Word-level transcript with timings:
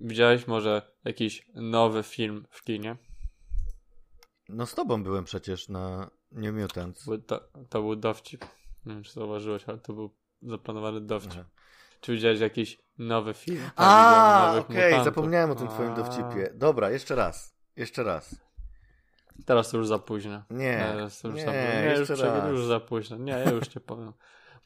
widziałeś 0.00 0.46
może 0.46 0.82
jakiś 1.04 1.46
nowy 1.54 2.02
film 2.02 2.46
w 2.50 2.62
kinie? 2.62 2.96
No 4.48 4.66
z 4.66 4.74
tobą 4.74 5.02
byłem 5.02 5.24
przecież 5.24 5.68
na 5.68 6.10
New 6.32 6.54
Mutants. 6.54 7.06
To, 7.26 7.40
to 7.68 7.82
był 7.82 7.96
dowcip. 7.96 8.44
Nie 8.86 8.94
wiem, 8.94 9.02
czy 9.02 9.12
zauważyłeś, 9.12 9.64
ale 9.68 9.78
to 9.78 9.92
był 9.92 10.14
zaplanowany 10.42 11.00
dowcip. 11.00 11.32
Aha. 11.32 11.44
Czy 12.00 12.12
widziałeś 12.12 12.40
jakiś 12.40 12.78
nowy 12.98 13.34
film? 13.34 13.62
Tak, 13.62 13.72
A, 13.76 14.54
okej, 14.58 14.92
okay, 14.92 15.04
zapomniałem 15.04 15.50
o 15.50 15.54
tym 15.54 15.68
A. 15.68 15.70
twoim 15.70 15.94
dowcipie. 15.94 16.52
Dobra, 16.54 16.90
jeszcze 16.90 17.14
raz. 17.14 17.54
Jeszcze 17.76 18.02
raz. 18.02 18.40
Teraz 19.46 19.70
to 19.70 19.76
już 19.76 19.86
za 19.86 19.98
późno. 19.98 20.42
Nie, 20.50 20.78
Teraz 20.78 21.24
już 21.24 21.34
nie, 21.34 21.44
za 21.44 21.52
późno. 21.52 21.80
Nie, 21.80 21.96
już, 21.98 22.08
raz. 22.08 22.50
już 22.50 22.64
za 22.64 22.80
późno. 22.80 23.16
Nie, 23.16 23.32
ja 23.32 23.50
już 23.50 23.68
cię 23.68 23.80
powiem. 23.80 24.12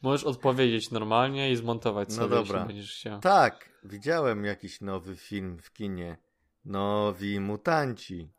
Możesz 0.01 0.23
odpowiedzieć 0.23 0.91
normalnie 0.91 1.51
i 1.51 1.55
zmontować 1.55 2.09
no 2.09 2.15
sobie, 2.15 2.29
dobra. 2.29 2.59
jeśli 2.59 2.67
będziesz 2.67 2.95
chciał. 2.95 3.19
Tak, 3.19 3.69
widziałem 3.83 4.45
jakiś 4.45 4.81
nowy 4.81 5.15
film 5.15 5.57
w 5.57 5.73
kinie. 5.73 6.17
Nowi 6.65 7.39
mutanci. 7.39 8.29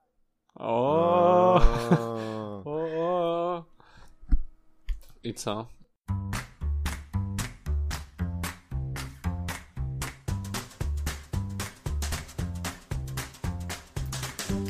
O. 0.55 1.61
o. 2.65 2.75
o. 2.99 3.65
I 5.23 5.35
co? 5.35 5.67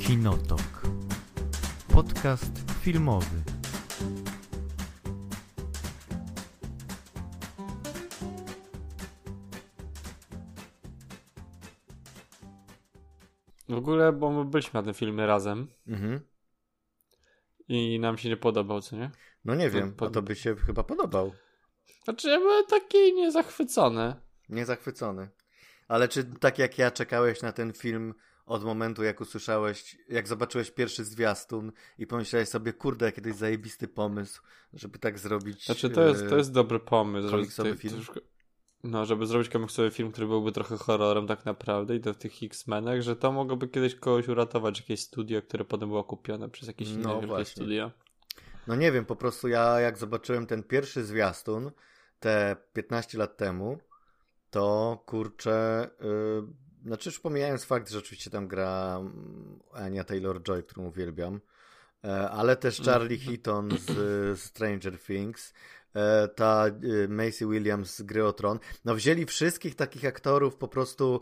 Kinotok. 0.06 0.82
Podcast 1.88 2.72
filmowy. 2.82 3.53
Ogóle, 13.84 14.12
bo 14.12 14.30
my 14.30 14.44
byliśmy 14.44 14.80
na 14.80 14.84
tym 14.84 14.94
filmie 14.94 15.26
razem. 15.26 15.68
Mhm. 15.86 16.20
I 17.68 18.00
nam 18.00 18.18
się 18.18 18.28
nie 18.28 18.36
podobał, 18.36 18.80
co 18.80 18.96
nie? 18.96 19.10
No 19.44 19.54
nie 19.54 19.70
wiem, 19.70 19.92
pod... 19.92 20.08
a 20.08 20.14
to 20.14 20.22
by 20.22 20.36
się 20.36 20.56
chyba 20.56 20.84
podobał. 20.84 21.32
Znaczy, 22.04 22.28
ja 22.28 22.38
byłem 22.38 22.66
taki 22.66 23.14
niezachwycony. 23.14 24.14
Niezachwycony. 24.48 25.28
Ale 25.88 26.08
czy 26.08 26.24
tak 26.24 26.58
jak 26.58 26.78
ja 26.78 26.90
czekałeś 26.90 27.42
na 27.42 27.52
ten 27.52 27.72
film 27.72 28.14
od 28.46 28.64
momentu, 28.64 29.02
jak 29.02 29.20
usłyszałeś, 29.20 29.96
jak 30.08 30.28
zobaczyłeś 30.28 30.70
pierwszy 30.70 31.04
zwiastun 31.04 31.72
i 31.98 32.06
pomyślałeś 32.06 32.48
sobie, 32.48 32.72
kurde, 32.72 33.12
kiedyś 33.12 33.34
zajebisty 33.34 33.88
pomysł, 33.88 34.42
żeby 34.72 34.98
tak 34.98 35.18
zrobić. 35.18 35.64
Znaczy, 35.66 35.90
to 35.90 36.08
jest, 36.08 36.28
to 36.28 36.36
jest 36.36 36.52
dobry 36.52 36.80
pomysł. 36.80 37.30
Komiksowy 37.30 37.76
film. 37.76 38.02
No, 38.84 39.04
żeby 39.04 39.26
zrobić 39.26 39.48
komiksowy 39.48 39.90
film, 39.90 40.12
który 40.12 40.26
byłby 40.26 40.52
trochę 40.52 40.76
horrorem 40.76 41.26
tak 41.26 41.44
naprawdę 41.44 41.96
i 41.96 42.00
to 42.00 42.14
w 42.14 42.16
tych 42.16 42.32
X-Menach, 42.42 43.02
że 43.02 43.16
to 43.16 43.32
mogłoby 43.32 43.68
kiedyś 43.68 43.94
kogoś 43.94 44.28
uratować, 44.28 44.80
jakieś 44.80 45.00
studio, 45.00 45.42
które 45.42 45.64
potem 45.64 45.88
było 45.88 46.04
kupione 46.04 46.48
przez 46.48 46.68
jakieś 46.68 46.88
inne 46.88 47.02
no, 47.02 47.20
wielkie 47.20 47.44
studio. 47.44 47.90
No 48.66 48.76
nie 48.76 48.92
wiem, 48.92 49.04
po 49.04 49.16
prostu 49.16 49.48
ja 49.48 49.80
jak 49.80 49.98
zobaczyłem 49.98 50.46
ten 50.46 50.62
pierwszy 50.62 51.04
zwiastun 51.04 51.70
te 52.20 52.56
15 52.72 53.18
lat 53.18 53.36
temu, 53.36 53.78
to 54.50 55.02
kurczę, 55.06 55.90
yy, 56.00 56.86
znaczy 56.86 57.08
już 57.08 57.20
pomijając 57.20 57.64
fakt, 57.64 57.90
że 57.90 57.98
oczywiście 57.98 58.30
tam 58.30 58.48
gra 58.48 58.96
mm, 59.00 59.58
Ania 59.72 60.04
Taylor-Joy, 60.04 60.62
którą 60.62 60.86
uwielbiam, 60.86 61.40
e, 62.04 62.30
ale 62.30 62.56
też 62.56 62.80
mm. 62.80 62.92
Charlie 62.92 63.18
Heaton 63.18 63.68
z 63.78 64.40
Stranger 64.40 64.98
Things, 64.98 65.54
ta 66.34 66.66
e, 66.66 67.08
Macy 67.08 67.46
Williams 67.46 67.96
z 67.96 68.02
Gry 68.02 68.26
o 68.26 68.32
Tron. 68.32 68.58
No 68.84 68.94
wzięli 68.94 69.26
wszystkich 69.26 69.74
takich 69.74 70.04
aktorów 70.04 70.56
po 70.56 70.68
prostu, 70.68 71.20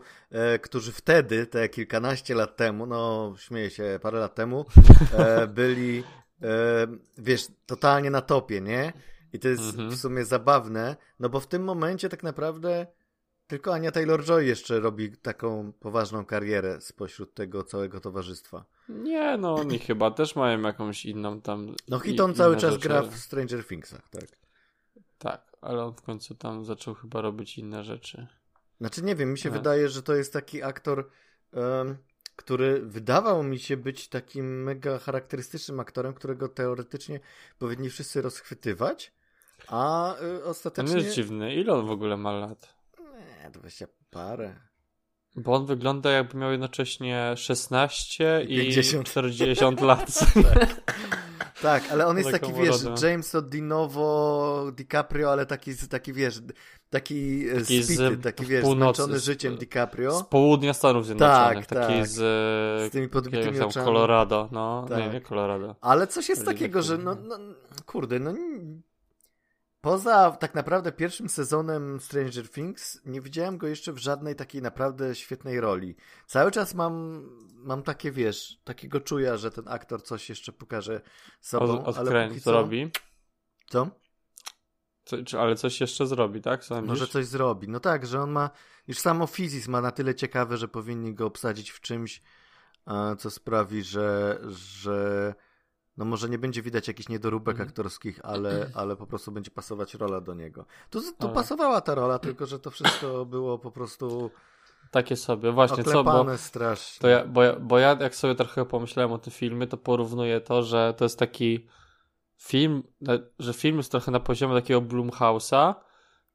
którzy 0.61 0.91
wtedy, 0.91 1.45
te 1.45 1.69
kilkanaście 1.69 2.35
lat 2.35 2.55
temu, 2.55 2.85
no 2.85 3.33
śmieję 3.37 3.69
się, 3.69 3.99
parę 4.01 4.19
lat 4.19 4.35
temu, 4.35 4.65
byli, 5.55 6.03
wiesz, 7.17 7.47
totalnie 7.65 8.11
na 8.11 8.21
topie, 8.21 8.61
nie? 8.61 8.93
I 9.33 9.39
to 9.39 9.47
jest 9.47 9.63
mhm. 9.63 9.89
w 9.89 9.95
sumie 9.95 10.25
zabawne, 10.25 10.95
no 11.19 11.29
bo 11.29 11.39
w 11.39 11.47
tym 11.47 11.63
momencie 11.63 12.09
tak 12.09 12.23
naprawdę 12.23 12.87
tylko 13.47 13.73
Ania 13.73 13.91
Taylor-Joy 13.91 14.39
jeszcze 14.39 14.79
robi 14.79 15.17
taką 15.17 15.73
poważną 15.79 16.25
karierę 16.25 16.81
spośród 16.81 17.33
tego 17.33 17.63
całego 17.63 17.99
towarzystwa. 17.99 18.65
Nie, 18.89 19.37
no 19.37 19.55
oni 19.55 19.79
chyba 19.79 20.11
też 20.11 20.35
mają 20.35 20.61
jakąś 20.61 21.05
inną 21.05 21.41
tam... 21.41 21.75
No 21.87 21.99
Hiton 21.99 22.33
cały 22.33 22.57
czas 22.57 22.73
rzeczy. 22.73 22.87
gra 22.87 23.01
w 23.01 23.17
Stranger 23.17 23.67
Thingsach, 23.67 24.09
tak. 24.09 24.42
Tak, 25.23 25.57
ale 25.61 25.83
on 25.83 25.93
w 25.93 26.01
końcu 26.01 26.35
tam 26.35 26.65
zaczął 26.65 26.93
chyba 26.93 27.21
robić 27.21 27.57
inne 27.57 27.83
rzeczy. 27.83 28.27
Znaczy 28.79 29.03
nie 29.03 29.15
wiem, 29.15 29.31
mi 29.31 29.37
się 29.37 29.49
wydaje, 29.49 29.89
że 29.89 30.03
to 30.03 30.15
jest 30.15 30.33
taki 30.33 30.63
aktor, 30.63 31.09
um, 31.53 31.97
który 32.35 32.81
wydawał 32.81 33.43
mi 33.43 33.59
się 33.59 33.77
być 33.77 34.07
takim 34.07 34.63
mega 34.63 34.99
charakterystycznym 34.99 35.79
aktorem, 35.79 36.13
którego 36.13 36.49
teoretycznie 36.49 37.19
powinni 37.59 37.89
wszyscy 37.89 38.21
rozchwytywać, 38.21 39.11
a 39.67 40.15
y, 40.21 40.43
ostatecznie... 40.43 40.95
Nie 40.95 41.01
jest 41.01 41.15
dziwny. 41.15 41.55
Ile 41.55 41.73
on 41.73 41.87
w 41.87 41.91
ogóle 41.91 42.17
ma 42.17 42.31
lat? 42.31 42.75
Nie, 43.43 43.49
20 43.51 43.87
parę. 44.09 44.55
Bo 45.35 45.53
on 45.53 45.65
wygląda 45.65 46.11
jakby 46.11 46.37
miał 46.37 46.51
jednocześnie 46.51 47.33
16 47.37 48.45
i 48.47 48.57
50. 48.57 49.07
40 49.07 49.65
lat. 49.81 50.19
tak. 50.53 50.81
tak, 51.63 51.91
ale 51.91 52.07
on 52.07 52.17
jest 52.17 52.31
taki, 52.31 52.53
wiesz, 52.53 52.75
James 53.03 53.35
Odinowo 53.35 54.71
DiCaprio, 54.75 55.31
ale 55.31 55.45
taki, 55.45 55.71
taki 55.89 56.13
wiesz, 56.13 56.41
taki, 56.89 57.49
e, 57.49 57.59
taki 57.59 57.83
spity, 57.83 58.17
taki, 58.17 58.45
wiesz, 58.45 58.63
północy, 58.63 59.01
zmęczony 59.01 59.19
życiem 59.19 59.57
DiCaprio. 59.57 60.19
Z 60.19 60.23
południa 60.23 60.73
Stanów 60.73 61.05
Zjednoczonych. 61.05 61.67
Tak, 61.67 61.79
taki 61.79 61.99
tak. 61.99 62.07
z, 62.07 62.15
z 62.89 62.91
tymi 62.91 63.09
podbitymi 63.09 63.59
tam 63.59 63.71
Colorado, 63.71 64.49
no, 64.51 64.85
tak. 64.89 64.97
nie, 64.97 65.09
nie 65.09 65.21
Colorado. 65.21 65.75
Ale 65.81 66.07
coś 66.07 66.29
jest 66.29 66.45
takiego, 66.45 66.81
że 66.81 66.97
no, 66.97 67.15
no 67.15 67.37
kurde, 67.85 68.19
no 68.19 68.33
Poza 69.83 70.31
tak 70.31 70.55
naprawdę 70.55 70.91
pierwszym 70.91 71.29
sezonem 71.29 71.99
Stranger 71.99 72.49
Things 72.49 73.01
nie 73.05 73.21
widziałem 73.21 73.57
go 73.57 73.67
jeszcze 73.67 73.93
w 73.93 73.97
żadnej 73.97 74.35
takiej 74.35 74.61
naprawdę 74.61 75.15
świetnej 75.15 75.59
roli. 75.59 75.95
Cały 76.27 76.51
czas 76.51 76.73
mam, 76.73 77.23
mam 77.55 77.83
takie, 77.83 78.11
wiesz, 78.11 78.61
takiego 78.63 79.01
czuja, 79.01 79.37
że 79.37 79.51
ten 79.51 79.67
aktor 79.67 80.03
coś 80.03 80.29
jeszcze 80.29 80.51
pokaże 80.51 81.01
sobą. 81.41 81.85
Od, 81.85 81.97
ale 81.97 82.29
co 82.29 82.39
zrobi. 82.39 82.91
Co? 83.69 83.87
Co, 85.05 85.41
ale 85.41 85.55
coś 85.55 85.81
jeszcze 85.81 86.07
zrobi, 86.07 86.41
tak? 86.41 86.63
Sądzisz? 86.63 86.89
Może 86.89 87.07
coś 87.07 87.25
zrobi. 87.25 87.69
No 87.69 87.79
tak, 87.79 88.05
że 88.05 88.21
on 88.21 88.31
ma, 88.31 88.49
już 88.87 88.99
samo 88.99 89.27
Fizis 89.27 89.67
ma 89.67 89.81
na 89.81 89.91
tyle 89.91 90.15
ciekawe, 90.15 90.57
że 90.57 90.67
powinni 90.67 91.13
go 91.13 91.25
obsadzić 91.25 91.69
w 91.69 91.81
czymś, 91.81 92.21
co 93.17 93.29
sprawi, 93.29 93.83
że, 93.83 94.39
że 94.47 95.33
no 95.97 96.05
może 96.05 96.29
nie 96.29 96.37
będzie 96.37 96.61
widać 96.61 96.87
jakichś 96.87 97.09
niedoróbek 97.09 97.55
mm. 97.55 97.67
aktorskich, 97.67 98.19
ale, 98.23 98.69
ale 98.73 98.95
po 98.95 99.07
prostu 99.07 99.31
będzie 99.31 99.51
pasować 99.51 99.93
rola 99.93 100.21
do 100.21 100.33
niego. 100.33 100.65
Tu, 100.89 101.01
tu 101.01 101.07
ale... 101.19 101.33
pasowała 101.33 101.81
ta 101.81 101.95
rola, 101.95 102.19
tylko 102.19 102.45
że 102.45 102.59
to 102.59 102.71
wszystko 102.71 103.25
było 103.25 103.59
po 103.59 103.71
prostu 103.71 104.31
takie 104.91 105.15
sobie, 105.15 105.51
właśnie 105.51 105.83
co, 105.83 106.03
bo, 106.03 106.37
strasznie. 106.37 107.01
To 107.01 107.07
ja, 107.07 107.25
bo, 107.25 107.43
ja, 107.43 107.55
bo 107.59 107.79
ja 107.79 107.97
jak 107.99 108.15
sobie 108.15 108.35
trochę 108.35 108.65
pomyślałem 108.65 109.11
o 109.11 109.17
tym 109.17 109.33
filmie, 109.33 109.67
to 109.67 109.77
porównuję 109.77 110.41
to, 110.41 110.63
że 110.63 110.93
to 110.97 111.05
jest 111.05 111.19
taki 111.19 111.67
film, 112.37 112.83
że 113.39 113.53
film 113.53 113.77
jest 113.77 113.91
trochę 113.91 114.11
na 114.11 114.19
poziomie 114.19 114.53
takiego 114.53 114.81
Blumhouse'a, 114.81 115.75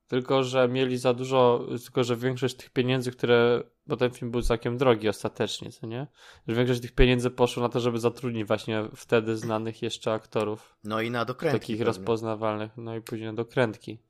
tylko, 0.09 0.43
że 0.43 0.69
mieli 0.69 0.99
za 0.99 1.15
dużo, 1.15 1.67
tylko, 1.85 2.05
że 2.05 2.17
większość 2.17 2.57
tych 2.57 2.71
pieniędzy, 2.71 3.13
które, 3.13 3.63
bo 3.87 3.97
ten 3.97 4.11
film 4.11 4.31
był 4.31 4.43
całkiem 4.43 4.79
drogi 4.79 5.09
ostatecznie, 5.09 5.73
co 5.73 5.87
nie? 5.87 6.07
Że 6.49 6.55
większość 6.55 6.81
tych 6.81 6.93
pieniędzy 6.93 7.31
poszło 7.31 7.63
na 7.63 7.69
to, 7.69 7.81
żeby 7.81 7.99
zatrudnić 7.99 8.45
właśnie 8.45 8.85
wtedy 8.97 9.37
znanych 9.37 9.83
jeszcze 9.83 10.13
aktorów. 10.13 10.77
No 10.85 11.01
i 11.01 11.11
na 11.11 11.25
dokrętki. 11.25 11.61
Takich 11.61 11.77
pewnie. 11.77 11.87
rozpoznawalnych, 11.87 12.73
no 12.77 12.97
i 12.97 13.01
później 13.01 13.29
na 13.29 13.35
dokrętki. 13.35 14.03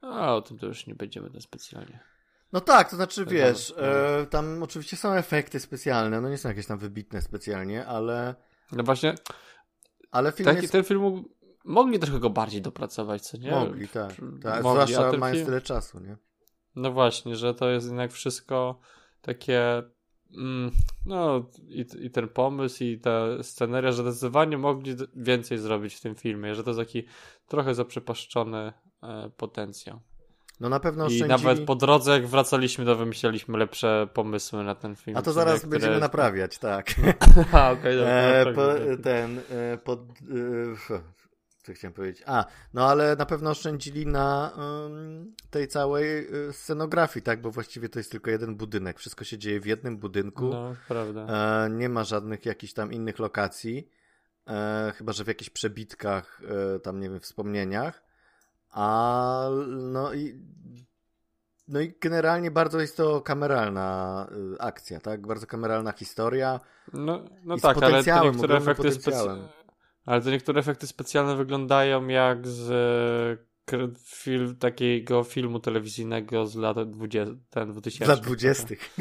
A 0.00 0.34
o 0.34 0.42
tym 0.42 0.58
to 0.58 0.66
już 0.66 0.86
nie 0.86 0.94
będziemy 0.94 1.30
tak 1.30 1.42
specjalnie. 1.42 2.00
No 2.52 2.60
tak, 2.60 2.90
to 2.90 2.96
znaczy 2.96 3.20
tak 3.20 3.34
wiesz, 3.34 3.74
e, 3.76 4.26
tam 4.30 4.62
oczywiście 4.62 4.96
są 4.96 5.12
efekty 5.12 5.60
specjalne, 5.60 6.20
no 6.20 6.28
nie 6.28 6.38
są 6.38 6.48
jakieś 6.48 6.66
tam 6.66 6.78
wybitne 6.78 7.22
specjalnie, 7.22 7.86
ale... 7.86 8.34
No 8.72 8.82
właśnie, 8.82 9.14
ale 10.10 10.32
film 10.32 10.44
taki, 10.44 10.60
jest... 10.62 10.72
ten 10.72 10.84
film 10.84 11.24
mogli 11.64 11.98
trochę 11.98 12.18
go 12.18 12.30
bardziej 12.30 12.62
dopracować, 12.62 13.22
co 13.22 13.36
nie? 13.36 13.50
Mogli, 13.50 13.88
tak. 13.88 14.14
tak. 14.42 14.62
Mogli, 14.62 14.94
Zwłaszcza 14.94 15.18
mając 15.18 15.36
film... 15.36 15.46
tyle 15.46 15.60
czasu, 15.60 16.00
nie? 16.00 16.16
No 16.76 16.92
właśnie, 16.92 17.36
że 17.36 17.54
to 17.54 17.70
jest 17.70 17.86
jednak 17.86 18.12
wszystko 18.12 18.80
takie 19.22 19.82
mm, 20.36 20.70
no 21.06 21.50
i, 21.68 21.86
i 22.00 22.10
ten 22.10 22.28
pomysł 22.28 22.84
i 22.84 22.98
ta 22.98 23.42
sceneria, 23.42 23.92
że 23.92 24.02
zdecydowanie 24.02 24.58
mogli 24.58 24.96
więcej 25.16 25.58
zrobić 25.58 25.94
w 25.94 26.00
tym 26.00 26.14
filmie, 26.14 26.54
że 26.54 26.64
to 26.64 26.70
jest 26.70 26.80
taki 26.80 27.04
trochę 27.46 27.74
zaprzepaszczony 27.74 28.72
e, 29.02 29.30
potencjał. 29.36 30.00
No 30.60 30.68
na 30.68 30.80
pewno 30.80 31.08
I 31.08 31.22
nawet 31.22 31.64
po 31.64 31.74
drodze, 31.74 32.12
jak 32.12 32.26
wracaliśmy, 32.26 32.84
to 32.84 32.96
wymyśliliśmy 32.96 33.58
lepsze 33.58 34.08
pomysły 34.14 34.64
na 34.64 34.74
ten 34.74 34.96
film. 34.96 35.16
A 35.16 35.22
to 35.22 35.32
zaraz 35.32 35.58
które... 35.58 35.70
będziemy 35.70 36.00
naprawiać, 36.00 36.58
tak. 36.58 36.94
A, 37.52 37.70
okej, 37.70 38.00
okay, 38.00 38.12
e, 38.12 38.52
po, 38.54 38.62
ten, 39.02 39.40
e, 39.50 39.78
pod, 39.78 40.00
e, 40.00 41.00
co 41.68 41.74
chciałem 41.74 41.94
powiedzieć? 41.94 42.22
A, 42.26 42.44
no 42.74 42.88
ale 42.88 43.16
na 43.16 43.26
pewno 43.26 43.50
oszczędzili 43.50 44.06
na 44.06 44.52
um, 44.56 45.34
tej 45.50 45.68
całej 45.68 46.34
y, 46.48 46.52
scenografii, 46.52 47.22
tak? 47.22 47.40
Bo 47.40 47.50
właściwie 47.50 47.88
to 47.88 47.98
jest 47.98 48.10
tylko 48.10 48.30
jeden 48.30 48.56
budynek. 48.56 48.98
Wszystko 48.98 49.24
się 49.24 49.38
dzieje 49.38 49.60
w 49.60 49.66
jednym 49.66 49.98
budynku. 49.98 50.48
No, 50.48 50.74
prawda. 50.88 51.26
E, 51.66 51.70
nie 51.70 51.88
ma 51.88 52.04
żadnych 52.04 52.46
jakichś 52.46 52.72
tam 52.72 52.92
innych 52.92 53.18
lokacji. 53.18 53.88
E, 54.46 54.92
chyba, 54.96 55.12
że 55.12 55.24
w 55.24 55.28
jakichś 55.28 55.50
przebitkach, 55.50 56.42
e, 56.76 56.80
tam 56.80 57.00
nie 57.00 57.10
wiem, 57.10 57.20
wspomnieniach. 57.20 58.02
A 58.70 59.48
no 59.66 60.14
i 60.14 60.40
no 61.68 61.80
i 61.80 61.94
generalnie 62.00 62.50
bardzo 62.50 62.80
jest 62.80 62.96
to 62.96 63.20
kameralna 63.20 64.26
y, 64.54 64.60
akcja, 64.60 65.00
tak? 65.00 65.26
Bardzo 65.26 65.46
kameralna 65.46 65.92
historia. 65.92 66.60
No, 66.92 67.24
no 67.44 67.56
tak, 67.56 67.64
ale 67.64 67.74
te 67.74 67.80
potencjałem, 67.80 68.32
niektóre 68.32 68.56
efekty 68.56 68.82
potencjałem. 68.82 69.48
Ale 70.08 70.20
te 70.20 70.30
niektóre 70.30 70.60
efekty 70.60 70.86
specjalne 70.86 71.36
wyglądają 71.36 72.08
jak 72.08 72.46
z 72.46 72.70
e, 72.70 73.88
film, 74.04 74.56
takiego 74.56 75.24
filmu 75.24 75.60
telewizyjnego 75.60 76.46
z 76.46 76.56
lat 76.56 76.90
20, 76.90 77.34
ten 77.50 77.72
2000. 77.72 78.04
Dla 78.04 78.16
dwudziestych. 78.16 78.94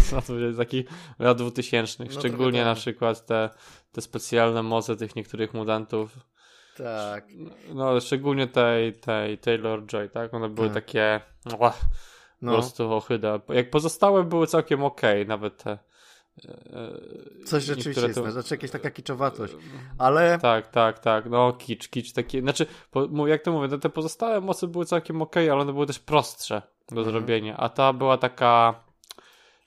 Z 0.00 0.12
lat 0.12 0.24
20, 0.24 0.58
takich 0.62 0.86
lat 1.18 1.38
2000. 1.38 2.04
No 2.04 2.10
Szczególnie 2.10 2.58
trochę 2.58 2.64
na 2.64 2.74
przykład 2.74 3.26
te, 3.26 3.50
te 3.92 4.00
specjalne 4.00 4.62
moce 4.62 4.96
tych 4.96 5.16
niektórych 5.16 5.54
mutantów. 5.54 6.18
tak. 6.76 7.24
No, 7.74 8.00
szczególnie 8.00 8.46
tej, 8.46 8.92
tej 8.92 9.38
Taylor 9.38 9.86
Joy, 9.86 10.08
tak? 10.08 10.34
One 10.34 10.48
były 10.48 10.68
Tak. 10.68 10.74
takie. 10.74 11.20
No, 11.44 11.72
No, 12.42 12.52
Po 12.52 12.58
prostu 12.58 12.92
ochyda. 12.92 13.40
Jak 13.48 13.70
pozostałe 13.70 14.24
były 14.24 14.46
całkiem 14.46 14.84
okej, 14.84 15.26
nawet 15.26 15.62
te. 15.62 15.78
E, 16.48 17.44
coś 17.44 17.64
rzeczywiście 17.64 18.02
jest, 18.02 18.14
to- 18.14 18.30
znaczy 18.30 18.54
jakaś 18.54 18.70
taka 18.70 18.90
kiczowatość. 18.90 19.54
Ale 19.98 20.38
Tak, 20.38 20.66
tak, 20.70 20.98
tak. 20.98 21.26
No, 21.30 21.52
kicz, 21.52 21.88
kicz 21.88 22.12
taki. 22.12 22.40
Znaczy, 22.40 22.66
po, 22.90 23.26
jak 23.26 23.42
to 23.42 23.52
mówię, 23.52 23.68
no, 23.70 23.78
te 23.78 23.88
pozostałe 23.90 24.40
mocy 24.40 24.68
były 24.68 24.84
całkiem 24.84 25.22
okej, 25.22 25.50
ale 25.50 25.60
one 25.62 25.72
były 25.72 25.86
też 25.86 25.98
prostsze 25.98 26.62
do 26.88 26.96
Mhm. 27.00 27.10
zrobienia. 27.12 27.56
A 27.56 27.68
ta 27.68 27.92
była 27.92 28.18
taka. 28.18 28.74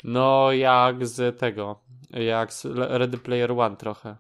No, 0.04 0.52
jak 0.52 1.08
z 1.08 1.40
tego. 1.40 1.80
Jak 2.10 2.54
z 2.54 2.66
Ready 2.76 3.18
Player 3.18 3.52
One 3.52 3.76
trochę. 3.78 4.16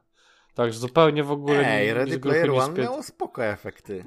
Także 0.54 0.80
zupełnie 0.80 1.24
w 1.24 1.32
ogóle 1.32 1.68
Ej, 1.78 1.88
nie- 1.88 1.94
Ready 1.94 2.20
Player 2.20 2.52
One 2.52 2.82
miało 2.82 3.04
spoko 3.04 3.46
efekty. 3.46 4.06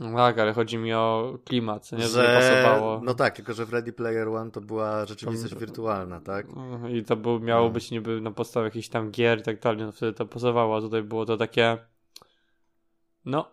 No 0.00 0.16
tak, 0.16 0.38
ale 0.38 0.52
chodzi 0.52 0.78
mi 0.78 0.92
o 0.94 1.38
klimat, 1.44 1.92
nie, 1.92 2.08
że 2.08 2.22
nie 2.22 2.34
pasowało. 2.34 3.00
No 3.04 3.14
tak, 3.14 3.36
tylko 3.36 3.52
że 3.54 3.66
w 3.66 3.72
Ready 3.72 3.92
Player 3.92 4.28
One 4.28 4.50
to 4.50 4.60
była 4.60 5.06
rzeczywistość 5.06 5.54
wirtualna, 5.54 6.20
tak? 6.20 6.46
I 6.90 7.04
to 7.04 7.16
był, 7.16 7.40
miało 7.40 7.64
No. 7.66 7.70
być 7.70 7.90
niby 7.90 8.20
na 8.20 8.30
podstawie 8.30 8.64
jakichś 8.64 8.88
tam 8.88 9.10
gier 9.10 9.38
i 9.38 9.42
tak 9.42 9.60
dalej, 9.60 9.80
no 9.82 9.92
wtedy 9.92 10.12
to 10.12 10.26
pasowało, 10.26 10.76
a 10.76 10.80
tutaj 10.80 11.02
było 11.02 11.26
to 11.26 11.36
takie 11.36 11.78
no, 13.24 13.50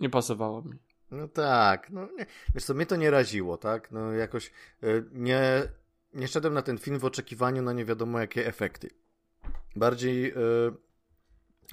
nie 0.00 0.10
pasowało 0.10 0.62
mi. 0.62 0.78
No 1.10 1.28
tak, 1.28 1.90
no 1.90 2.08
nie. 2.18 2.26
Wiesz 2.54 2.64
co, 2.64 2.74
mnie 2.74 2.86
to 2.86 2.96
nie 2.96 3.10
raziło, 3.10 3.56
tak? 3.56 3.90
No 3.92 4.12
jakoś 4.12 4.50
y, 4.84 5.04
nie, 5.12 5.62
nie 6.14 6.28
szedłem 6.28 6.54
na 6.54 6.62
ten 6.62 6.78
film 6.78 6.98
w 6.98 7.04
oczekiwaniu 7.04 7.62
na 7.62 7.72
nie 7.72 7.84
wiadomo 7.84 8.20
jakie 8.20 8.46
efekty. 8.46 8.90
Bardziej 9.76 10.32
y, 10.32 10.36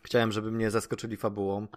chciałem, 0.04 0.32
żeby 0.32 0.52
mnie 0.52 0.72
zaskoczyli 0.72 1.18
fabułą 1.18 1.68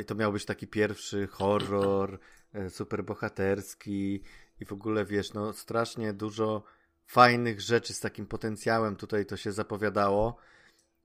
i 0.00 0.04
to 0.04 0.14
miał 0.14 0.32
być 0.32 0.44
taki 0.44 0.66
pierwszy 0.66 1.26
horror, 1.26 2.18
y, 2.54 2.70
superbohaterski 2.70 4.22
i 4.60 4.64
w 4.64 4.72
ogóle 4.72 5.04
wiesz, 5.04 5.32
no 5.32 5.52
strasznie 5.52 6.12
dużo 6.12 6.62
fajnych 7.06 7.60
rzeczy 7.60 7.92
z 7.94 8.00
takim 8.00 8.26
potencjałem 8.26 8.96
tutaj 8.96 9.26
to 9.26 9.36
się 9.36 9.52
zapowiadało. 9.52 10.36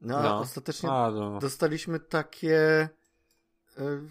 No, 0.01 0.17
a 0.17 0.23
No. 0.23 0.39
ostatecznie 0.39 0.91
A, 0.91 1.11
no. 1.11 1.39
dostaliśmy 1.39 1.99
takie. 1.99 2.89
e, 3.77 4.01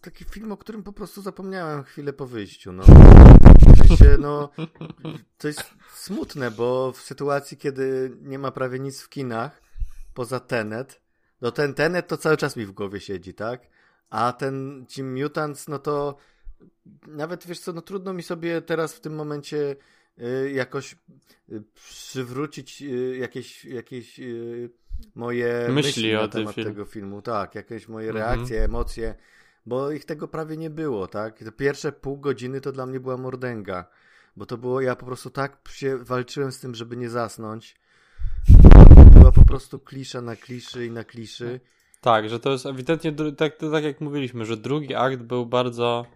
Taki 0.00 0.24
film, 0.24 0.52
o 0.52 0.56
którym 0.56 0.82
po 0.82 0.92
prostu 0.92 1.22
zapomniałem 1.22 1.84
chwilę 1.84 2.12
po 2.12 2.26
wyjściu. 2.26 2.72
No. 2.72 2.82
W 2.84 3.88
sensie, 3.88 4.16
no, 4.20 4.48
to 5.38 5.48
jest 5.48 5.64
smutne, 5.94 6.50
bo 6.50 6.92
w 6.92 7.00
sytuacji, 7.00 7.56
kiedy 7.56 8.16
nie 8.22 8.38
ma 8.38 8.50
prawie 8.50 8.78
nic 8.78 9.00
w 9.02 9.08
kinach, 9.08 9.62
poza 10.14 10.40
Tenet, 10.40 11.00
no 11.40 11.50
ten 11.50 11.74
Tenet 11.74 12.08
to 12.08 12.16
cały 12.16 12.36
czas 12.36 12.56
mi 12.56 12.66
w 12.66 12.72
głowie 12.72 13.00
siedzi, 13.00 13.34
tak? 13.34 13.62
A 14.10 14.32
ten 14.32 14.84
ci 14.88 15.02
Mutants, 15.02 15.68
no 15.68 15.78
to 15.78 16.16
nawet 17.06 17.46
wiesz 17.46 17.60
co, 17.60 17.72
no 17.72 17.82
trudno 17.82 18.12
mi 18.12 18.22
sobie 18.22 18.62
teraz 18.62 18.94
w 18.94 19.00
tym 19.00 19.14
momencie 19.14 19.76
y, 20.18 20.50
jakoś 20.52 20.96
y, 21.52 21.62
przywrócić 21.74 22.82
y, 22.82 23.16
jakieś, 23.20 23.64
jakieś 23.64 24.20
y, 24.20 24.70
moje 25.14 25.66
Myśli 25.70 25.88
myśli, 25.88 26.16
o 26.16 26.20
na 26.20 26.28
tym 26.28 26.40
temat 26.40 26.54
filmie. 26.54 26.70
tego 26.70 26.84
filmu, 26.84 27.22
tak, 27.22 27.54
jakieś 27.54 27.88
moje 27.88 28.08
Mhm. 28.10 28.24
reakcje, 28.26 28.64
emocje, 28.64 29.14
bo 29.66 29.90
ich 29.90 30.04
tego 30.04 30.28
prawie 30.28 30.56
nie 30.56 30.70
było, 30.70 31.06
tak? 31.06 31.38
To 31.44 31.52
pierwsze 31.52 31.92
pół 31.92 32.16
godziny 32.18 32.60
to 32.60 32.72
dla 32.72 32.86
mnie 32.86 33.00
była 33.00 33.16
mordęga, 33.16 33.84
bo 34.36 34.46
to 34.46 34.58
było, 34.58 34.80
ja 34.80 34.96
po 34.96 35.06
prostu 35.06 35.30
tak 35.30 35.58
się 35.70 35.96
walczyłem 35.98 36.52
z 36.52 36.60
tym, 36.60 36.74
żeby 36.74 36.96
nie 36.96 37.10
zasnąć. 37.10 37.76
Była 39.32 39.44
po 39.44 39.48
prostu 39.48 39.78
klisza 39.78 40.20
na 40.20 40.36
kliszy 40.36 40.86
i 40.86 40.90
na 40.90 41.04
kliszy. 41.04 41.60
Tak, 42.00 42.30
że 42.30 42.40
to 42.40 42.50
jest 42.50 42.66
ewidentnie, 42.66 43.12
tak, 43.36 43.56
tak 43.72 43.84
jak 43.84 44.00
mówiliśmy, 44.00 44.44
że 44.44 44.56
drugi 44.56 44.94
akt 44.94 45.22
był 45.22 45.46
bardzo 45.46 46.06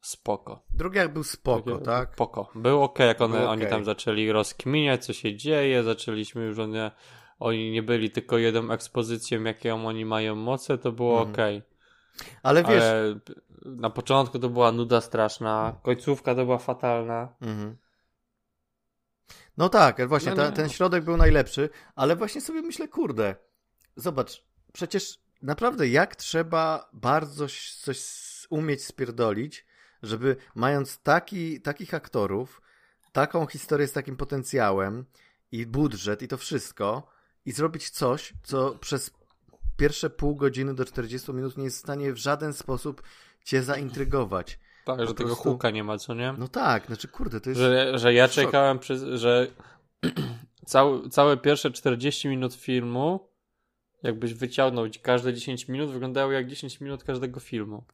spoko. 0.00 0.62
Drugi 0.74 0.96
jak 0.98 1.12
był 1.12 1.24
spoko, 1.24 1.72
Takie- 1.72 1.84
tak? 1.84 2.12
Spoko. 2.12 2.50
Był 2.54 2.82
ok, 2.82 2.98
jak 2.98 3.20
one, 3.20 3.38
Był 3.38 3.48
oni 3.48 3.66
tam 3.66 3.84
zaczęli 3.84 4.32
rozkminiać, 4.32 5.04
co 5.04 5.12
się 5.12 5.36
dzieje, 5.36 5.82
zaczęliśmy 5.82 6.44
już, 6.44 6.58
one, 6.58 6.90
oni 7.38 7.70
nie 7.70 7.82
byli 7.82 8.10
tylko 8.10 8.38
jedną 8.38 8.70
ekspozycją, 8.70 9.42
jaką 9.42 9.86
oni 9.86 10.04
mają 10.04 10.34
moce, 10.34 10.78
to 10.78 10.92
było 10.92 11.22
Mhm. 11.22 11.58
ok. 11.58 11.64
Ale 12.42 12.64
wiesz, 12.64 12.82
Ale 12.82 13.20
na 13.64 13.90
początku 13.90 14.38
to 14.38 14.48
była 14.48 14.72
nuda 14.72 15.00
straszna, 15.00 15.76
końcówka 15.82 16.34
to 16.34 16.44
była 16.44 16.58
fatalna. 16.58 17.28
Mhm. 17.40 17.76
No 19.60 19.68
tak, 19.68 20.08
właśnie 20.08 20.30
No 20.30 20.36
ta, 20.36 20.46
nie. 20.46 20.52
ten 20.52 20.68
środek 20.68 21.04
był 21.04 21.16
najlepszy, 21.16 21.68
ale 21.94 22.16
właśnie 22.16 22.40
sobie 22.40 22.62
myślę, 22.62 22.88
kurde, 22.88 23.36
zobacz, 23.96 24.44
przecież 24.72 25.18
naprawdę 25.42 25.88
jak 25.88 26.16
trzeba 26.16 26.90
bardzo 26.92 27.46
coś 27.80 28.00
umieć 28.50 28.84
spierdolić, 28.84 29.66
żeby 30.02 30.36
mając 30.54 30.98
taki, 30.98 31.60
takich 31.60 31.94
aktorów, 31.94 32.62
taką 33.12 33.46
historię 33.46 33.86
z 33.86 33.92
takim 33.92 34.16
potencjałem 34.16 35.04
i 35.52 35.66
budżet 35.66 36.22
i 36.22 36.28
to 36.28 36.36
wszystko 36.36 37.10
i 37.44 37.52
zrobić 37.52 37.90
coś, 37.90 38.32
co 38.42 38.74
przez 38.74 39.10
pierwsze 39.76 40.10
pół 40.10 40.36
godziny 40.36 40.74
do 40.74 40.84
40 40.84 41.32
minut 41.32 41.56
nie 41.56 41.64
jest 41.64 41.76
w 41.76 41.80
stanie 41.80 42.12
w 42.12 42.16
żaden 42.16 42.52
sposób 42.52 43.02
cię 43.44 43.62
zaintrygować. 43.62 44.58
Tak, 44.84 45.00
że 45.00 45.06
Po 45.06 45.14
tego 45.14 45.28
prostu- 45.28 45.50
huka 45.52 45.70
nie 45.70 45.84
ma, 45.84 45.98
co 45.98 46.14
nie? 46.14 46.34
No 46.38 46.48
tak, 46.48 46.86
znaczy 46.86 47.08
kurde, 47.08 47.40
to 47.40 47.50
jest... 47.50 47.60
Że, 47.60 47.98
że 47.98 48.14
ja 48.14 48.26
szok. 48.28 48.34
czekałem, 48.44 48.78
przez, 48.78 49.02
że 49.02 49.46
całe, 50.66 51.08
całe 51.08 51.36
pierwsze 51.36 51.70
40 51.70 52.28
minut 52.28 52.54
filmu, 52.54 53.28
jakbyś 54.02 54.34
wyciągnął 54.34 54.86
każde 55.02 55.34
10 55.34 55.68
minut, 55.68 55.90
wyglądało 55.90 56.32
jak 56.32 56.46
10 56.46 56.80
minut 56.80 57.04
każdego 57.04 57.40
filmu. 57.40 57.84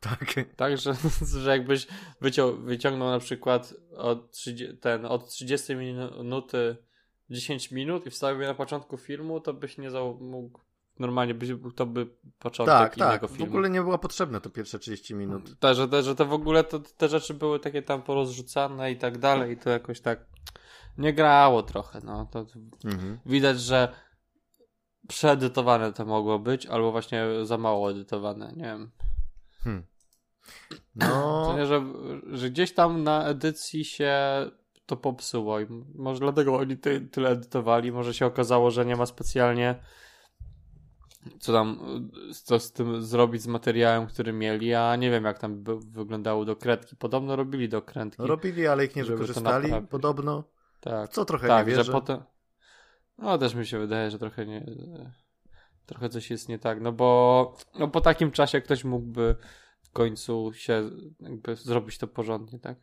Tak. 0.00 0.34
Tak, 0.56 0.78
że, 0.78 0.94
że 1.42 1.50
jakbyś 1.50 1.86
wyciął, 2.20 2.56
wyciągnął 2.56 3.10
na 3.10 3.18
przykład 3.18 3.74
od, 3.96 4.30
30, 4.30 4.76
ten, 4.76 5.06
od 5.06 5.28
30 5.28 5.76
minuty 5.76 6.76
10 7.30 7.70
minut 7.70 8.06
i 8.06 8.10
wstawił 8.10 8.40
je 8.42 8.48
na 8.48 8.54
początku 8.54 8.96
filmu, 8.96 9.40
to 9.40 9.54
byś 9.54 9.78
nie 9.78 9.90
zau- 9.90 10.20
mógł. 10.20 10.60
Normalnie 10.98 11.34
byś, 11.34 11.48
to 11.76 11.86
by 11.86 12.06
początek 12.38 12.74
Tak, 12.74 12.96
tak. 12.96 13.08
innego 13.08 13.28
W 13.28 13.30
filmu. 13.30 13.46
ogóle 13.46 13.70
nie 13.70 13.82
było 13.82 13.98
potrzebne 13.98 14.40
to 14.40 14.50
pierwsze 14.50 14.78
30 14.78 15.14
minut. 15.14 15.58
Tak, 15.60 15.74
że, 15.76 16.02
że 16.02 16.14
to 16.14 16.26
w 16.26 16.32
ogóle 16.32 16.64
to, 16.64 16.78
te 16.80 17.08
rzeczy 17.08 17.34
były 17.34 17.60
takie 17.60 17.82
tam 17.82 18.02
porozrzucane 18.02 18.92
i 18.92 18.96
tak 18.96 19.18
dalej, 19.18 19.52
i 19.52 19.56
to 19.56 19.70
jakoś 19.70 20.00
tak 20.00 20.26
nie 20.98 21.12
grało 21.12 21.62
trochę, 21.62 22.00
no. 22.04 22.26
To 22.32 22.46
Mhm. 22.84 23.18
widać, 23.26 23.60
że 23.60 23.88
przeedytowane 25.08 25.92
to 25.92 26.04
mogło 26.04 26.38
być, 26.38 26.66
albo 26.66 26.92
właśnie 26.92 27.24
za 27.42 27.58
mało 27.58 27.90
edytowane, 27.90 28.52
nie 28.56 28.64
wiem. 28.64 28.90
Hmm. 29.64 29.86
No, 30.96 31.54
nie, 31.58 31.66
że, 31.66 31.82
że 32.32 32.50
gdzieś 32.50 32.74
tam 32.74 33.02
na 33.04 33.24
edycji 33.26 33.84
się 33.84 34.16
to 34.86 34.96
popsuło 34.96 35.60
i 35.60 35.66
może 35.94 36.20
dlatego 36.20 36.56
oni 36.56 36.76
ty, 36.76 37.00
tyle 37.00 37.30
edytowali, 37.30 37.92
może 37.92 38.14
się 38.14 38.26
okazało, 38.26 38.70
że 38.70 38.86
nie 38.86 38.96
ma 38.96 39.06
specjalnie 39.06 39.74
co 41.38 41.52
tam, 41.52 41.80
co 42.44 42.58
z 42.60 42.72
tym 42.72 43.02
zrobić 43.02 43.42
z 43.42 43.46
materiałem, 43.46 44.06
który 44.06 44.32
mieli, 44.32 44.74
a 44.74 44.96
nie 44.96 45.10
wiem 45.10 45.24
jak 45.24 45.38
tam 45.38 45.64
wyglądały 45.78 46.46
dokrętki. 46.46 46.96
Podobno 46.96 47.36
robili 47.36 47.68
dokrętki. 47.68 48.22
robili, 48.26 48.66
ale 48.66 48.84
ich 48.84 48.96
nie 48.96 49.04
wykorzystali, 49.04 49.72
podobno. 49.90 50.44
tak, 50.80 51.10
Co 51.10 51.24
trochę 51.24 51.48
tak, 51.48 51.66
nie 51.66 51.72
że 51.72 51.76
wierzę. 51.78 51.92
potem 51.92 52.22
no 53.18 53.38
też 53.38 53.54
mi 53.54 53.66
się 53.66 53.78
wydaje, 53.78 54.10
że 54.10 54.18
trochę 54.18 54.46
nie 54.46 54.66
trochę 55.86 56.08
coś 56.08 56.30
jest 56.30 56.48
nie 56.48 56.58
tak, 56.58 56.80
no 56.80 56.92
bo 56.92 57.56
no 57.78 57.88
po 57.88 58.00
takim 58.00 58.30
czasie 58.30 58.60
ktoś 58.60 58.84
mógłby 58.84 59.36
w 59.82 59.90
końcu 59.90 60.50
się 60.54 60.90
jakby 61.20 61.56
zrobić 61.56 61.98
to 61.98 62.06
porządnie, 62.08 62.58
tak? 62.58 62.78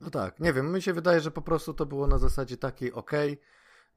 No 0.00 0.10
tak, 0.10 0.40
nie 0.40 0.52
wiem, 0.52 0.72
mi 0.72 0.82
się 0.82 0.92
wydaje, 0.92 1.20
że 1.20 1.30
po 1.30 1.42
prostu 1.42 1.74
to 1.74 1.86
było 1.86 2.06
na 2.06 2.18
zasadzie 2.18 2.56
takiej 2.56 2.92
okej, 2.92 3.40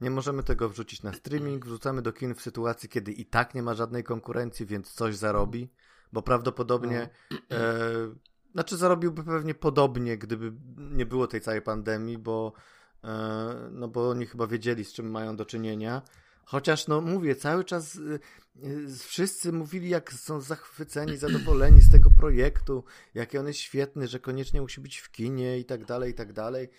nie 0.02 0.10
możemy 0.10 0.44
tego 0.44 0.70
wrzucić 0.70 1.04
na 1.04 1.14
streaming, 1.14 1.66
wrzucamy 1.66 2.02
do 2.02 2.14
kin 2.14 2.36
w 2.36 2.42
sytuacji, 2.42 2.90
kiedy 2.90 3.12
i 3.12 3.26
tak 3.26 3.56
nie 3.56 3.64
ma 3.64 3.74
żadnej 3.74 4.04
konkurencji, 4.04 4.66
więc 4.66 4.92
coś 4.92 5.16
zarobi, 5.16 5.70
bo 6.14 6.22
prawdopodobnie, 6.22 7.10
No. 7.32 7.58
e, 7.58 7.82
znaczy 8.52 8.78
zarobiłby 8.78 9.24
pewnie 9.24 9.54
podobnie, 9.54 10.18
gdyby 10.18 10.54
nie 10.78 11.06
było 11.06 11.28
tej 11.28 11.42
całej 11.42 11.62
pandemii, 11.62 12.18
bo, 12.18 12.54
e, 13.04 13.70
no 13.72 13.88
bo 13.88 14.10
oni 14.10 14.26
chyba 14.26 14.48
wiedzieli, 14.48 14.86
z 14.86 14.94
czym 14.94 15.12
mają 15.12 15.36
do 15.36 15.46
czynienia. 15.46 16.02
Chociaż, 16.50 16.88
no 16.88 17.02
mówię, 17.02 17.36
cały 17.36 17.64
czas 17.64 17.96
y, 17.96 18.20
y, 18.64 18.88
wszyscy 19.08 19.52
mówili, 19.52 19.90
jak 19.90 20.14
są 20.14 20.42
zachwyceni, 20.42 21.18
zadowoleni 21.18 21.82
z 21.82 21.92
tego 21.92 22.10
projektu, 22.10 22.84
jaki 23.14 23.38
on 23.38 23.48
jest 23.48 23.60
świetny, 23.60 24.08
że 24.08 24.20
koniecznie 24.20 24.62
musi 24.62 24.82
być 24.82 24.98
w 24.98 25.12
kinie 25.12 25.60
i 25.60 25.66
tak 25.66 25.86
dalej, 25.86 26.12
i 26.12 26.14
tak 26.14 26.34
dalej, 26.34 26.70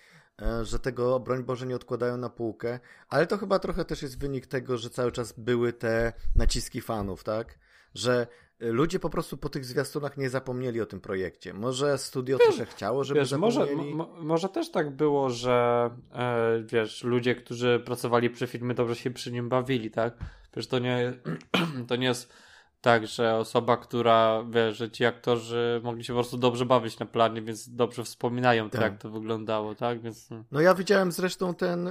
że 0.63 0.79
tego, 0.79 1.21
broń 1.21 1.45
Boże, 1.45 1.67
nie 1.67 1.77
odkładają 1.77 2.17
na 2.17 2.31
półkę. 2.31 2.81
Ale 3.09 3.27
to 3.27 3.39
chyba 3.39 3.59
trochę 3.59 3.85
też 3.85 4.03
jest 4.03 4.19
wynik 4.21 4.47
tego, 4.47 4.79
że 4.79 4.91
cały 4.91 5.13
czas 5.13 5.33
były 5.33 5.73
te 5.73 6.13
naciski 6.37 6.81
fanów, 6.81 7.25
tak? 7.25 7.59
Że 7.95 8.27
y, 8.63 8.73
ludzie 8.73 8.99
po 8.99 9.11
prostu 9.11 9.37
po 9.37 9.49
tych 9.49 9.65
zwiastunach 9.65 10.17
nie 10.17 10.31
zapomnieli 10.31 10.81
o 10.81 10.87
tym 10.87 11.01
projekcie. 11.01 11.55
Może 11.55 11.99
studio 11.99 12.39
trochę 12.39 12.67
chciało, 12.67 13.05
żeby 13.05 13.21
Wiesz, 13.21 13.33
może, 13.33 13.61
zapomnieli. 13.61 13.95
mo, 13.95 14.15
może 14.21 14.49
też 14.49 14.71
tak 14.71 14.91
było, 14.91 15.31
że 15.31 15.91
e, 16.13 16.63
wiesz, 16.67 17.05
ludzie, 17.05 17.35
którzy 17.35 17.83
pracowali 17.85 18.31
przy 18.31 18.47
filmie 18.47 18.75
dobrze 18.75 18.97
się 18.97 19.11
przy 19.11 19.33
nim 19.33 19.49
bawili, 19.49 19.91
tak? 19.91 20.15
Wiesz, 20.57 20.67
to 20.67 20.79
nie, 20.79 21.13
to 21.89 21.97
nie 21.97 22.07
jest 22.07 22.33
tak, 22.81 23.07
że 23.07 23.35
osoba, 23.37 23.77
która, 23.77 24.45
wiesz, 24.51 24.77
że 24.77 24.91
ci 24.91 25.05
aktorzy 25.05 25.81
mogli 25.85 26.05
się 26.05 26.13
po 26.13 26.19
prostu 26.19 26.37
dobrze 26.39 26.67
bawić 26.67 26.99
na 26.99 27.07
planie, 27.07 27.43
więc 27.43 27.75
dobrze 27.75 28.05
wspominają 28.05 28.71
to, 28.71 28.79
Tak. 28.79 28.93
jak 28.93 29.03
to 29.03 29.11
wyglądało, 29.11 29.75
tak? 29.75 30.01
Więc 30.01 30.33
mm, 30.33 30.45
No 30.51 30.61
ja 30.61 30.75
widziałem 30.75 31.13
zresztą 31.13 31.55
ten 31.55 31.91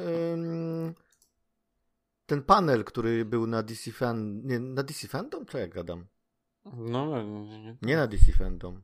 ten 2.27 2.44
panel, 2.44 2.84
który 2.84 3.25
był 3.25 3.48
na 3.48 3.63
DC 3.63 3.91
Fan, 3.91 4.41
nie, 4.46 4.60
na 4.60 4.84
DC 4.84 5.08
Fandom? 5.08 5.46
Co 5.46 5.58
ja 5.58 5.67
gadam? 5.67 6.08
no, 6.74 7.24
nie, 7.24 7.60
nie. 7.60 7.77
Nie 7.82 7.98
na 7.98 8.08
DC 8.08 8.32
Fandom. 8.32 8.82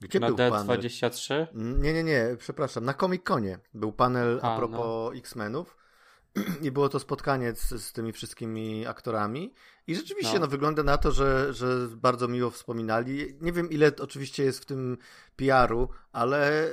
Gdzie 0.00 0.20
na 0.20 0.26
był 0.26 0.36
panel? 0.36 0.78
D23? 0.80 1.46
Nie, 1.54 1.92
nie, 1.92 2.04
nie, 2.04 2.36
przepraszam. 2.38 2.84
Na 2.84 2.94
Comic 2.94 3.22
Conie 3.22 3.58
był 3.74 3.92
panel 3.92 4.40
a, 4.42 4.54
A, 4.54 4.58
propos 4.58 4.78
no. 4.78 5.14
X-Menów 5.14 5.76
i 6.62 6.70
było 6.70 6.88
to 6.88 7.00
spotkanie 7.00 7.54
z, 7.54 7.68
z 7.68 7.92
tymi 7.92 8.12
wszystkimi 8.12 8.86
aktorami 8.86 9.54
i 9.86 9.94
rzeczywiście 9.94 10.34
no. 10.34 10.40
No. 10.40 10.46
wygląda 10.46 10.82
na 10.82 10.98
to, 10.98 11.12
że, 11.12 11.54
że 11.54 11.88
bardzo 11.96 12.28
miło 12.28 12.50
wspominali. 12.50 13.36
Nie 13.40 13.52
wiem 13.52 13.70
ile 13.70 13.92
oczywiście 14.00 14.44
jest 14.44 14.58
w 14.58 14.64
tym 14.64 14.98
PR-u, 15.36 15.88
ale, 16.12 16.70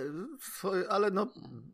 ale 0.90 1.12
no, 1.12 1.28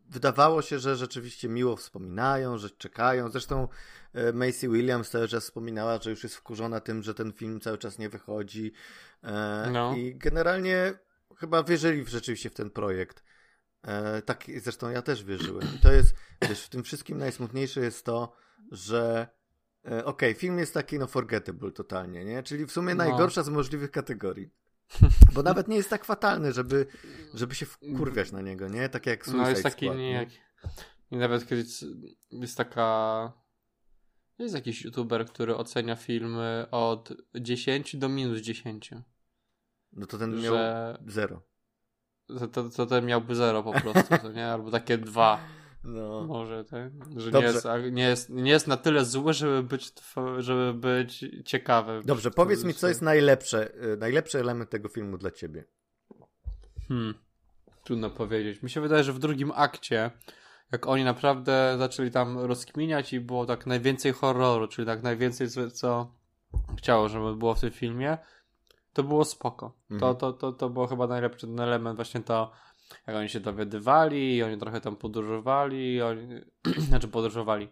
wydawało 0.09 0.61
się, 0.61 0.79
że 0.79 0.95
rzeczywiście 0.95 1.49
miło 1.49 1.75
wspominają, 1.75 2.57
że 2.57 2.69
czekają. 2.69 3.29
Zresztą 3.29 3.67
e, 4.13 4.33
Macy 4.33 4.69
Williams 4.69 5.09
cały 5.09 5.27
czas 5.27 5.43
wspominała, 5.43 6.01
że 6.01 6.09
już 6.09 6.23
jest 6.23 6.35
wkurzona 6.35 6.79
tym, 6.79 7.03
że 7.03 7.13
ten 7.13 7.33
film 7.33 7.59
cały 7.59 7.77
czas 7.77 7.99
nie 7.99 8.09
wychodzi 8.09 8.73
E, 9.23 9.69
No. 9.71 9.95
i 9.95 10.15
generalnie 10.15 10.93
chyba 11.35 11.63
wierzyli 11.63 12.05
rzeczywiście 12.05 12.49
w 12.49 12.53
ten 12.53 12.69
projekt. 12.69 13.23
E, 13.87 14.21
tak, 14.21 14.43
zresztą 14.61 14.89
ja 14.89 15.01
też 15.01 15.23
wierzyłem. 15.23 15.67
I 15.75 15.79
to 15.79 15.91
jest, 15.91 16.15
wiesz, 16.49 16.63
w 16.63 16.69
tym 16.69 16.83
wszystkim 16.83 17.17
najsmutniejsze 17.17 17.81
jest 17.81 18.05
to, 18.05 18.35
że 18.71 19.27
e, 19.91 20.05
okej, 20.05 20.33
film 20.33 20.59
jest 20.59 20.73
taki 20.73 20.99
no 20.99 21.07
forgettable 21.07 21.71
totalnie, 21.71 22.25
nie? 22.25 22.43
Czyli 22.43 22.65
w 22.65 22.71
sumie 22.71 22.95
No. 22.95 23.03
najgorsza 23.03 23.43
z 23.43 23.49
możliwych 23.49 23.91
kategorii. 23.91 24.49
Bo 25.33 25.43
nawet 25.43 25.67
nie 25.67 25.77
jest 25.77 25.89
tak 25.89 26.05
fatalny, 26.05 26.51
żeby, 26.53 26.87
żeby 27.33 27.55
się 27.55 27.65
wkurwiać 27.65 28.31
na 28.31 28.41
niego, 28.41 28.67
nie? 28.67 28.89
Tak 28.89 29.05
jak 29.05 29.25
Suicide 29.25 29.43
No 29.43 29.49
jest 29.49 29.63
taki 29.63 29.85
Squad, 29.85 29.97
nie. 29.97 30.27
I 31.11 31.17
nawet 31.17 31.47
kiedyś 31.47 31.83
jest 32.31 32.57
taka. 32.57 33.33
Jest 34.37 34.55
jakiś 34.55 34.83
youtuber, 34.83 35.25
który 35.25 35.55
ocenia 35.55 35.95
filmy 35.95 36.65
od 36.71 37.13
10 37.35 37.95
do 37.95 38.09
minus 38.09 38.39
10. 38.39 38.91
No 39.93 40.05
to 40.05 40.17
ten 40.17 40.41
miał 40.41 40.53
Że 40.53 40.97
zero. 41.07 41.41
To, 42.39 42.47
to, 42.47 42.69
to 42.69 42.85
ten 42.85 43.05
miałby 43.05 43.35
0 43.35 43.63
po 43.63 43.81
prostu, 43.81 44.17
to 44.21 44.31
nie? 44.31 44.47
Albo 44.47 44.71
takie 44.71 44.97
2 44.97 45.39
No. 45.83 46.23
może, 46.23 46.65
tak? 46.65 46.91
Że 47.17 47.31
nie 47.31 47.41
jest, 47.41 47.67
nie, 47.91 48.03
jest, 48.03 48.29
nie 48.29 48.51
jest 48.51 48.67
na 48.67 48.77
tyle 48.77 49.05
zły, 49.05 49.33
żeby 49.33 49.63
być, 49.63 49.91
żeby 50.37 50.73
być 50.73 51.25
ciekawy. 51.45 52.01
Dobrze, 52.05 52.31
powiedz 52.31 52.63
mi, 52.63 52.73
co 52.73 52.87
jest 52.87 53.01
najlepsze, 53.01 53.83
y, 53.83 53.97
najlepszy 53.97 54.39
element 54.39 54.69
tego 54.69 54.89
filmu 54.89 55.17
dla 55.17 55.31
ciebie. 55.31 55.63
Hmm. 56.87 57.13
Trudno 57.83 58.09
powiedzieć. 58.09 58.63
Mi 58.63 58.69
się 58.69 58.81
wydaje, 58.81 59.03
że 59.03 59.13
w 59.13 59.19
drugim 59.19 59.51
akcie, 59.55 60.11
jak 60.71 60.87
oni 60.87 61.03
naprawdę 61.03 61.75
zaczęli 61.79 62.11
tam 62.11 62.39
rozkminiać 62.39 63.13
i 63.13 63.19
było 63.19 63.45
tak 63.45 63.65
najwięcej 63.65 64.11
horroru, 64.11 64.67
czyli 64.67 64.85
tak 64.85 65.03
najwięcej, 65.03 65.47
co 65.73 66.15
chciało, 66.77 67.09
żeby 67.09 67.35
było 67.35 67.55
w 67.55 67.61
tym 67.61 67.71
filmie, 67.71 68.17
to 68.97 69.03
było 69.03 69.25
spoko. 69.25 69.71
To, 69.89 69.93
Mhm. 69.95 70.15
to, 70.15 70.33
to, 70.33 70.51
to 70.51 70.69
było 70.69 70.87
chyba 70.87 71.07
najlepszy 71.07 71.47
ten 71.47 71.59
element, 71.59 71.95
właśnie 71.95 72.21
to, 72.21 72.51
jak 73.07 73.15
oni 73.15 73.29
się 73.29 73.39
dowiadywali, 73.39 74.43
oni 74.43 74.57
trochę 74.57 74.81
tam 74.81 74.95
podróżowali, 74.95 76.01
oni, 76.01 76.27
znaczy 76.87 77.07
podróżowali. 77.07 77.69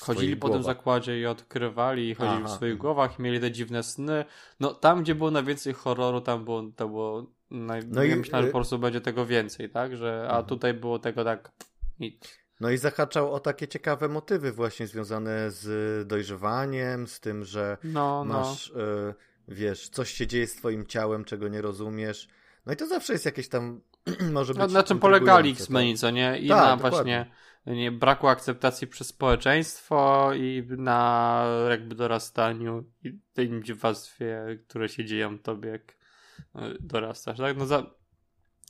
Chodzili 0.00 0.36
po 0.36 0.48
tym 0.48 0.62
zakładzie 0.62 1.20
i 1.20 1.26
odkrywali, 1.26 2.08
i 2.10 2.14
chodzili 2.14 2.36
Aha. 2.44 2.48
w 2.48 2.56
swoich 2.56 2.76
głowach, 2.78 3.18
i 3.18 3.22
mieli 3.22 3.40
te 3.40 3.50
dziwne 3.50 3.82
sny. 3.82 4.24
No 4.60 4.74
tam, 4.74 5.02
gdzie 5.02 5.14
było 5.14 5.30
najwięcej 5.30 5.72
horroru, 5.72 6.20
tam 6.20 6.44
było, 6.44 6.62
to 6.76 6.88
było. 6.88 7.26
Naj... 7.50 7.80
No 7.80 7.86
No 7.90 8.02
i- 8.02 8.10
ja 8.10 8.16
myślałem, 8.16 8.42
że 8.44 8.48
y- 8.48 8.52
po 8.52 8.58
prostu 8.58 8.78
będzie 8.78 9.00
tego 9.00 9.26
więcej, 9.26 9.70
tak? 9.70 9.96
Że, 9.96 10.20
a 10.22 10.24
Mhm. 10.30 10.44
tutaj 10.46 10.74
było 10.74 10.98
tego 10.98 11.24
tak. 11.24 11.52
Nic. 12.00 12.38
No 12.60 12.70
i 12.70 12.76
zahaczał 12.78 13.32
o 13.34 13.40
takie 13.40 13.68
ciekawe 13.68 14.08
motywy 14.08 14.52
właśnie 14.52 14.86
związane 14.86 15.50
z 15.50 16.08
dojrzewaniem, 16.08 17.06
z 17.06 17.20
tym, 17.20 17.44
że 17.44 17.76
No, 17.84 18.24
no. 18.24 18.34
masz, 18.34 18.70
y, 18.70 19.14
wiesz, 19.48 19.88
coś 19.88 20.10
się 20.10 20.26
dzieje 20.26 20.46
z 20.46 20.54
twoim 20.54 20.86
ciałem, 20.86 21.24
czego 21.24 21.48
nie 21.48 21.62
rozumiesz. 21.62 22.28
No 22.66 22.72
i 22.72 22.76
to 22.76 22.86
zawsze 22.86 23.12
jest 23.12 23.24
jakieś 23.24 23.48
tam, 23.48 23.80
może 24.32 24.54
być 24.54 24.60
No, 24.60 24.66
na 24.66 24.82
czym 24.82 24.98
polegali 24.98 25.50
X-Meni, 25.50 25.96
co 25.96 26.10
nie? 26.10 26.38
I 26.38 26.48
Tak, 26.48 26.58
na 26.58 26.76
dokładnie. 26.76 26.90
właśnie 26.90 27.26
nie, 27.66 27.92
braku 27.92 28.28
akceptacji 28.28 28.86
przez 28.86 29.08
społeczeństwo 29.08 30.30
i 30.34 30.66
na 30.68 31.44
jakby 31.70 31.94
dorastaniu 31.94 32.84
i 33.04 33.18
tej 33.32 33.62
dziwactwie, 33.62 34.58
które 34.68 34.88
się 34.88 35.04
dzieją 35.04 35.38
tobie, 35.38 35.70
jak 35.70 35.92
y, 35.92 36.76
dorastasz, 36.80 37.38
tak? 37.38 37.56
No 37.56 37.66
za... 37.66 37.86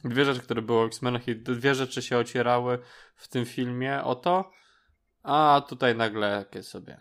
Dwie 0.05 0.25
rzeczy, 0.25 0.41
które 0.41 0.63
były 0.63 0.79
o 0.79 0.87
X-Menach 0.87 1.29
i 1.29 1.37
dwie 1.37 1.75
rzeczy 1.75 2.03
się 2.03 2.19
ocierały 2.19 2.79
w 3.17 3.29
tym 3.29 3.45
filmie 3.45 4.03
o 4.03 4.15
to, 4.15 4.51
a 5.23 5.63
tutaj 5.69 5.97
nagle 5.97 6.31
jakie 6.31 6.63
sobie. 6.63 7.01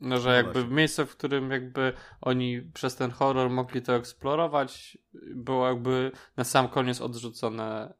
No, 0.00 0.18
że 0.18 0.28
No 0.28 0.34
jakby 0.34 0.74
miejsce, 0.74 1.06
w 1.06 1.16
którym 1.16 1.50
jakby 1.50 1.92
oni 2.20 2.62
przez 2.74 2.96
ten 2.96 3.10
horror 3.10 3.50
mogli 3.50 3.82
to 3.82 3.94
eksplorować, 3.96 4.98
było 5.34 5.68
jakby 5.68 6.12
na 6.36 6.44
sam 6.44 6.68
koniec 6.68 7.00
odrzucone 7.00 7.94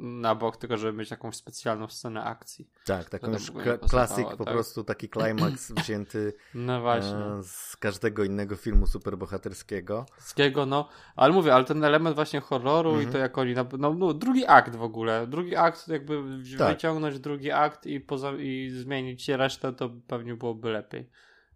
na 0.00 0.34
bok, 0.34 0.56
tylko 0.56 0.76
żeby 0.76 0.98
mieć 0.98 1.10
jakąś 1.10 1.36
specjalną 1.36 1.88
scenę 1.88 2.24
akcji. 2.24 2.68
Tak, 2.86 3.10
taką 3.10 3.32
już 3.32 3.52
klasyk, 3.90 4.28
po 4.36 4.44
tak? 4.44 4.54
prostu 4.54 4.84
taki 4.84 5.08
klimaks 5.08 5.72
wzięty 5.82 6.32
No 6.54 6.96
e, 6.96 7.02
z 7.42 7.76
każdego 7.76 8.24
innego 8.24 8.56
filmu 8.56 8.86
superbohaterskiego. 8.86 10.06
Wszystkiego, 10.16 10.66
no. 10.66 10.88
Ale 11.16 11.32
mówię, 11.32 11.54
ale 11.54 11.64
ten 11.64 11.84
element 11.84 12.16
właśnie 12.16 12.40
horroru 12.40 12.90
Mhm. 12.90 13.08
i 13.08 13.12
to 13.12 13.18
jak 13.18 13.38
oni, 13.38 13.54
no, 13.78 13.94
no 13.94 14.14
drugi 14.14 14.46
akt 14.46 14.76
w 14.76 14.82
ogóle, 14.82 15.26
drugi 15.26 15.56
akt 15.56 15.88
jakby 15.88 16.22
Tak. 16.58 16.68
wyciągnąć 16.76 17.18
drugi 17.18 17.50
akt 17.50 17.86
i, 17.86 18.00
poza, 18.00 18.32
i 18.32 18.70
zmienić 18.70 19.28
resztę, 19.28 19.72
to 19.72 19.90
pewnie 20.06 20.34
byłoby 20.34 20.70
lepiej. 20.70 21.10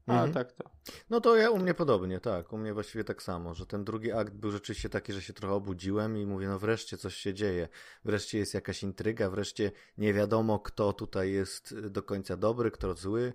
A 0.07 0.13
Mhm. 0.13 0.33
tak 0.33 0.53
to. 0.53 0.65
No 1.11 1.21
to 1.21 1.37
ja 1.37 1.51
u 1.51 1.59
mnie 1.59 1.75
podobnie, 1.75 2.21
tak. 2.21 2.53
U 2.53 2.59
mnie 2.59 2.75
właściwie 2.75 3.05
tak 3.05 3.23
samo, 3.23 3.55
że 3.55 3.67
ten 3.67 3.85
drugi 3.85 4.13
akt 4.13 4.35
był 4.35 4.51
rzeczywiście 4.51 4.89
taki, 4.89 5.13
że 5.13 5.23
się 5.23 5.33
trochę 5.33 5.55
obudziłem 5.55 6.17
i 6.19 6.27
mówię, 6.27 6.49
no 6.49 6.59
wreszcie 6.59 6.97
coś 6.97 7.17
się 7.17 7.35
dzieje. 7.35 7.69
Wreszcie 8.05 8.39
jest 8.39 8.55
jakaś 8.55 8.83
intryga, 8.83 9.31
wreszcie 9.31 9.73
nie 9.99 10.15
wiadomo, 10.15 10.59
kto 10.59 10.93
tutaj 10.93 11.33
jest 11.33 11.79
do 11.89 12.03
końca 12.03 12.37
dobry, 12.37 12.71
kto 12.71 12.95
zły 12.95 13.33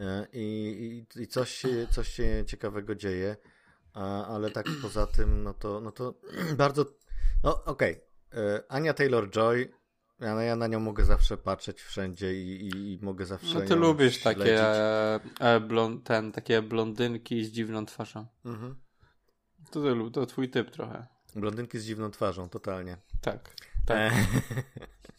e, 0.00 0.26
i, 0.32 1.06
i, 1.16 1.22
i 1.22 1.26
coś, 1.28 1.50
się, 1.50 1.86
coś 1.90 2.08
się 2.08 2.44
ciekawego 2.46 2.94
dzieje. 2.94 3.36
A, 3.92 4.26
ale 4.26 4.50
tak 4.50 4.66
poza 4.82 5.06
tym, 5.06 5.42
no 5.42 5.54
to, 5.54 5.80
no 5.80 5.92
to 5.92 6.14
bardzo. 6.56 6.84
No 7.44 7.64
okej. 7.64 8.00
E, 8.34 8.62
Ania 8.68 8.92
Taylor-Joy. 8.92 9.68
Ja, 10.20 10.42
ja 10.42 10.56
na 10.56 10.66
nią 10.66 10.80
mogę 10.80 11.04
zawsze 11.04 11.36
patrzeć 11.36 11.82
wszędzie 11.82 12.34
i, 12.34 12.66
i, 12.68 12.92
i 12.92 12.98
mogę 13.02 13.26
zawsze. 13.26 13.54
No 13.54 13.60
ty 13.60 13.76
lubisz 13.76 14.22
takie, 14.22 14.40
śledzić. 14.40 14.60
e, 14.60 15.20
e, 15.40 15.60
blon, 15.60 16.02
ten, 16.02 16.32
takie 16.32 16.62
blondynki 16.62 17.44
z 17.44 17.50
dziwną 17.50 17.86
twarzą. 17.86 18.26
Mhm. 18.44 18.76
To, 19.70 19.80
lub- 19.80 20.14
to 20.14 20.26
twój 20.26 20.50
typ 20.50 20.70
trochę. 20.70 21.06
Blondynki 21.34 21.78
z 21.78 21.84
dziwną 21.84 22.10
twarzą, 22.10 22.48
totalnie. 22.48 22.96
Tak. 23.20 23.54
tak. 23.86 23.96
E, 23.98 24.10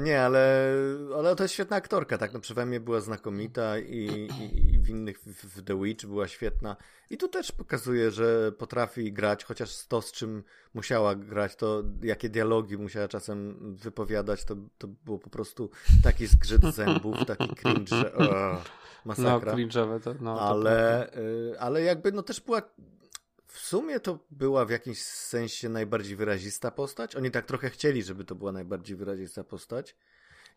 nie, 0.00 0.22
ale, 0.22 0.74
ale 1.16 1.36
to 1.36 1.44
jest 1.44 1.54
świetna 1.54 1.76
aktorka, 1.76 2.18
tak? 2.18 2.32
No 2.32 2.40
przy 2.40 2.54
Wemie 2.54 2.80
była 2.80 3.00
znakomita 3.00 3.78
i, 3.78 4.28
i, 4.40 4.74
i 4.74 4.78
w 4.78 4.88
innych, 4.88 5.18
w, 5.20 5.62
The 5.62 5.82
Witch 5.82 6.06
była 6.06 6.28
świetna. 6.28 6.76
I 7.10 7.16
tu 7.16 7.28
też 7.28 7.52
pokazuje, 7.52 8.10
że 8.10 8.52
potrafi 8.52 9.12
grać, 9.12 9.44
chociaż 9.44 9.86
to, 9.86 10.02
z 10.02 10.12
czym 10.12 10.44
musiała 10.74 11.14
grać, 11.14 11.56
to 11.56 11.82
jakie 12.02 12.28
dialogi 12.28 12.78
musiała 12.78 13.08
czasem 13.08 13.56
wypowiadać, 13.76 14.44
to, 14.44 14.56
to 14.78 14.88
było 14.88 15.18
po 15.18 15.30
prostu 15.30 15.70
taki 16.02 16.26
zgrzyt 16.26 16.62
zębów, 16.74 17.16
taki 17.26 17.48
cringe, 17.48 17.96
że 17.96 18.14
oh, 18.14 18.62
masakra. 19.04 19.52
No, 19.52 19.58
cringe'owe 19.58 20.00
to, 20.00 20.14
no. 20.20 20.40
ale, 20.40 21.08
to 21.12 21.20
y, 21.20 21.60
ale 21.60 21.82
jakby 21.82 22.12
no 22.12 22.22
też 22.22 22.40
była 22.40 22.62
w 23.48 23.58
sumie 23.58 24.00
to 24.00 24.18
była 24.30 24.64
w 24.64 24.70
jakimś 24.70 25.02
sensie 25.02 25.68
najbardziej 25.68 26.16
wyrazista 26.16 26.70
postać. 26.70 27.16
Oni 27.16 27.30
tak 27.30 27.46
trochę 27.46 27.70
chcieli, 27.70 28.02
żeby 28.02 28.24
to 28.24 28.34
była 28.34 28.52
najbardziej 28.52 28.96
wyrazista 28.96 29.44
postać. 29.44 29.96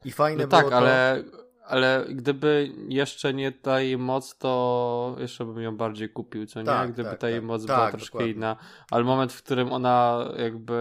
I 0.05 0.11
fajne 0.11 0.43
no 0.43 0.47
było 0.47 0.61
tak, 0.61 0.69
to... 0.69 0.77
ale, 0.77 1.23
ale 1.65 2.05
gdyby 2.09 2.71
jeszcze 2.87 3.33
nie 3.33 3.51
ta 3.51 3.81
jej 3.81 3.97
moc, 3.97 4.37
to 4.37 5.15
jeszcze 5.19 5.45
bym 5.45 5.61
ją 5.61 5.77
bardziej 5.77 6.09
kupił, 6.09 6.45
co 6.45 6.59
nie? 6.59 6.65
Tak, 6.65 6.91
gdyby 6.91 7.09
tak, 7.09 7.19
ta 7.19 7.29
jej 7.29 7.39
tak. 7.39 7.45
moc 7.45 7.65
Tak, 7.65 7.77
była 7.77 7.91
troszkę 7.91 8.11
dokładnie. 8.11 8.33
inna. 8.33 8.55
Ale 8.91 9.03
moment, 9.03 9.33
w 9.33 9.43
którym 9.43 9.73
ona 9.73 10.27
jakby 10.37 10.75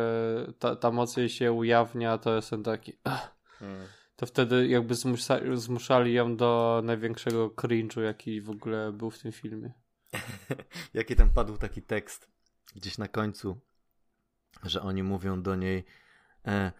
ta, 0.58 0.76
ta 0.76 0.90
moc 0.90 1.16
jej 1.16 1.28
się 1.28 1.52
ujawnia, 1.52 2.18
to 2.18 2.36
jestem 2.36 2.62
taki... 2.62 2.92
ach. 3.04 3.34
Mm. 3.60 3.86
To 4.16 4.26
wtedy 4.26 4.68
jakby 4.68 4.94
zmusza, 4.94 5.38
zmuszali 5.54 6.12
ją 6.12 6.36
do 6.36 6.80
największego 6.84 7.48
cringe'u, 7.48 8.00
jaki 8.00 8.40
w 8.40 8.50
ogóle 8.50 8.92
był 8.92 9.10
w 9.10 9.18
tym 9.18 9.32
filmie. 9.32 9.72
Jaki 10.94 11.16
tam 11.16 11.30
padł 11.30 11.56
taki 11.56 11.82
tekst 11.82 12.28
gdzieś 12.74 12.98
na 12.98 13.08
końcu, 13.08 13.60
że 14.62 14.82
oni 14.82 15.02
mówią 15.02 15.42
do 15.42 15.56
niej 15.56 15.84
e, 16.46 16.50
e, 16.50 16.72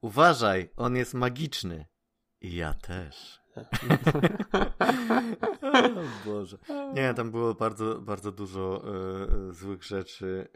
uważaj, 0.00 0.70
on 0.76 0.96
jest 0.96 1.14
magiczny. 1.14 1.86
I 2.40 2.54
ja 2.54 2.74
też. 2.74 3.40
o 5.96 6.24
Boże. 6.24 6.58
Nie, 6.94 7.14
tam 7.14 7.30
było 7.30 7.54
bardzo, 7.54 8.00
bardzo 8.00 8.32
dużo 8.32 8.82
e, 8.84 8.88
e, 9.48 9.52
złych 9.52 9.84
rzeczy. 9.84 10.48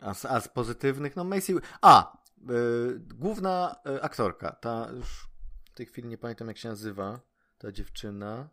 E, 0.00 0.04
a, 0.04 0.14
z, 0.14 0.24
a 0.24 0.40
z 0.40 0.48
pozytywnych, 0.48 1.16
no 1.16 1.24
Macy... 1.24 1.54
A! 1.80 2.12
E, 2.12 2.18
główna 2.98 3.76
aktorka, 4.02 4.52
ta 4.52 4.88
już 4.92 5.28
w 5.64 5.74
tej 5.74 5.86
chwili 5.86 6.08
nie 6.08 6.18
pamiętam 6.18 6.48
jak 6.48 6.58
się 6.58 6.68
nazywa, 6.68 7.20
ta 7.58 7.72
dziewczyna, 7.72 8.48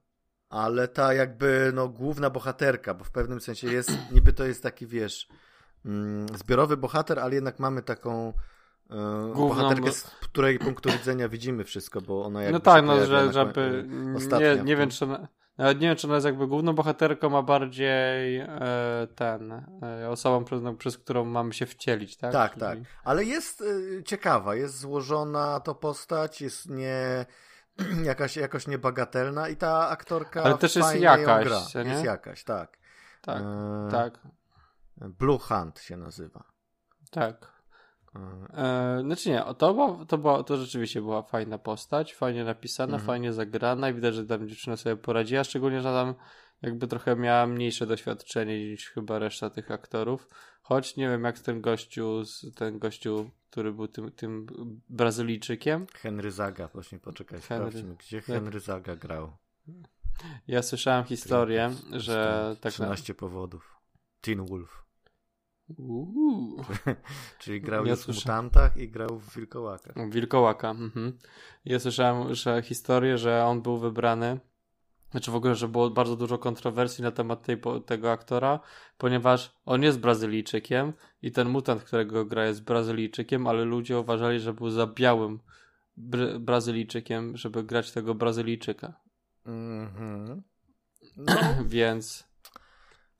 ale 0.50 0.88
ta 0.88 1.14
jakby 1.14 1.72
no 1.76 1.88
główna 1.88 2.30
bohaterka, 2.30 2.94
bo 2.94 3.04
w 3.04 3.12
pewnym 3.12 3.42
sensie 3.42 3.68
jest, 3.68 3.92
niby 4.16 4.34
to 4.34 4.46
jest 4.46 4.64
taki 4.64 4.88
wiesz, 4.88 5.28
mm, 5.86 6.28
zbiorowy 6.38 6.78
bohater, 6.78 7.20
ale 7.20 7.36
jednak 7.36 7.60
mamy 7.60 7.82
taką 7.82 8.34
e, 8.90 9.32
Główną, 9.34 9.48
bohaterkę, 9.48 9.82
bo- 9.86 9.92
z 9.92 10.04
której 10.04 10.60
punktu 10.60 10.90
widzenia 10.92 11.30
widzimy 11.30 11.64
wszystko, 11.64 12.02
bo 12.02 12.26
ona 12.26 12.42
jakby 12.42 12.54
No 12.54 12.60
tak, 12.60 12.86
no, 12.86 13.06
że, 13.06 13.34
żeby. 13.34 13.88
ostatnia 14.16 14.54
Nie, 14.56 14.64
nie 14.64 14.76
wiem, 14.76 14.90
czy. 14.90 15.06
Ona, 15.06 15.28
nawet 15.58 15.80
nie 15.82 15.88
wiem, 15.88 15.98
czy 15.98 16.08
ona 16.08 16.16
jest 16.16 16.26
jakby 16.26 16.48
główną 16.48 16.74
bohaterką, 16.74 17.38
a 17.38 17.42
bardziej 17.42 18.38
e, 18.38 19.08
ten. 19.16 19.52
E, 19.84 20.10
osobą, 20.10 20.46
przez, 20.46 20.62
no, 20.62 20.74
przez 20.74 20.98
którą 20.98 21.26
mamy 21.26 21.54
się 21.54 21.66
wcielić, 21.66 22.18
tak? 22.18 22.32
Tak, 22.32 22.52
Czyli- 22.52 22.62
tak. 22.62 22.80
Ale 23.04 23.24
jest 23.26 23.62
y, 23.62 24.04
ciekawa, 24.06 24.56
jest 24.56 24.78
złożona 24.80 25.60
to 25.60 25.76
postać, 25.76 26.42
jest 26.42 26.70
nie 26.70 27.26
jakaś, 28.04 28.38
jakoś 28.38 28.68
niebagatelna 28.68 29.50
i 29.50 29.56
ta 29.58 29.90
aktorka 29.90 30.44
Ale 30.44 30.58
też 30.58 30.76
jest 30.76 30.96
jakaś, 30.96 31.48
gra. 31.48 31.84
nie? 31.84 31.90
Jest 31.92 32.04
jakaś, 32.04 32.44
tak. 32.44 32.78
Tak, 33.22 33.42
E, 33.44 33.88
tak, 33.92 34.20
Blue 34.98 35.40
Hunt 35.40 35.80
się 35.80 35.98
nazywa. 35.98 36.44
tak. 37.12 37.60
E, 38.16 38.20
E, 38.98 39.02
znaczy 39.02 39.30
nie, 39.30 39.44
to, 39.58 39.74
była, 39.74 40.06
to, 40.06 40.18
była, 40.18 40.44
to 40.44 40.58
rzeczywiście 40.58 41.02
była 41.02 41.22
fajna 41.22 41.58
postać, 41.58 42.14
fajnie 42.16 42.44
napisana, 42.44 42.94
Mhm. 42.94 43.08
fajnie 43.08 43.34
zagrana 43.34 43.90
i 43.90 43.94
widać, 43.94 44.16
że 44.16 44.26
tam 44.26 44.48
dziewczyna 44.48 44.78
sobie 44.78 44.96
poradziła, 44.98 45.44
szczególnie, 45.44 45.82
że 45.82 45.90
tam 45.94 46.14
jakby 46.62 46.88
trochę 46.88 47.16
miała 47.16 47.48
mniejsze 47.48 47.88
doświadczenie 47.88 48.70
niż 48.72 48.90
chyba 48.90 49.20
reszta 49.20 49.50
tych 49.50 49.72
aktorów. 49.72 50.28
Choć 50.62 50.96
nie 50.96 51.10
wiem, 51.10 51.24
jak 51.24 51.40
ten 51.40 51.62
gościu, 51.62 52.24
ten 52.56 52.80
gościu, 52.80 53.32
który 53.50 53.74
był 53.74 53.88
tym, 53.88 54.12
tym 54.12 54.48
Brazylijczykiem. 54.90 55.88
Henry 55.94 56.32
Zaga, 56.32 56.68
właśnie 56.68 57.00
poczekaj, 57.00 57.42
Henry. 57.42 57.72
sprawdźmy, 57.72 57.96
gdzie 57.96 58.22
Henry 58.22 58.60
Zaga 58.60 58.96
grał. 58.96 59.38
Ja 60.48 60.62
słyszałem 60.62 61.04
historię, 61.06 61.72
że 61.92 62.56
tak 62.62 62.80
na... 62.80 62.86
13 62.86 63.14
powodów. 63.14 63.80
Teen 64.22 64.46
Wolf. 64.46 64.86
Uuu. 65.78 66.64
Czyli 67.40 67.62
grał 67.62 67.86
Ja 67.86 67.92
już 67.92 68.00
w 68.00 68.08
Mutantach 68.08 68.78
i 68.78 68.90
grał 68.90 69.20
w 69.20 69.36
Wilkołakach. 69.36 70.10
Wilkołaka. 70.10 70.70
Mhm. 70.70 71.18
Ja 71.66 71.80
słyszałem, 71.80 72.36
że 72.36 72.62
historię, 72.62 73.18
że 73.18 73.46
on 73.46 73.62
był 73.62 73.78
wybrany, 73.78 74.40
znaczy 75.12 75.32
w 75.32 75.36
ogóle, 75.36 75.56
że 75.56 75.68
było 75.68 75.90
bardzo 75.90 76.16
dużo 76.16 76.38
kontrowersji 76.38 77.04
na 77.04 77.12
temat 77.12 77.42
tej, 77.42 77.62
tego 77.86 78.12
aktora, 78.12 78.60
ponieważ 78.98 79.56
on 79.66 79.84
jest 79.84 80.00
Brazylijczykiem 80.00 80.94
i 81.22 81.32
ten 81.32 81.50
mutant, 81.50 81.84
którego 81.84 82.26
gra 82.26 82.46
jest 82.46 82.64
Brazylijczykiem, 82.64 83.48
ale 83.48 83.66
ludzie 83.66 84.00
uważali, 84.00 84.40
że 84.40 84.54
był 84.54 84.70
za 84.70 84.88
białym 84.88 85.40
Br- 85.98 86.40
Brazylijczykiem, 86.40 87.38
żeby 87.38 87.64
grać 87.64 87.92
tego 87.92 88.16
Brazylijczyka. 88.16 88.94
Mhm. 89.46 90.42
No, 91.18 91.36
Więc 91.66 92.29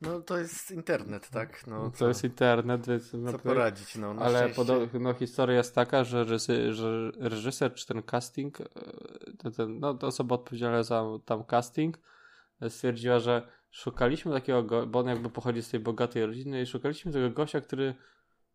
no 0.02 0.22
to 0.22 0.38
jest 0.38 0.72
internet, 0.72 1.30
tak? 1.30 1.68
No, 1.68 1.92
to 2.00 2.08
jest 2.08 2.24
internet, 2.24 2.88
więc 2.88 3.14
no, 3.14 3.32
Co 3.32 3.40
poradzić, 3.40 3.96
no 3.96 4.16
Ale 4.20 4.54
szczęście. 4.54 5.00
no, 5.00 5.14
historia 5.14 5.58
jest 5.58 5.76
taka, 5.76 6.04
że, 6.04 6.24
rysy, 6.24 6.74
że 6.74 7.12
reżyser 7.20 7.74
czy 7.74 7.88
ten 7.88 8.04
casting, 8.04 8.62
e, 8.62 8.66
to, 9.38 9.52
ten, 9.52 9.80
no, 9.80 9.94
to 9.94 10.08
osoba 10.08 10.36
odpowiedzialna 10.36 10.84
za 10.84 11.04
tam 11.26 11.44
casting 11.44 11.98
e, 12.62 12.70
stwierdziła, 12.70 13.20
że 13.20 13.48
szukaliśmy 13.72 14.32
takiego, 14.34 14.64
go- 14.64 14.88
bo 14.88 15.00
on 15.00 15.08
jakby 15.08 15.30
pochodzi 15.30 15.62
z 15.64 15.70
tej 15.70 15.80
bogatej 15.80 16.26
rodziny 16.26 16.62
i 16.62 16.66
szukaliśmy 16.66 17.12
tego 17.12 17.30
gościa, 17.30 17.62
który 17.62 17.96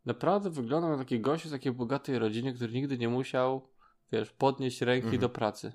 naprawdę 0.05 0.51
wyglądał 0.51 0.91
na 0.91 0.99
taki 0.99 1.21
gościu 1.21 1.49
z 1.49 1.53
takiej 1.53 1.73
bogatej 1.73 2.19
rodziny, 2.19 2.55
który 2.55 2.73
nigdy 2.73 2.99
nie 2.99 3.09
musiał, 3.09 3.69
wiesz, 4.13 4.31
podnieść 4.31 4.81
ręki 4.81 5.05
Mhm. 5.07 5.21
do 5.21 5.29
pracy. 5.29 5.73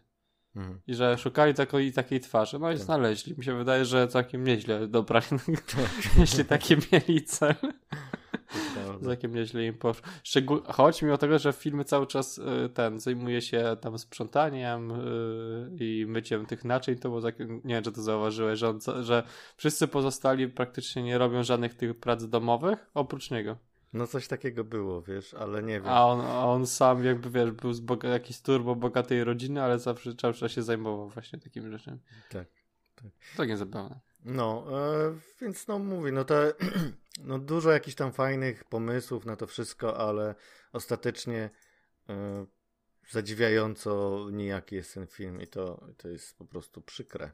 Mhm. 0.55 0.81
I 0.87 0.93
że 0.93 1.17
szukali 1.17 1.53
takiej, 1.53 1.93
takiej 1.93 2.19
twarzy. 2.19 2.59
No 2.59 2.71
i 2.71 2.73
Tak. 2.73 2.83
znaleźli. 2.83 3.35
Mi 3.37 3.43
się 3.43 3.57
wydaje, 3.57 3.85
że 3.85 4.07
całkiem 4.07 4.43
nieźle 4.43 4.87
dobrali, 4.87 5.25
jeśli 6.19 6.45
takie 6.45 6.77
mieli 6.91 7.23
cel. 7.23 7.55
Całkiem 9.03 9.35
nieźle 9.35 9.65
im 9.65 9.73
poszło. 9.73 10.07
Szczegól... 10.23 10.63
Choć 10.63 11.01
mimo 11.01 11.17
tego, 11.17 11.39
że 11.39 11.53
filmy 11.53 11.83
cały 11.83 12.07
czas 12.07 12.37
y, 12.37 12.69
ten 12.73 12.99
zajmuje 12.99 13.41
się 13.41 13.77
tam 13.81 13.97
sprzątaniem 13.97 14.91
y, 14.91 15.69
i 15.79 16.05
myciem 16.07 16.45
tych 16.45 16.65
naczyń, 16.65 16.95
to 16.95 17.09
było 17.09 17.21
nie 17.39 17.75
wiem, 17.75 17.83
czy 17.83 17.91
to 17.91 18.01
zauważyłeś, 18.01 18.59
że, 18.59 18.69
on, 18.69 18.79
że 19.01 19.23
wszyscy 19.57 19.87
pozostali 19.87 20.47
praktycznie 20.47 21.03
nie 21.03 21.17
robią 21.17 21.43
żadnych 21.43 21.73
tych 21.73 21.99
prac 21.99 22.25
domowych, 22.25 22.89
oprócz 22.93 23.31
niego. 23.31 23.68
No 23.93 24.07
coś 24.07 24.27
takiego 24.27 24.63
było, 24.63 25.01
wiesz, 25.01 25.33
ale 25.33 25.63
nie 25.63 25.81
wiem. 25.81 25.89
A 25.89 26.05
on, 26.05 26.21
a 26.21 26.45
on 26.45 26.67
sam 26.67 27.05
jakby, 27.05 27.29
wiesz, 27.29 27.51
był 27.51 27.73
z 27.73 27.81
boga- 27.81 28.09
jakiejś 28.09 28.41
turbo 28.41 28.75
bogatej 28.75 29.23
rodziny, 29.23 29.63
ale 29.63 29.79
zawsze 29.79 30.13
czas 30.13 30.51
się 30.51 30.63
zajmował 30.63 31.09
właśnie 31.09 31.39
takimi 31.39 31.71
rzeczami. 31.71 31.99
Tak, 32.29 32.47
tak. 32.95 33.11
Takie 33.37 33.57
zabawne. 33.57 33.99
No, 34.25 34.65
e, 34.71 35.19
więc 35.41 35.67
no 35.67 35.79
mówię, 35.79 36.11
no 36.11 36.23
to 36.25 36.35
no 37.23 37.39
dużo 37.39 37.71
jakichś 37.71 37.95
tam 37.95 38.11
fajnych 38.11 38.63
pomysłów 38.63 39.25
na 39.25 39.35
to 39.35 39.47
wszystko, 39.47 39.97
ale 39.97 40.35
ostatecznie 40.73 41.49
e, 42.09 42.45
zadziwiająco 43.09 44.25
nijaki 44.31 44.75
jest 44.75 44.93
ten 44.93 45.07
film 45.07 45.41
i 45.41 45.47
to, 45.47 45.87
to 45.97 46.07
jest 46.07 46.37
po 46.37 46.45
prostu 46.45 46.81
przykre. 46.81 47.31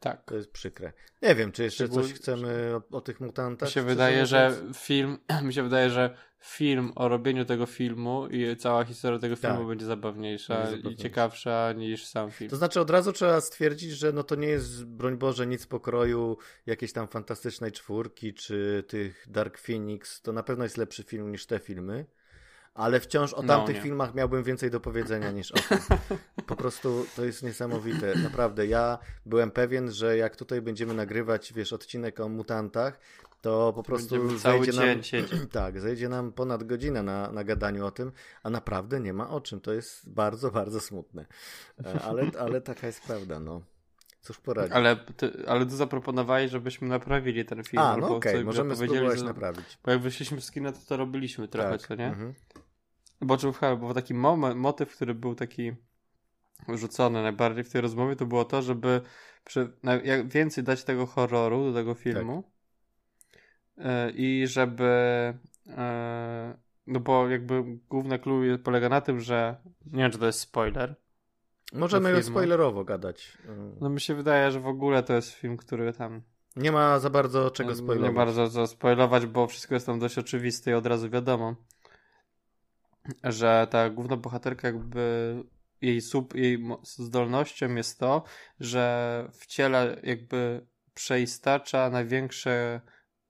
Tak. 0.00 0.24
To 0.24 0.36
jest 0.36 0.50
przykre. 0.50 0.92
Nie 1.22 1.34
wiem, 1.34 1.52
czy 1.52 1.62
jeszcze 1.62 1.88
coś 1.88 2.12
chcemy 2.12 2.72
o, 2.92 2.96
o 2.96 3.00
tych 3.00 3.20
mutantach? 3.20 3.68
Mi 3.68 3.72
się 3.72 3.82
wydaje, 3.82 4.26
że 4.26 4.50
mówiąc? 4.56 4.78
film, 4.78 5.18
mi 5.42 5.54
się 5.54 5.62
wydaje, 5.62 5.90
że 5.90 6.16
film 6.40 6.92
o 6.94 7.08
robieniu 7.08 7.44
tego 7.44 7.66
filmu 7.66 8.26
i 8.30 8.56
cała 8.56 8.84
historia 8.84 9.18
tego 9.18 9.36
filmu 9.36 9.56
Tak. 9.58 9.66
będzie 9.66 9.86
zabawniejsza 9.86 10.54
Będzie 10.54 10.72
i 10.74 10.76
zabawniejsza. 10.76 11.02
ciekawsza 11.02 11.72
niż 11.76 12.06
sam 12.06 12.30
film. 12.30 12.50
To 12.50 12.56
znaczy 12.56 12.80
od 12.80 12.90
razu 12.90 13.12
trzeba 13.12 13.40
stwierdzić, 13.40 13.90
że 13.90 14.12
no 14.12 14.22
to 14.22 14.34
nie 14.34 14.48
jest, 14.48 14.84
broń 14.84 15.16
Boże, 15.18 15.46
nic 15.46 15.66
pokroju 15.66 16.36
jakiejś 16.66 16.92
tam 16.92 17.08
fantastycznej 17.08 17.72
czwórki 17.72 18.34
czy 18.34 18.84
tych 18.88 19.26
Dark 19.28 19.58
Phoenix. 19.58 20.22
To 20.22 20.32
na 20.32 20.42
pewno 20.42 20.64
jest 20.64 20.76
lepszy 20.76 21.02
film 21.02 21.32
niż 21.32 21.46
te 21.46 21.58
filmy. 21.58 22.06
Ale 22.74 23.00
wciąż 23.00 23.34
o 23.34 23.42
No, 23.42 23.48
tamtych 23.48 23.76
nie. 23.76 23.82
filmach 23.82 24.14
miałbym 24.14 24.42
więcej 24.42 24.70
do 24.70 24.80
powiedzenia 24.80 25.30
niż 25.30 25.52
o 25.52 25.54
tym. 25.54 25.78
Po 26.46 26.56
prostu 26.56 27.06
to 27.16 27.24
jest 27.24 27.42
niesamowite. 27.42 28.14
Naprawdę, 28.22 28.66
ja 28.66 28.98
byłem 29.26 29.50
pewien, 29.50 29.92
że 29.92 30.16
jak 30.16 30.36
tutaj 30.36 30.62
będziemy 30.62 30.94
nagrywać, 30.94 31.52
wiesz, 31.52 31.72
odcinek 31.72 32.20
o 32.20 32.28
mutantach, 32.28 32.98
to 33.40 33.72
po 33.72 33.82
prostu 33.82 34.10
Będziemy 34.18 34.38
zejdzie 34.38 34.72
nam, 34.72 35.02
siedzieć. 35.02 35.40
tak, 35.52 35.80
zejdzie 35.80 36.08
nam 36.08 36.32
ponad 36.32 36.64
godzinę 36.64 37.02
na, 37.02 37.30
na 37.32 37.44
gadaniu 37.44 37.86
o 37.86 37.90
tym, 37.90 38.12
a 38.42 38.50
naprawdę 38.50 39.00
nie 39.00 39.12
ma 39.12 39.30
o 39.30 39.40
czym. 39.40 39.60
To 39.60 39.72
jest 39.72 40.10
bardzo, 40.10 40.50
bardzo 40.50 40.80
smutne. 40.80 41.26
E, 41.84 42.02
Ale, 42.02 42.30
ale 42.40 42.60
taka 42.60 42.86
jest 42.86 43.02
prawda, 43.02 43.40
no. 43.40 43.60
Cóż 44.20 44.38
poradzić. 44.38 44.72
Ale 44.72 44.96
ty, 44.96 45.32
ale 45.46 45.66
ty 45.66 45.76
zaproponowałeś, 45.76 46.50
żebyśmy 46.50 46.88
naprawili 46.88 47.44
ten 47.44 47.64
film. 47.64 47.82
a, 47.82 47.96
no 47.96 48.16
okej, 48.16 48.34
coś 48.34 48.44
możemy 48.44 48.76
spróbować 48.76 49.18
że- 49.18 49.24
naprawić. 49.24 49.78
Bo 49.84 49.90
jak 49.90 50.00
wyszliśmy 50.00 50.40
z 50.40 50.50
kina, 50.50 50.72
to 50.72 50.78
to 50.88 50.96
robiliśmy 50.96 51.48
trochę, 51.48 51.70
tak. 51.70 51.80
co 51.80 51.94
nie? 51.94 52.06
Mhm. 52.06 52.34
Bo, 53.26 53.36
bo 53.60 53.76
był 53.76 53.94
taki 53.94 54.14
moment, 54.14 54.56
motyw, 54.56 54.96
który 54.96 55.14
był 55.14 55.34
taki 55.34 55.72
rzucony 56.68 57.22
najbardziej 57.22 57.64
w 57.64 57.70
tej 57.70 57.80
rozmowie, 57.80 58.16
to 58.16 58.26
było 58.26 58.44
to, 58.44 58.62
żeby 58.62 59.00
przy, 59.44 59.72
jak 60.04 60.28
więcej 60.28 60.64
dać 60.64 60.84
tego 60.84 61.06
horroru 61.06 61.64
do 61.64 61.74
tego 61.74 61.94
filmu 61.94 62.44
tak. 63.76 64.14
i 64.14 64.46
żeby 64.46 64.88
no 66.86 67.00
bo 67.00 67.28
jakby 67.28 67.64
główne 67.88 68.18
clue 68.18 68.58
polega 68.64 68.88
na 68.88 69.00
tym, 69.00 69.20
że 69.20 69.56
nie 69.86 70.02
wiem, 70.02 70.10
czy 70.10 70.18
to 70.18 70.26
jest 70.26 70.40
spoiler. 70.40 70.94
Możemy 71.72 72.22
spoilerowo 72.22 72.84
gadać. 72.84 73.38
No 73.80 73.88
mi 73.88 74.00
się 74.00 74.14
wydaje, 74.14 74.50
że 74.50 74.60
w 74.60 74.66
ogóle 74.66 75.02
to 75.02 75.14
jest 75.14 75.30
film, 75.30 75.56
który 75.56 75.92
tam 75.92 76.22
nie 76.56 76.72
ma 76.72 76.98
za 76.98 77.10
bardzo 77.10 77.50
czego 77.50 77.74
spoilować. 77.74 78.10
Nie 78.10 78.16
bardzo 78.16 78.50
co 78.50 78.66
spoilować, 78.66 79.26
bo 79.26 79.46
wszystko 79.46 79.74
jest 79.74 79.86
tam 79.86 79.98
dość 79.98 80.18
oczywiste 80.18 80.70
i 80.70 80.74
od 80.74 80.86
razu 80.86 81.10
wiadomo, 81.10 81.54
że 83.24 83.66
ta 83.70 83.90
główna 83.90 84.16
bohaterka 84.16 84.68
jakby 84.68 85.36
jej, 85.80 86.00
sub, 86.00 86.34
jej 86.34 86.58
zdolnością 86.82 87.74
jest 87.74 87.98
to, 87.98 88.24
że 88.60 89.28
w 89.32 89.46
ciele 89.46 90.00
jakby 90.02 90.66
przeistacza 90.94 91.90
największe, 91.90 92.80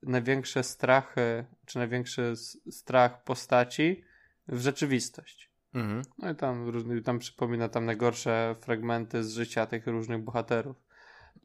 największe 0.03 0.63
strachy, 0.63 1.45
czy 1.65 1.77
największy 1.77 2.33
strach 2.69 3.23
postaci 3.23 4.03
w 4.47 4.59
rzeczywistość. 4.59 5.51
Mhm. 5.73 6.01
No 6.17 6.31
i 6.31 6.35
tam, 6.35 6.69
różny, 6.69 7.01
tam 7.01 7.19
przypomina 7.19 7.69
tam 7.69 7.85
najgorsze 7.85 8.55
fragmenty 8.61 9.23
z 9.23 9.33
życia 9.33 9.65
tych 9.65 9.87
różnych 9.87 10.23
bohaterów. 10.23 10.75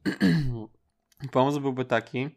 Pomysł 1.31 1.61
byłby 1.61 1.85
taki, 1.85 2.29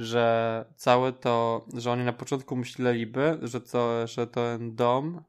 że 0.00 0.64
całe 0.76 1.12
to, 1.12 1.66
że 1.74 1.90
oni 1.90 2.04
na 2.04 2.12
początku 2.12 2.56
myśleliby, 2.56 3.38
że 3.42 3.60
to, 3.60 4.06
że 4.06 4.26
ten 4.26 4.74
dom, 4.74 5.22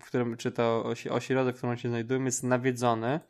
w 0.00 0.04
którym, 0.04 0.36
czy 0.36 0.52
to 0.52 0.84
osi, 0.84 1.10
ośrodek, 1.10 1.54
w 1.54 1.58
którym 1.58 1.76
się 1.76 1.88
znajdują, 1.88 2.24
jest 2.24 2.44
nawiedzony, 2.44 3.20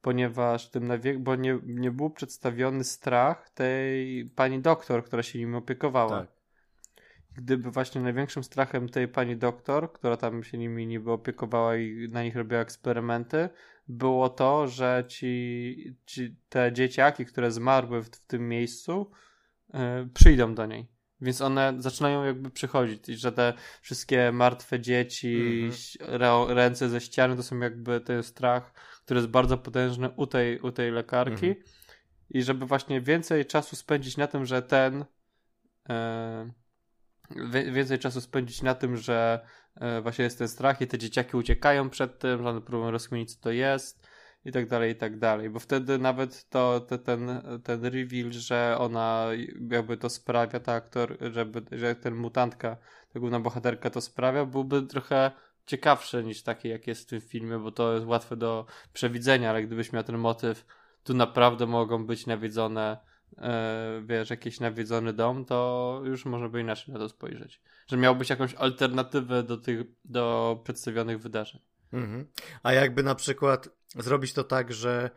ponieważ 0.00 0.70
tym 0.70 0.88
nawie- 0.88 1.18
bo 1.18 1.36
nie, 1.36 1.58
nie 1.64 1.90
był 1.90 2.10
przedstawiony 2.10 2.84
strach 2.84 3.50
tej 3.50 4.24
pani 4.36 4.60
doktor, 4.60 5.04
która 5.04 5.22
się 5.22 5.38
nim 5.38 5.54
opiekowała. 5.54 6.20
Tak. 6.20 6.28
Gdyby 7.36 7.70
właśnie 7.70 8.00
największym 8.00 8.44
strachem 8.44 8.88
tej 8.88 9.08
pani 9.08 9.36
doktor, 9.36 9.92
która 9.92 10.16
tam 10.16 10.44
się 10.44 10.58
nimi 10.58 10.86
niby 10.86 11.12
opiekowała 11.12 11.76
i 11.76 12.08
na 12.10 12.22
nich 12.22 12.36
robiła 12.36 12.60
eksperymenty, 12.60 13.48
było 13.88 14.28
to, 14.28 14.68
że 14.68 15.04
ci, 15.08 15.96
ci 16.06 16.36
te 16.48 16.72
dzieciaki, 16.72 17.26
które 17.26 17.50
zmarły 17.50 18.02
w, 18.02 18.06
w 18.06 18.26
tym 18.26 18.48
miejscu, 18.48 19.10
przyjdą 20.14 20.54
do 20.54 20.66
niej. 20.66 20.92
Więc 21.20 21.40
one 21.40 21.74
zaczynają 21.78 22.24
jakby 22.24 22.50
przychodzić, 22.50 23.08
i 23.08 23.16
że 23.16 23.32
te 23.32 23.54
wszystkie 23.82 24.32
martwe 24.32 24.80
dzieci, 24.80 25.70
mm-hmm. 25.70 26.46
ręce 26.48 26.88
ze 26.88 27.00
ściany 27.00 27.36
to 27.36 27.42
są 27.42 27.58
jakby 27.58 28.00
ten 28.00 28.22
strach, 28.22 28.72
który 29.04 29.20
jest 29.20 29.30
bardzo 29.30 29.58
potężny 29.58 30.10
u 30.16 30.26
tej, 30.26 30.60
u 30.60 30.72
tej 30.72 30.90
lekarki. 30.90 31.46
Mm-hmm. 31.46 31.64
I 32.30 32.42
żeby 32.42 32.66
właśnie 32.66 33.00
więcej 33.00 33.46
czasu 33.46 33.76
spędzić 33.76 34.16
na 34.16 34.26
tym, 34.26 34.46
że 34.46 34.62
ten. 34.62 35.04
Yy, 35.88 37.72
więcej 37.72 37.98
czasu 37.98 38.20
spędzić 38.20 38.62
na 38.62 38.74
tym, 38.74 38.96
że 38.96 39.46
E, 39.74 40.00
właśnie 40.00 40.24
jest 40.24 40.38
ten 40.38 40.48
strach 40.48 40.80
i 40.80 40.86
te 40.86 40.98
dzieciaki 40.98 41.36
uciekają 41.36 41.90
przed 41.90 42.18
tym, 42.18 42.42
że 42.42 42.48
one 42.48 42.60
próbują 42.60 42.90
rozkminić, 42.90 43.34
co 43.34 43.40
to 43.40 43.50
jest 43.50 44.06
i 44.44 44.52
tak 44.52 44.68
dalej, 44.68 44.92
i 44.92 44.94
tak 44.94 45.18
dalej, 45.18 45.50
bo 45.50 45.58
wtedy 45.58 45.98
nawet 45.98 46.48
to, 46.48 46.80
te, 46.80 46.98
ten, 46.98 47.42
ten 47.64 47.84
reveal, 47.84 48.32
że 48.32 48.76
ona 48.78 49.26
jakby 49.70 49.96
to 49.96 50.08
sprawia, 50.08 50.60
ta 50.60 50.72
aktor, 50.72 51.16
żeby, 51.32 51.62
że 51.72 51.94
ten 51.94 52.14
mutantka, 52.14 52.76
ta 53.12 53.20
główna 53.20 53.40
bohaterka 53.40 53.90
to 53.90 54.00
sprawia, 54.00 54.46
byłby 54.46 54.82
trochę 54.82 55.30
ciekawszy 55.66 56.24
niż 56.24 56.42
taki, 56.42 56.68
jak 56.68 56.86
jest 56.86 57.02
w 57.02 57.06
tym 57.06 57.20
filmie, 57.20 57.58
bo 57.58 57.72
to 57.72 57.94
jest 57.94 58.06
łatwe 58.06 58.36
do 58.36 58.66
przewidzenia, 58.92 59.50
ale 59.50 59.62
gdybyś 59.62 59.92
miał 59.92 60.02
ten 60.02 60.18
motyw, 60.18 60.66
tu 61.04 61.14
naprawdę 61.14 61.66
mogą 61.66 62.06
być 62.06 62.26
nawiedzone 62.26 62.96
e, 63.38 64.02
wiesz, 64.06 64.30
jakiś 64.30 64.60
nawiedzony 64.60 65.12
dom, 65.12 65.44
to 65.44 66.00
już 66.04 66.24
można 66.24 66.48
by 66.48 66.60
inaczej 66.60 66.94
na 66.94 67.00
to 67.00 67.08
spojrzeć. 67.08 67.60
Że 67.86 67.96
miał 67.96 68.16
być 68.16 68.30
jakąś 68.30 68.54
alternatywę 68.54 69.42
do 69.42 69.56
tych, 69.56 69.80
do 70.04 70.60
przedstawionych 70.64 71.20
wydarzeń. 71.20 71.60
Mhm. 71.92 72.26
A 72.62 72.72
jakby 72.72 73.02
na 73.02 73.14
przykład 73.14 73.68
zrobić 73.96 74.32
to 74.32 74.44
tak, 74.44 74.72
że 74.72 75.10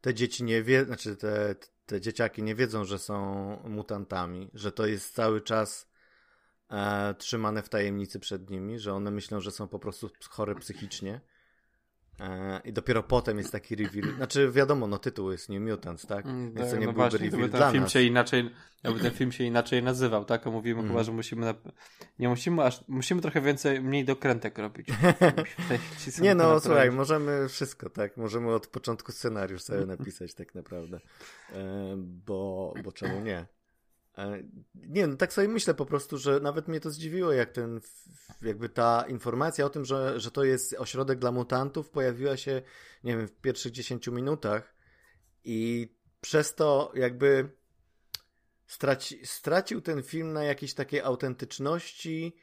te 0.00 0.14
dzieci 0.14 0.44
nie 0.44 0.62
wie, 0.62 0.84
znaczy 0.84 1.16
te, 1.16 1.54
te 1.86 2.00
dzieciaki 2.00 2.42
nie 2.42 2.54
wiedzą, 2.54 2.84
że 2.84 2.98
są 2.98 3.56
mutantami, 3.64 4.50
że 4.54 4.72
to 4.72 4.86
jest 4.86 5.14
cały 5.14 5.40
czas 5.40 5.90
e, 6.70 7.14
trzymane 7.14 7.62
w 7.62 7.68
tajemnicy 7.68 8.20
przed 8.20 8.50
nimi, 8.50 8.78
że 8.78 8.94
one 8.94 9.10
myślą, 9.10 9.40
że 9.40 9.50
są 9.50 9.68
po 9.68 9.78
prostu 9.78 10.10
chore 10.30 10.54
psychicznie 10.54 11.20
I 12.64 12.72
dopiero 12.72 13.02
potem 13.02 13.38
jest 13.38 13.52
taki 13.52 13.76
reveal. 13.76 14.16
Znaczy, 14.16 14.50
wiadomo, 14.50 14.86
no 14.86 14.98
tytuł 14.98 15.32
jest 15.32 15.48
New 15.48 15.62
Mutants, 15.62 16.06
tak? 16.06 16.26
Mm, 16.26 16.52
Więc 16.52 16.66
to 16.66 16.70
tak, 16.70 16.80
nie 16.80 16.86
no 16.86 16.92
byłby 16.92 17.10
właśnie, 17.10 17.30
reveal 17.30 17.50
ten 17.50 17.72
film 17.72 17.82
nas. 17.82 17.92
się 17.92 18.02
inaczej, 18.02 18.50
jakby 18.84 19.00
ten 19.00 19.10
film 19.10 19.32
się 19.32 19.44
inaczej 19.44 19.82
nazywał, 19.82 20.24
tak? 20.24 20.46
A 20.46 20.50
mówimy 20.50 20.80
mm. 20.80 20.90
chyba, 20.90 21.02
że 21.02 21.12
musimy 21.12 21.46
na... 21.46 21.54
nie 22.18 22.28
musimy 22.28 22.62
aż, 22.62 22.84
musimy 22.88 23.20
trochę 23.20 23.40
więcej, 23.40 23.80
mniej 23.80 24.04
dokrętek 24.04 24.58
robić. 24.58 24.88
nie 26.22 26.34
no, 26.34 26.60
słuchaj, 26.60 26.90
możemy 26.90 27.48
wszystko, 27.48 27.90
tak? 27.90 28.16
Możemy 28.16 28.54
od 28.54 28.66
początku 28.66 29.12
scenariusz 29.12 29.62
sobie 29.62 29.86
napisać 29.86 30.34
tak 30.34 30.54
naprawdę. 30.54 31.00
E, 31.52 31.94
bo, 31.96 32.74
bo 32.84 32.92
czemu 32.92 33.20
nie? 33.20 33.46
E, 34.18 34.42
nie, 34.74 35.06
no 35.06 35.16
tak 35.16 35.32
sobie 35.32 35.48
myślę 35.48 35.74
po 35.74 35.86
prostu, 35.86 36.18
że 36.18 36.40
nawet 36.40 36.68
mnie 36.68 36.80
to 36.80 36.90
zdziwiło, 36.90 37.32
jak 37.32 37.52
ten, 37.52 37.80
jakby 38.42 38.68
ta 38.68 39.04
informacja 39.08 39.64
o 39.64 39.70
tym, 39.70 39.84
że, 39.84 40.20
że 40.20 40.30
to 40.30 40.44
jest 40.44 40.74
ośrodek 40.78 41.18
dla 41.18 41.32
mutantów 41.32 41.90
pojawiła 41.90 42.36
się, 42.36 42.62
nie 43.04 43.16
wiem, 43.16 43.28
w 43.28 43.32
pierwszych 43.32 43.72
10 43.72 44.08
minutach 44.08 44.74
i 45.44 45.88
przez 46.20 46.54
to 46.54 46.92
jakby 46.94 47.50
straci, 48.66 49.26
stracił 49.26 49.80
ten 49.80 50.02
film 50.02 50.32
na 50.32 50.44
jakiejś 50.44 50.74
takiej 50.74 51.00
autentyczności 51.00 52.36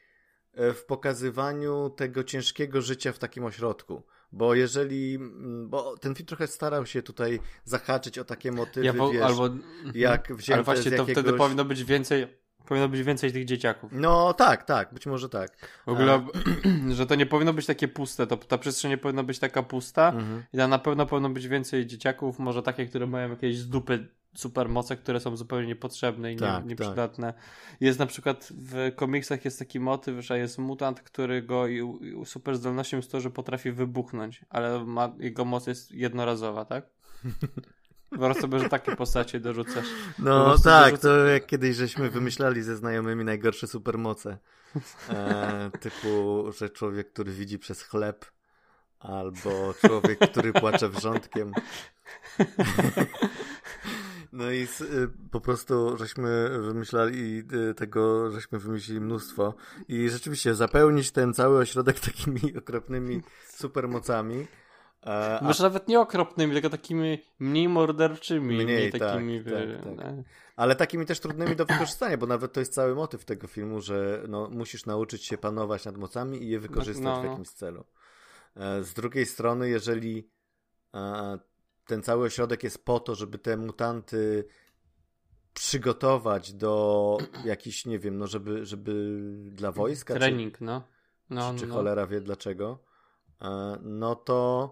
e, 0.53 0.73
w 0.73 0.85
pokazywaniu 0.85 1.89
tego 1.89 2.23
ciężkiego 2.23 2.81
życia 2.81 3.11
w 3.11 3.19
takim 3.19 3.45
ośrodku. 3.45 4.03
Bo 4.35 4.55
jeżeli, 4.55 5.15
mm, 5.15 5.69
bo 5.69 5.97
ten 5.97 6.15
film 6.15 6.27
trochę 6.27 6.47
starał 6.47 6.85
się 6.85 7.01
tutaj 7.01 7.39
zahaczyć 7.65 8.19
o 8.19 8.23
takie 8.23 8.51
motywy, 8.51 8.85
ja, 8.85 8.93
bo, 8.93 9.11
wiesz, 9.11 9.21
albo, 9.21 9.49
jak 9.93 10.33
wzięte 10.33 10.53
Ale 10.53 10.63
właśnie 10.63 10.91
to 10.91 10.97
jakiegoś... 10.97 11.11
wtedy 11.11 11.33
powinno 11.33 11.65
być 11.65 11.83
więcej, 11.83 12.27
powinno 12.65 12.89
być 12.89 13.03
więcej 13.03 13.33
tych 13.33 13.45
dzieciaków. 13.45 13.91
No 13.93 14.33
tak, 14.33 14.63
tak, 14.63 14.93
być 14.93 15.05
może 15.05 15.29
tak. 15.29 15.51
W 15.85 15.89
ogóle, 15.89 16.13
A... 16.13 16.91
że 16.97 17.05
to 17.05 17.15
nie 17.15 17.25
powinno 17.25 17.53
być 17.53 17.65
takie 17.65 17.87
puste, 17.87 18.27
to 18.27 18.37
ta 18.37 18.57
przestrzeń 18.57 18.91
nie 18.91 18.97
powinna 18.97 19.23
być 19.23 19.39
taka 19.39 19.63
pusta 19.63 20.09
mhm. 20.09 20.43
i 20.53 20.57
na 20.57 20.79
pewno 20.79 21.05
powinno 21.05 21.29
być 21.29 21.47
więcej 21.47 21.85
dzieciaków, 21.85 22.39
może 22.39 22.63
takie, 22.63 22.85
które 22.85 23.07
mają 23.07 23.29
jakieś 23.29 23.57
z 23.57 23.69
dupy 23.69 24.07
supermoce, 24.35 24.97
które 24.97 25.19
są 25.19 25.37
zupełnie 25.37 25.67
niepotrzebne 25.67 26.33
i 26.33 26.35
tak, 26.35 26.63
nie, 26.63 26.69
nieprzydatne. 26.69 27.33
Tak. 27.33 27.43
Jest 27.79 27.99
na 27.99 28.05
przykład 28.05 28.49
w 28.51 28.95
komiksach 28.95 29.45
jest 29.45 29.59
taki 29.59 29.79
motyw, 29.79 30.25
że 30.25 30.39
jest 30.39 30.57
mutant, 30.57 31.01
który 31.01 31.41
go 31.41 31.67
i, 31.67 31.77
i 32.01 32.25
super 32.25 32.57
zdolnością 32.57 32.97
jest 32.97 33.11
to, 33.11 33.21
że 33.21 33.29
potrafi 33.31 33.71
wybuchnąć, 33.71 34.41
ale 34.49 34.85
ma, 34.85 35.13
jego 35.19 35.45
moc 35.45 35.67
jest 35.67 35.91
jednorazowa, 35.91 36.65
tak? 36.65 36.85
Wyobraź 38.11 38.37
sobie, 38.37 38.59
że 38.59 38.69
takie 38.69 38.95
postacie 38.95 39.39
dorzucasz. 39.39 39.85
No 40.19 40.57
tak, 40.57 40.91
dorzuca... 40.91 41.07
to 41.07 41.25
jak 41.25 41.45
kiedyś 41.45 41.75
żeśmy 41.75 42.09
wymyślali 42.09 42.63
ze 42.63 42.75
znajomymi 42.75 43.23
najgorsze 43.23 43.67
supermoce. 43.67 44.37
E, 45.09 45.71
typu, 45.79 46.43
że 46.57 46.69
człowiek, 46.69 47.13
który 47.13 47.31
widzi 47.31 47.59
przez 47.59 47.83
chleb, 47.83 48.25
albo 48.99 49.73
człowiek, 49.81 50.19
który 50.19 50.53
płacze 50.53 50.89
wrzątkiem. 50.89 51.51
No 54.35 54.51
i 54.51 54.63
y, 54.63 54.67
po 55.31 55.41
prostu 55.41 55.97
żeśmy 55.97 56.49
wymyślali 56.59 57.43
y, 57.69 57.73
tego, 57.73 58.31
żeśmy 58.31 58.59
wymyślili 58.59 59.01
mnóstwo 59.01 59.53
i 59.87 60.09
rzeczywiście 60.09 60.55
zapełnić 60.55 61.11
ten 61.11 61.33
cały 61.33 61.57
ośrodek 61.57 61.99
takimi 62.11 62.57
okropnymi 62.57 63.21
supermocami. 63.47 64.47
A, 65.01 65.39
Może 65.41 65.63
nawet 65.63 65.87
nie 65.87 65.99
okropnymi, 65.99 66.53
tylko 66.53 66.69
takimi 66.69 67.23
mniej 67.39 67.69
morderczymi. 67.69 68.55
Mniej, 68.55 68.65
mniej 68.65 68.91
tak, 68.91 69.01
takimi. 69.01 69.43
Tak, 69.43 69.53
tak, 69.83 69.97
tak. 69.97 70.15
Ale 70.55 70.75
takimi 70.75 71.05
też 71.05 71.19
trudnymi 71.19 71.55
do 71.55 71.65
wykorzystania, 71.65 72.17
bo 72.17 72.27
nawet 72.27 72.53
to 72.53 72.59
jest 72.59 72.73
cały 72.73 72.95
motyw 72.95 73.25
tego 73.25 73.47
filmu, 73.47 73.81
że 73.81 74.23
no, 74.27 74.49
musisz 74.49 74.85
nauczyć 74.85 75.25
się 75.25 75.37
panować 75.37 75.85
nad 75.85 75.97
mocami 75.97 76.43
i 76.43 76.49
je 76.49 76.59
wykorzystać 76.59 77.03
no, 77.03 77.15
no. 77.15 77.21
w 77.21 77.25
jakimś 77.25 77.49
celu. 77.49 77.85
E, 78.55 78.83
z 78.83 78.93
drugiej 78.93 79.25
strony, 79.25 79.69
jeżeli 79.69 80.29
ten 81.87 82.03
cały 82.03 82.25
ośrodek 82.25 82.63
jest 82.63 82.85
po 82.85 82.99
to, 82.99 83.15
żeby 83.15 83.37
te 83.37 83.57
mutanty 83.57 84.45
przygotować 85.53 86.53
do 86.53 87.17
jakichś, 87.45 87.85
nie 87.85 87.99
wiem, 87.99 88.17
no 88.17 88.27
żeby, 88.27 88.65
żeby 88.65 89.21
dla 89.51 89.71
wojska. 89.71 90.13
Trening, 90.13 90.57
czy, 90.57 90.63
no. 90.63 90.83
no. 91.29 91.53
Czy, 91.53 91.59
czy 91.59 91.67
no. 91.67 91.75
cholera 91.75 92.07
wie 92.07 92.21
dlaczego. 92.21 92.79
E, 93.41 93.77
no 93.81 94.15
to 94.15 94.69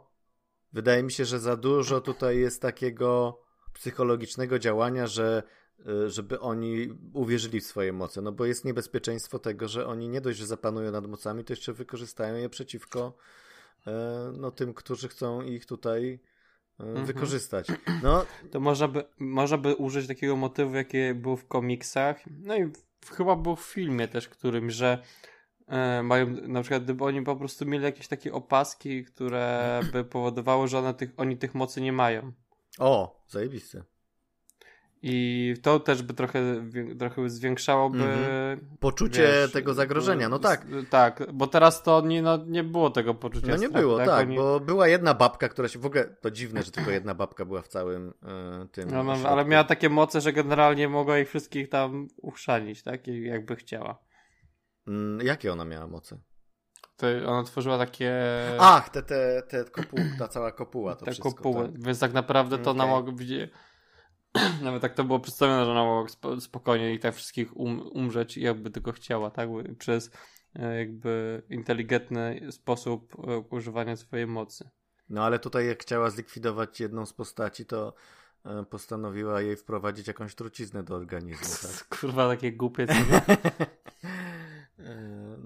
wydaje 0.73 1.03
mi 1.03 1.11
się, 1.11 1.25
że 1.25 1.39
za 1.39 1.57
dużo 1.57 2.01
tutaj 2.01 2.39
jest 2.39 2.61
takiego 2.61 3.39
psychologicznego 3.73 4.59
działania, 4.59 5.07
że 5.07 5.43
y, 5.79 6.09
żeby 6.09 6.39
oni 6.39 6.89
uwierzyli 7.13 7.61
w 7.61 7.65
swoje 7.65 7.93
moce, 7.93 8.21
no 8.21 8.31
bo 8.31 8.45
jest 8.45 8.65
niebezpieczeństwo 8.65 9.39
tego, 9.39 9.67
że 9.67 9.87
oni 9.87 10.09
nie 10.09 10.21
dość, 10.21 10.39
że 10.39 10.45
zapanują 10.45 10.91
nad 10.91 11.07
mocami, 11.07 11.43
to 11.43 11.53
jeszcze 11.53 11.73
wykorzystają 11.73 12.35
je 12.35 12.49
przeciwko 12.49 13.13
e, 13.87 14.31
no, 14.37 14.51
tym, 14.51 14.73
którzy 14.73 15.07
chcą 15.07 15.41
ich 15.41 15.65
tutaj 15.65 16.13
e. 16.13 16.32
wykorzystać. 16.79 17.67
No. 18.03 18.25
To 18.51 18.59
można 18.59 18.87
by, 18.87 19.03
można 19.19 19.57
by 19.57 19.75
użyć 19.75 20.07
takiego 20.07 20.35
motywu, 20.35 20.75
jaki 20.75 21.13
był 21.13 21.37
w 21.37 21.47
komiksach, 21.47 22.23
no 22.41 22.57
i 22.57 22.71
chyba 23.11 23.35
był 23.35 23.55
w 23.55 23.65
filmie 23.65 24.07
też 24.07 24.29
którym, 24.29 24.71
że 24.71 25.03
e, 25.67 26.03
mają, 26.03 26.27
na 26.27 26.61
przykład 26.61 26.83
gdyby 26.83 27.03
oni 27.03 27.21
po 27.21 27.35
prostu 27.35 27.65
mieli 27.65 27.83
jakieś 27.83 28.07
takie 28.07 28.33
opaski, 28.33 29.03
które 29.05 29.79
by 29.91 30.03
powodowały, 30.03 30.67
że 30.67 30.79
one 30.79 30.93
tych, 30.93 31.09
oni 31.17 31.37
tych 31.37 31.55
mocy 31.55 31.81
nie 31.81 31.93
mają. 31.93 32.33
O, 32.79 33.23
zajebiste. 33.27 33.83
I 35.05 35.53
to 35.61 35.79
też 35.79 36.03
by 36.03 36.13
trochę, 36.13 36.69
trochę 36.99 37.29
zwiększałoby 37.29 37.99
mm-hmm. 37.99 38.57
poczucie 38.79 39.21
wiesz, 39.21 39.51
tego 39.51 39.73
zagrożenia. 39.73 40.29
No 40.29 40.39
tak. 40.39 40.65
Tak, 40.89 41.23
bo 41.33 41.47
teraz 41.47 41.83
to 41.83 42.01
nie, 42.01 42.21
no, 42.21 42.37
nie 42.45 42.63
było 42.63 42.89
tego 42.89 43.13
poczucia. 43.13 43.47
No 43.47 43.53
nie 43.53 43.67
strachu, 43.67 43.87
było, 43.87 43.97
tak, 43.97 44.07
tak 44.07 44.27
Oni... 44.27 44.35
bo 44.35 44.59
była 44.59 44.87
jedna 44.87 45.13
babka, 45.13 45.49
która 45.49 45.67
się 45.67 45.79
w 45.79 45.85
ogóle. 45.85 46.05
To 46.05 46.31
dziwne, 46.31 46.63
że 46.63 46.71
tylko 46.71 46.91
jedna 46.91 47.15
babka 47.15 47.45
była 47.45 47.61
w 47.61 47.67
całym 47.67 48.09
y, 48.09 48.67
tym. 48.71 48.91
No, 48.91 49.03
no, 49.03 49.13
ale 49.29 49.45
miała 49.45 49.63
takie 49.63 49.89
moce, 49.89 50.21
że 50.21 50.33
generalnie 50.33 50.89
mogła 50.89 51.19
ich 51.19 51.29
wszystkich 51.29 51.69
tam 51.69 52.07
uchrzanić, 52.17 52.83
tak? 52.83 53.07
Jakby 53.07 53.55
chciała. 53.55 53.99
Mm, 54.87 55.25
jakie 55.25 55.53
ona 55.53 55.65
miała 55.65 55.87
moce? 55.87 56.17
To 56.97 57.07
ona 57.25 57.43
tworzyła 57.43 57.77
takie. 57.77 58.13
Ach, 58.59 58.89
te, 58.89 59.03
te, 59.03 59.43
te 59.49 59.63
kopuł, 59.63 59.99
ta 60.19 60.27
cała 60.27 60.51
kopuła. 60.51 60.95
To 60.95 61.05
te 61.05 61.11
wszystko, 61.11 61.33
kopuły. 61.33 61.69
Tak. 61.69 61.83
Więc 61.83 61.99
tak 61.99 62.13
naprawdę 62.13 62.57
to 62.57 62.71
okay. 62.71 62.83
ona 62.83 62.87
mogła 62.87 63.13
Nawet 64.63 64.81
tak 64.81 64.93
to 64.93 65.03
było 65.03 65.19
przedstawione, 65.19 65.65
że 65.65 65.71
ona 65.71 65.83
mogła 65.83 66.39
spokojnie 66.39 66.93
i 66.93 66.99
tak 66.99 67.15
wszystkich 67.15 67.57
um, 67.57 67.81
umrzeć, 67.81 68.37
jakby 68.37 68.69
tylko 68.69 68.91
chciała, 68.91 69.31
tak? 69.31 69.49
Przez 69.77 70.11
e, 70.55 70.77
jakby 70.79 71.43
inteligentny 71.49 72.51
sposób 72.51 73.15
e, 73.27 73.37
używania 73.37 73.95
swojej 73.95 74.27
mocy. 74.27 74.69
No 75.09 75.23
ale 75.23 75.39
tutaj 75.39 75.67
jak 75.67 75.81
chciała 75.81 76.09
zlikwidować 76.09 76.79
jedną 76.79 77.05
z 77.05 77.13
postaci, 77.13 77.65
to 77.65 77.93
e, 78.45 78.65
postanowiła 78.65 79.41
jej 79.41 79.55
wprowadzić 79.55 80.07
jakąś 80.07 80.35
truciznę 80.35 80.83
do 80.83 80.95
organizmu. 80.95 81.69
Tak? 81.69 81.87
Kurwa, 81.99 82.27
takie 82.27 82.51
głupie. 82.51 82.87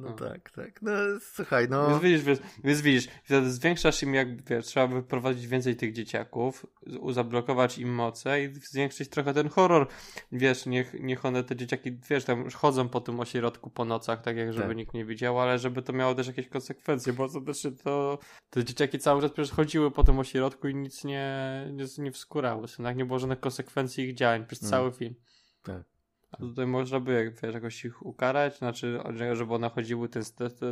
No, 0.10 0.14
tak, 0.14 0.52
tak. 0.52 0.82
No 0.82 0.92
słuchaj, 1.20 1.68
no. 1.70 1.90
Więc 1.90 2.02
widzisz, 2.02 2.24
więc, 2.24 2.40
więc 2.64 2.82
widzisz, 2.82 3.08
zwiększasz 3.44 4.04
im, 4.04 4.14
jak 4.14 4.42
wiesz, 4.42 4.66
trzeba 4.66 4.88
by 4.88 5.02
wprowadzić 5.02 5.48
więcej 5.48 5.76
tych 5.76 5.94
dzieciaków, 5.94 6.66
zablokować 7.10 7.78
im 7.78 7.94
moce 7.94 8.44
i 8.44 8.54
zwiększyć 8.54 9.10
trochę 9.10 9.34
ten 9.34 9.50
horror. 9.50 9.88
Wiesz, 10.32 10.66
niech, 10.66 10.94
niech 11.00 11.26
one, 11.26 11.44
te 11.44 11.56
dzieciaki, 11.56 12.00
wiesz, 12.10 12.26
tam 12.26 12.50
chodzą 12.50 12.90
po 12.90 13.02
tym 13.02 13.20
ośrodku 13.20 13.70
po 13.70 13.86
nocach, 13.86 14.22
tak 14.22 14.38
jak 14.38 14.54
żeby 14.54 14.68
tak. 14.68 14.78
nikt 14.78 14.94
nie 14.94 15.06
widział, 15.06 15.40
ale 15.40 15.60
żeby 15.60 15.82
to 15.82 15.94
miało 15.94 16.16
też 16.16 16.28
jakieś 16.28 16.48
konsekwencje, 16.48 17.14
bo 17.14 17.24
ostatecznie 17.24 17.72
to 17.72 18.20
te 18.50 18.64
dzieciaki 18.64 19.00
cały 19.00 19.22
czas 19.22 19.32
przecież 19.32 19.52
chodziły 19.52 19.92
po 19.92 20.04
tym 20.04 20.20
ośrodku 20.20 20.68
i 20.68 20.76
nic 20.76 21.04
nie, 21.04 21.68
nie, 21.72 21.86
nie 21.98 22.12
wskórały. 22.12 22.68
Tak 22.84 22.98
nie 22.98 23.06
było 23.06 23.20
żadnych 23.20 23.40
konsekwencji 23.40 24.04
ich 24.04 24.16
działań 24.16 24.46
przez 24.46 24.60
hmm. 24.60 24.72
cały 24.72 24.92
film. 24.92 25.16
Tak. 25.64 25.97
A 26.32 26.38
tutaj 26.38 26.68
można 26.68 27.00
by 27.00 27.34
wiesz, 27.44 27.54
jakoś 27.54 27.86
ich 27.86 28.06
ukarać, 28.06 28.58
znaczy, 28.58 29.00
żeby 29.34 29.54
one 29.54 29.70
chodziły 29.70 30.10
ten, 30.10 30.24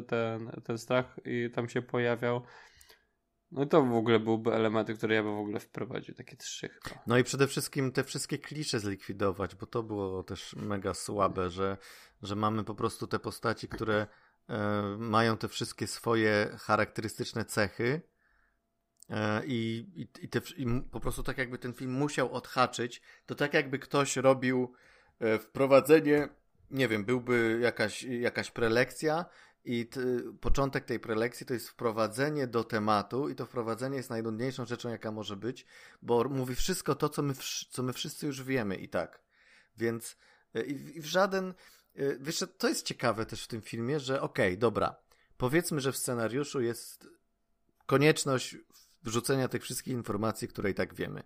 ten, 0.07 0.51
ten 0.63 0.77
strach 0.77 1.19
i 1.25 1.49
tam 1.53 1.69
się 1.69 1.81
pojawiał. 1.81 2.41
No 3.51 3.65
to 3.65 3.85
w 3.85 3.93
ogóle 3.93 4.19
byłby 4.19 4.53
elementy, 4.53 4.93
które 4.95 5.15
ja 5.15 5.23
bym 5.23 5.35
w 5.35 5.39
ogóle 5.39 5.59
wprowadził, 5.59 6.15
takie 6.15 6.37
trzy 6.37 6.69
chyba. 6.69 7.01
No 7.07 7.17
i 7.17 7.23
przede 7.23 7.47
wszystkim 7.47 7.91
te 7.91 8.03
wszystkie 8.03 8.37
klisze 8.37 8.79
zlikwidować, 8.79 9.55
bo 9.55 9.65
to 9.65 9.83
było 9.83 10.23
też 10.23 10.55
mega 10.55 10.93
słabe, 10.93 11.49
że, 11.49 11.77
że 12.21 12.35
mamy 12.35 12.63
po 12.63 12.75
prostu 12.75 13.07
te 13.07 13.19
postaci, 13.19 13.67
które 13.67 14.07
e, 14.49 14.81
mają 14.99 15.37
te 15.37 15.47
wszystkie 15.47 15.87
swoje 15.87 16.57
charakterystyczne 16.59 17.45
cechy 17.45 18.01
e, 19.09 19.45
i, 19.45 19.87
i, 19.95 20.25
i, 20.25 20.29
te, 20.29 20.41
i 20.57 20.65
po 20.91 20.99
prostu 20.99 21.23
tak 21.23 21.37
jakby 21.37 21.57
ten 21.57 21.73
film 21.73 21.91
musiał 21.91 22.33
odhaczyć, 22.33 23.01
to 23.25 23.35
tak 23.35 23.53
jakby 23.53 23.79
ktoś 23.79 24.17
robił 24.17 24.73
wprowadzenie, 25.39 26.29
nie 26.71 26.87
wiem, 26.87 27.05
byłby 27.05 27.59
jakaś, 27.61 28.03
jakaś 28.03 28.51
prelekcja 28.51 29.25
i 29.65 29.85
t, 29.85 29.99
początek 30.41 30.85
tej 30.85 30.99
prelekcji 30.99 31.45
to 31.45 31.53
jest 31.53 31.69
wprowadzenie 31.69 32.47
do 32.47 32.63
tematu 32.63 33.29
i 33.29 33.35
to 33.35 33.45
wprowadzenie 33.45 33.97
jest 33.97 34.09
najnudniejszą 34.09 34.65
rzeczą, 34.65 34.89
jaka 34.89 35.11
może 35.11 35.35
być, 35.35 35.65
bo 36.01 36.23
mówi 36.23 36.55
wszystko 36.55 36.95
to, 36.95 37.09
co 37.09 37.21
my, 37.21 37.33
co 37.69 37.83
my 37.83 37.93
wszyscy 37.93 38.25
już 38.25 38.43
wiemy 38.43 38.75
i 38.75 38.89
tak. 38.89 39.21
Więc 39.77 40.17
e, 40.55 40.63
i, 40.63 40.97
i 40.97 41.01
w 41.01 41.05
żaden... 41.05 41.53
E, 41.95 42.17
wiesz, 42.19 42.43
to 42.57 42.69
jest 42.69 42.85
ciekawe 42.85 43.25
też 43.25 43.43
w 43.43 43.47
tym 43.47 43.61
filmie, 43.61 43.99
że 43.99 44.21
okej, 44.21 44.47
okay, 44.47 44.57
dobra, 44.57 44.95
powiedzmy, 45.37 45.81
że 45.81 45.91
w 45.91 45.97
scenariuszu 45.97 46.61
jest 46.61 47.07
konieczność 47.85 48.57
wrzucenia 49.03 49.47
tych 49.47 49.63
wszystkich 49.63 49.93
informacji, 49.93 50.47
które 50.47 50.69
i 50.69 50.73
tak 50.73 50.93
wiemy. 50.93 51.23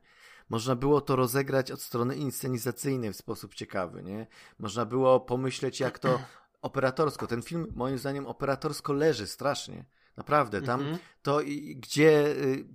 Można 0.50 0.76
było 0.76 1.02
to 1.02 1.16
rozegrać 1.16 1.72
od 1.72 1.82
strony 1.82 2.16
inscenizacyjnej 2.16 3.14
w 3.14 3.18
sposób 3.18 3.56
ciekawy, 3.56 4.04
nie? 4.04 4.28
Można 4.60 4.86
było 4.86 5.20
pomyśleć, 5.20 5.80
jak 5.80 6.00
to 6.00 6.20
operatorsko. 6.62 7.28
Ten 7.28 7.42
film, 7.42 7.68
moim 7.76 7.98
zdaniem, 7.98 8.28
operatorsko 8.28 8.94
leży 8.94 9.28
strasznie. 9.28 9.86
Naprawdę. 10.18 10.62
Tam 10.62 10.80
mhm. 10.80 11.00
to, 11.22 11.40
gdzie 11.76 12.28
y, 12.28 12.66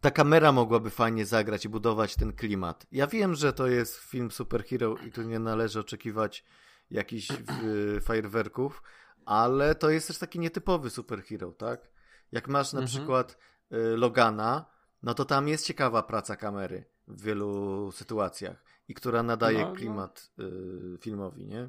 ta 0.00 0.10
kamera 0.10 0.52
mogłaby 0.52 0.90
fajnie 0.90 1.26
zagrać 1.26 1.64
i 1.64 1.68
budować 1.68 2.16
ten 2.16 2.32
klimat. 2.32 2.86
Ja 2.92 3.06
wiem, 3.06 3.34
że 3.34 3.52
to 3.52 3.66
jest 3.66 3.96
film 3.96 4.30
superhero 4.30 4.96
i 4.96 5.12
tu 5.12 5.22
nie 5.22 5.38
należy 5.38 5.80
oczekiwać 5.80 6.44
jakichś 6.90 7.30
y, 7.30 8.00
fajerwerków, 8.00 8.82
ale 9.24 9.74
to 9.74 9.90
jest 9.90 10.06
też 10.06 10.18
taki 10.18 10.38
nietypowy 10.38 10.90
superhero, 10.90 11.52
tak? 11.52 11.88
Jak 12.32 12.48
masz 12.48 12.72
na 12.72 12.80
mhm. 12.80 12.86
przykład 12.86 13.38
y, 13.72 13.76
Logana, 13.96 14.66
no 15.06 15.14
to 15.14 15.24
tam 15.24 15.48
jest 15.48 15.66
ciekawa 15.66 16.02
praca 16.02 16.36
kamery 16.36 16.84
w 17.08 17.22
wielu 17.22 17.92
sytuacjach 17.92 18.64
i 18.88 18.94
która 18.94 19.22
nadaje 19.22 19.58
no, 19.58 19.68
no. 19.68 19.74
klimat 19.74 20.32
no. 20.38 20.44
Y, 20.44 20.98
filmowi, 21.00 21.46
nie? 21.46 21.68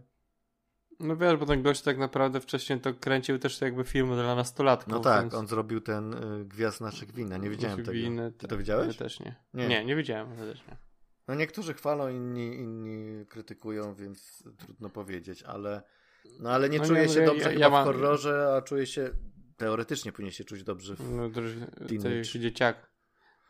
No 1.00 1.18
wiesz, 1.18 1.38
bo 1.38 1.46
ten 1.46 1.64
gość 1.64 1.82
tak 1.82 1.98
naprawdę 1.98 2.42
wcześniej 2.42 2.80
to 2.80 2.94
kręcił 2.94 3.40
też 3.40 3.62
jakby 3.62 3.84
filmy 3.84 4.16
dla 4.16 4.36
nastolatków. 4.36 4.94
No 4.94 5.00
tak, 5.00 5.22
więc... 5.22 5.34
on 5.34 5.48
zrobił 5.48 5.82
ten 5.82 6.14
y, 6.14 6.46
Gwiazd 6.46 6.82
naszych 6.82 7.14
win, 7.14 7.42
nie 7.42 7.50
widziałem 7.50 7.78
tego. 7.78 7.92
Winy, 7.92 8.32
Ty 8.32 8.48
to 8.48 8.58
widziałeś? 8.58 8.88
Ja 8.88 8.94
też 8.94 9.20
nie. 9.20 9.36
Nie, 9.54 9.68
nie, 9.68 9.86
nie 9.86 9.96
widziałem, 9.96 10.30
ja 10.32 10.46
też 10.46 10.68
nie. 10.68 10.78
No 11.28 11.36
niektórzy 11.36 11.74
chwalą, 11.74 12.10
inni, 12.10 12.56
inni 12.56 13.26
krytykują, 13.26 13.96
więc 13.96 14.44
trudno 14.58 14.90
powiedzieć, 14.90 15.44
ale 15.44 15.84
no 16.40 16.52
ale 16.52 16.70
nie 16.70 16.80
no, 16.80 16.86
czuję 16.86 17.02
nie, 17.02 17.10
się 17.10 17.26
dobrze 17.26 17.54
ja, 17.54 17.60
ja 17.60 17.70
mam... 17.70 17.84
w 17.84 17.86
horrorze, 17.86 18.54
a 18.58 18.62
czuję 18.62 18.86
się 18.86 19.10
teoretycznie 19.58 20.12
powinien 20.12 20.32
się 20.32 20.44
czuć 20.44 20.64
dobrze 20.64 20.96
w 20.96 21.12
no, 21.12 21.30
teenage. 21.88 22.24
dzieciak. 22.24 22.87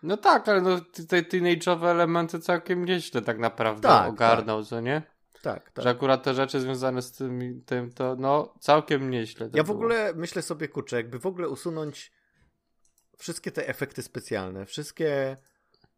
No 0.03 0.17
tak, 0.17 0.47
ale 0.47 0.62
no, 0.62 0.79
te 1.07 1.21
teenage'owe 1.21 1.86
elementy 1.86 2.39
całkiem 2.39 2.86
nieźle 2.86 3.21
tak 3.21 3.39
naprawdę 3.39 3.88
tak, 3.88 4.10
ogarnął, 4.10 4.60
tak. 4.60 4.69
co 4.69 4.81
nie? 4.81 5.01
Tak, 5.41 5.71
tak. 5.71 5.83
Że 5.83 5.89
akurat 5.89 6.23
te 6.23 6.33
rzeczy 6.33 6.62
związane 6.62 7.01
z 7.01 7.12
tym, 7.12 7.62
tym 7.65 7.91
to 7.91 8.15
no 8.19 8.53
całkiem 8.60 9.10
nieźle. 9.10 9.49
Ja 9.53 9.63
w 9.63 9.65
było. 9.65 9.77
ogóle 9.77 10.13
myślę 10.15 10.41
sobie, 10.41 10.67
kurczę, 10.67 10.95
jakby 10.95 11.19
w 11.19 11.25
ogóle 11.25 11.49
usunąć 11.49 12.12
wszystkie 13.17 13.51
te 13.51 13.67
efekty 13.67 14.03
specjalne, 14.03 14.65
wszystkie 14.65 15.38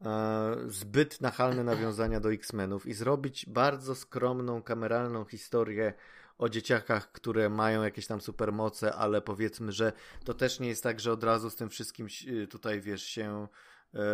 e, 0.06 0.56
zbyt 0.68 1.22
nachalne 1.22 1.64
nawiązania 1.64 2.20
do 2.20 2.34
X-Menów 2.34 2.86
i 2.86 2.94
zrobić 2.94 3.46
bardzo 3.46 3.96
skromną, 3.96 4.64
kameralną 4.64 5.26
historię 5.26 5.94
o 6.38 6.50
dzieciakach, 6.50 7.12
które 7.12 7.50
mają 7.50 7.84
jakieś 7.84 8.08
tam 8.08 8.22
supermoce, 8.22 8.96
ale 8.96 9.22
powiedzmy, 9.22 9.72
że 9.72 9.94
to 10.24 10.34
też 10.34 10.60
nie 10.60 10.68
jest 10.68 10.84
tak, 10.84 11.00
że 11.00 11.12
od 11.12 11.24
razu 11.24 11.50
z 11.50 11.56
tym 11.56 11.70
wszystkim 11.70 12.08
tutaj, 12.50 12.82
wiesz, 12.82 13.04
się 13.04 13.48
E, 13.48 13.69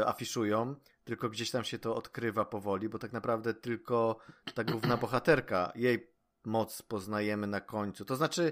afiszują, 0.06 0.76
tylko 1.04 1.30
gdzieś 1.30 1.52
tam 1.52 1.64
się 1.64 1.80
to 1.80 1.96
odkrywa 1.96 2.46
powoli, 2.46 2.90
bo 2.90 3.00
tak 3.00 3.14
naprawdę 3.14 3.54
tylko 3.54 4.18
ta 4.54 4.64
główna 4.64 4.98
bohaterka, 4.98 5.72
jej 5.76 6.12
moc 6.46 6.82
poznajemy 6.82 7.48
na 7.48 7.62
końcu. 7.62 8.06
To 8.06 8.16
znaczy, 8.16 8.52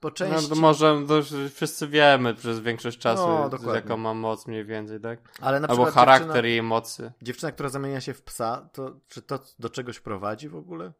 po 0.00 0.10
części... 0.10 0.48
No 0.48 0.54
to 0.54 0.60
może 0.60 1.02
to 1.08 1.22
wszyscy 1.54 1.88
wiemy 1.88 2.34
przez 2.34 2.60
większość 2.60 2.98
czasu, 2.98 3.28
no, 3.62 3.74
jaką 3.74 3.96
ma 3.96 4.14
moc 4.14 4.46
mniej 4.46 4.64
więcej, 4.64 5.00
tak? 5.00 5.20
Ale 5.40 5.60
na 5.60 5.68
Albo 5.68 5.84
charakter 5.84 6.44
jej 6.44 6.62
mocy. 6.62 7.12
Dziewczyna, 7.22 7.52
która 7.52 7.68
zamienia 7.68 8.00
się 8.00 8.14
w 8.14 8.22
psa, 8.22 8.68
to 8.72 9.00
czy 9.08 9.22
to 9.22 9.38
do 9.58 9.68
czegoś 9.70 10.00
prowadzi 10.00 10.48
w 10.48 10.56
ogóle? 10.56 10.92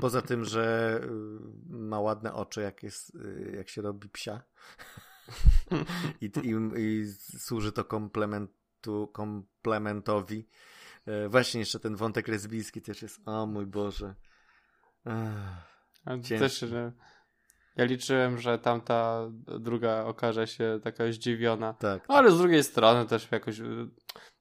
Poza 0.00 0.22
tym, 0.22 0.44
że 0.44 1.00
y, 1.04 1.08
ma 1.68 2.00
ładne 2.00 2.34
oczy, 2.34 2.60
jak, 2.60 2.82
jest, 2.82 3.14
y, 3.14 3.52
jak 3.56 3.68
się 3.68 3.82
robi 3.82 4.08
psia. 4.08 4.42
I, 6.20 6.30
i, 6.42 6.54
i 6.82 7.06
służy 7.38 7.72
to 7.72 7.84
komplementu, 7.84 9.08
komplementowi. 9.12 10.48
E, 11.06 11.28
właśnie 11.28 11.60
jeszcze 11.60 11.80
ten 11.80 11.96
wątek 11.96 12.28
lesbijski 12.28 12.82
też 12.82 13.02
jest. 13.02 13.20
O 13.28 13.46
mój 13.46 13.66
Boże. 13.66 14.14
Ech, 16.06 16.38
też, 16.38 16.58
że 16.58 16.92
Ja 17.76 17.84
liczyłem, 17.84 18.38
że 18.38 18.58
tamta 18.58 19.26
druga 19.60 20.04
okaże 20.04 20.46
się 20.46 20.80
taka 20.84 21.12
zdziwiona. 21.12 21.72
Tak. 21.74 22.08
No, 22.08 22.14
ale 22.14 22.30
z 22.30 22.38
drugiej 22.38 22.64
strony 22.64 23.06
też 23.06 23.28
jakoś. 23.32 23.60
y, 23.60 23.88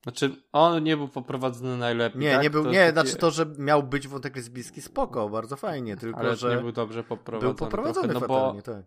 Znaczy, 0.03 0.35
on 0.51 0.83
nie 0.83 0.97
był 0.97 1.07
poprowadzony 1.07 1.77
najlepiej. 1.77 2.21
Nie, 2.21 2.31
tak? 2.33 2.43
nie 2.43 2.49
był, 2.49 2.63
To 2.63 2.71
nie, 2.71 2.79
takie- 2.79 2.91
znaczy 2.91 3.15
to, 3.15 3.31
że 3.31 3.45
miał 3.57 3.83
być 3.83 4.07
wątek 4.07 4.35
lesbijski, 4.35 4.81
spoko, 4.81 5.29
bardzo 5.29 5.55
fajnie, 5.55 5.97
tylko 5.97 6.19
Ale 6.19 6.35
że 6.35 6.55
nie 6.55 6.61
był 6.61 6.71
dobrze 6.71 7.03
poprowadzony. 7.03 7.53
był 7.53 7.67
poprowadzony 7.67 8.07
trochę, 8.09 8.21
no 8.21 8.27
bo, 8.27 8.39
fatalnie, 8.39 8.61
tak. 8.61 8.85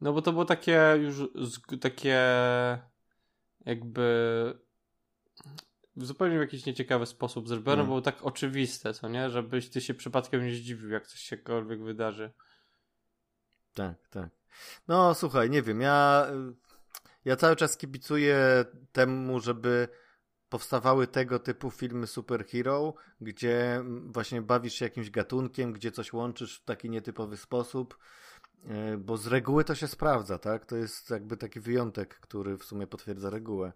No 0.00 0.12
bo 0.12 0.22
to 0.22 0.32
było 0.32 0.44
takie 0.44 0.94
już 1.00 1.16
takie 1.80 2.18
jakby 3.64 4.58
w 5.96 6.06
zupełnie 6.06 6.36
w 6.38 6.40
jakiś 6.40 6.66
nieciekawy 6.66 7.06
sposób 7.06 7.48
zrobione, 7.48 7.74
Mm. 7.74 7.86
było 7.86 8.00
tak 8.02 8.22
oczywiste, 8.22 8.94
co 8.94 9.08
nie? 9.08 9.30
Żebyś 9.30 9.70
ty 9.70 9.80
się 9.80 9.94
przypadkiem 9.94 10.46
nie 10.46 10.54
zdziwił, 10.54 10.90
jak 10.90 11.06
coś 11.06 11.20
siekolwiek 11.20 11.82
wydarzy. 11.82 12.32
Tak, 13.74 14.08
tak. 14.08 14.28
No 14.88 15.14
słuchaj, 15.14 15.50
nie 15.50 15.62
wiem, 15.62 15.80
ja, 15.80 16.26
ja 17.24 17.36
cały 17.36 17.56
czas 17.56 17.76
kibicuję 17.76 18.64
temu, 18.92 19.40
żeby 19.40 19.88
powstawały 20.48 21.06
tego 21.06 21.38
typu 21.38 21.70
filmy 21.70 22.06
superhero, 22.06 22.94
gdzie 23.20 23.84
właśnie 24.06 24.42
bawisz 24.42 24.74
się 24.74 24.84
jakimś 24.84 25.10
gatunkiem, 25.10 25.72
gdzie 25.72 25.92
coś 25.92 26.12
łączysz 26.12 26.60
w 26.60 26.64
taki 26.64 26.90
nietypowy 26.90 27.36
sposób, 27.36 27.98
bo 28.98 29.16
z 29.16 29.26
reguły 29.26 29.64
to 29.64 29.74
się 29.74 29.88
sprawdza, 29.88 30.38
tak? 30.38 30.66
To 30.66 30.76
jest 30.76 31.10
jakby 31.10 31.36
taki 31.36 31.60
wyjątek, 31.60 32.14
który 32.14 32.58
w 32.58 32.64
sumie 32.64 32.86
potwierdza 32.86 33.30
regułę. 33.30 33.72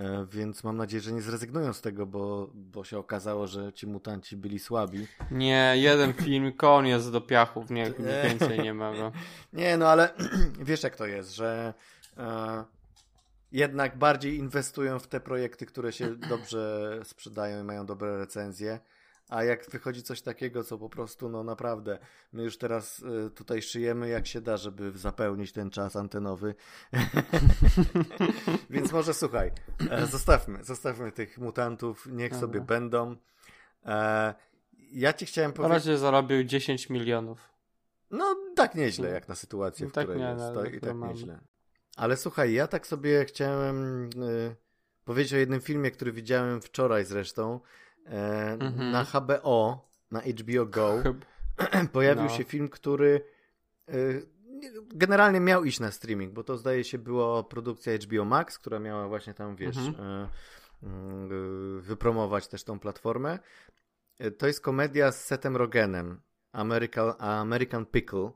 Y, 0.00 0.02
Więc 0.26 0.64
mam 0.64 0.76
nadzieję, 0.76 1.00
że 1.00 1.12
nie 1.12 1.22
zrezygnują 1.22 1.72
z 1.72 1.80
tego, 1.80 2.06
bo, 2.06 2.50
bo 2.54 2.84
się 2.84 2.98
okazało, 2.98 3.46
że 3.46 3.72
ci 3.72 3.86
mutanci 3.86 4.36
byli 4.36 4.58
słabi. 4.58 5.06
Nie, 5.30 5.72
jeden 5.76 6.12
film, 6.12 6.52
koniec 6.52 7.10
do 7.10 7.20
piachów, 7.20 7.70
nie, 7.70 7.82
Nie. 7.98 8.28
więcej 8.28 8.60
nie 8.60 8.74
ma 8.74 8.92
go. 8.96 9.12
Nie, 9.52 9.76
no 9.76 9.88
ale 9.88 10.14
wiesz 10.68 10.82
jak 10.82 10.96
to 10.96 11.06
jest, 11.06 11.34
że 11.34 11.74
e, 12.16 12.64
jednak 13.52 13.98
bardziej 13.98 14.36
inwestują 14.38 14.98
w 14.98 15.06
te 15.06 15.20
projekty, 15.20 15.66
które 15.66 15.92
się 15.92 16.16
dobrze 16.16 17.00
sprzedają 17.04 17.60
i 17.60 17.64
mają 17.64 17.86
dobre 17.86 18.18
recenzje. 18.18 18.80
A 19.34 19.44
jak 19.44 19.70
wychodzi 19.70 20.02
coś 20.02 20.22
takiego, 20.22 20.64
co 20.64 20.78
po 20.78 20.88
prostu, 20.88 21.28
no 21.28 21.44
naprawdę, 21.44 21.98
my 22.32 22.42
już 22.42 22.58
teraz 22.58 23.04
e, 23.26 23.30
tutaj 23.30 23.62
szyjemy 23.62 24.08
jak 24.08 24.26
się 24.26 24.40
da, 24.40 24.56
żeby 24.56 24.92
zapełnić 24.98 25.52
ten 25.52 25.70
czas 25.70 25.96
antenowy. 25.96 26.54
Więc 28.70 28.92
może 28.92 29.14
słuchaj, 29.14 29.52
e, 29.90 30.06
zostawmy, 30.06 30.64
zostawmy 30.64 31.12
tych 31.12 31.38
mutantów, 31.38 32.06
niech 32.06 32.32
Dobra. 32.32 32.40
sobie 32.40 32.60
będą. 32.60 33.16
E, 33.84 34.34
ja 34.92 35.12
ci 35.12 35.26
chciałem 35.26 35.50
Na 35.50 35.54
powiedzieć. 35.56 35.74
razie 35.74 35.98
zarobił 35.98 36.44
10 36.44 36.90
milionów. 36.90 37.48
No, 38.10 38.36
tak 38.56 38.74
nieźle, 38.74 39.08
jak 39.10 39.28
na 39.28 39.34
sytuację, 39.34 39.88
w 39.88 39.92
Tak 39.92 40.04
której 40.04 40.22
nie, 40.22 40.28
jest. 40.28 40.40
no, 40.40 40.52
To 40.54 40.64
i 40.64 40.80
tak 40.80 40.94
mamy. 40.94 41.12
nieźle. 41.12 41.38
Ale 41.96 42.16
słuchaj, 42.16 42.52
ja 42.52 42.66
tak 42.66 42.86
sobie 42.86 43.24
chciałem 43.24 44.04
y, 44.22 44.56
powiedzieć 45.04 45.34
o 45.34 45.36
jednym 45.36 45.60
filmie, 45.60 45.90
który 45.90 46.12
widziałem 46.12 46.60
wczoraj 46.60 47.04
zresztą. 47.04 47.60
E, 48.06 48.52
Mhm. 48.60 48.90
Na 48.90 49.04
HBO, 49.04 49.88
na 50.10 50.20
HBO 50.20 50.66
Go, 50.66 51.02
pojawił 51.92 52.24
no. 52.24 52.30
się 52.30 52.44
film, 52.44 52.68
który 52.68 53.24
y, 53.94 54.26
generalnie 54.94 55.40
miał 55.40 55.64
iść 55.64 55.80
na 55.80 55.90
streaming, 55.90 56.32
bo 56.32 56.44
to 56.44 56.56
zdaje 56.58 56.84
się 56.84 56.98
była 56.98 57.42
produkcja 57.42 57.92
HBO 57.98 58.24
Max, 58.24 58.58
która 58.58 58.78
miała 58.78 59.08
właśnie 59.08 59.34
tam, 59.34 59.56
wiesz, 59.56 59.76
Mhm. 59.76 60.22
y, 60.82 60.86
y, 61.78 61.80
wypromować 61.80 62.48
też 62.48 62.64
tą 62.64 62.78
platformę. 62.80 63.38
To 64.38 64.46
jest 64.46 64.60
komedia 64.60 65.12
z 65.12 65.24
Setem 65.24 65.56
Rogenem, 65.56 66.20
American, 66.52 67.12
American 67.18 67.86
Pickle, 67.86 68.30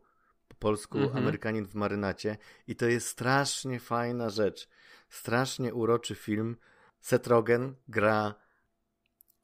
po 0.49 0.55
polsku 0.59 0.99
Mhm. 0.99 1.17
Amerykanin 1.23 1.67
w 1.67 1.75
marynacie 1.75 2.37
i 2.67 2.77
to 2.77 2.87
jest 2.87 3.09
strasznie 3.09 3.81
fajna 3.81 4.31
rzecz. 4.31 4.69
Strasznie 5.09 5.75
uroczy 5.75 6.15
film. 6.15 6.57
Seth 7.01 7.27
Rogen 7.29 7.75
gra 7.89 8.35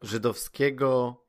żydowskiego 0.04 1.20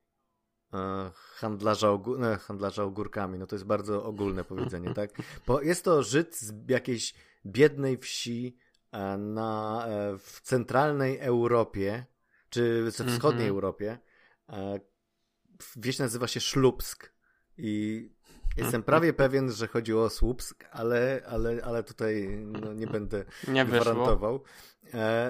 e, 0.73 1.11
handlarza, 1.13 1.87
ogó- 1.87 2.19
no, 2.19 2.37
handlarza 2.37 2.83
ogórkami. 2.83 3.39
No 3.39 3.47
to 3.47 3.55
jest 3.55 3.65
bardzo 3.65 4.03
ogólne 4.03 4.43
powiedzenie, 4.43 4.93
tak? 4.93 5.09
Bo 5.47 5.61
jest 5.61 5.83
to 5.85 6.03
Żyd 6.03 6.35
z 6.35 6.53
jakiejś 6.69 7.13
biednej 7.45 7.97
wsi 7.97 8.57
e, 8.91 9.17
na, 9.17 9.85
e, 9.87 10.17
w 10.17 10.41
centralnej 10.41 11.19
Europie, 11.19 12.05
czy 12.49 12.83
we 12.83 12.91
wschodniej 12.91 13.47
Mhm. 13.47 13.49
Europie. 13.49 13.97
E, 14.49 14.79
Wieś 15.75 15.99
nazywa 15.99 16.27
się 16.27 16.39
Szlupsk 16.39 17.11
i 17.57 18.09
jestem 18.57 18.83
prawie 18.91 19.13
pewien, 19.13 19.51
że 19.51 19.67
chodziło 19.67 20.03
o 20.03 20.09
Słupsk, 20.09 20.65
ale, 20.71 21.21
ale, 21.27 21.61
ale 21.63 21.83
tutaj 21.83 22.27
no, 22.45 22.73
nie 22.73 22.87
będę 22.87 23.25
Nie 23.47 23.65
gwarantował. 23.65 24.43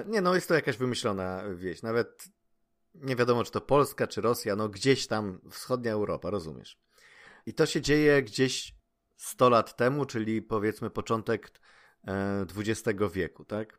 Nie, 0.06 0.20
no 0.20 0.34
jest 0.34 0.48
to 0.48 0.54
jakaś 0.54 0.76
wymyślona 0.76 1.42
wieś. 1.54 1.82
Nawet 1.82 2.28
nie 3.00 3.16
wiadomo, 3.16 3.44
czy 3.44 3.52
to 3.52 3.60
Polska, 3.60 4.06
czy 4.06 4.20
Rosja, 4.20 4.56
no 4.56 4.68
gdzieś 4.68 5.06
tam 5.06 5.40
wschodnia 5.50 5.92
Europa, 5.92 6.30
rozumiesz. 6.30 6.78
I 7.46 7.54
to 7.54 7.66
się 7.66 7.80
dzieje 7.80 8.22
gdzieś 8.22 8.74
100 9.16 9.48
lat 9.48 9.76
temu, 9.76 10.06
czyli 10.06 10.42
powiedzmy 10.42 10.90
początek 10.90 11.50
e, 12.06 12.46
XX 12.56 12.98
wieku, 13.12 13.44
tak? 13.44 13.78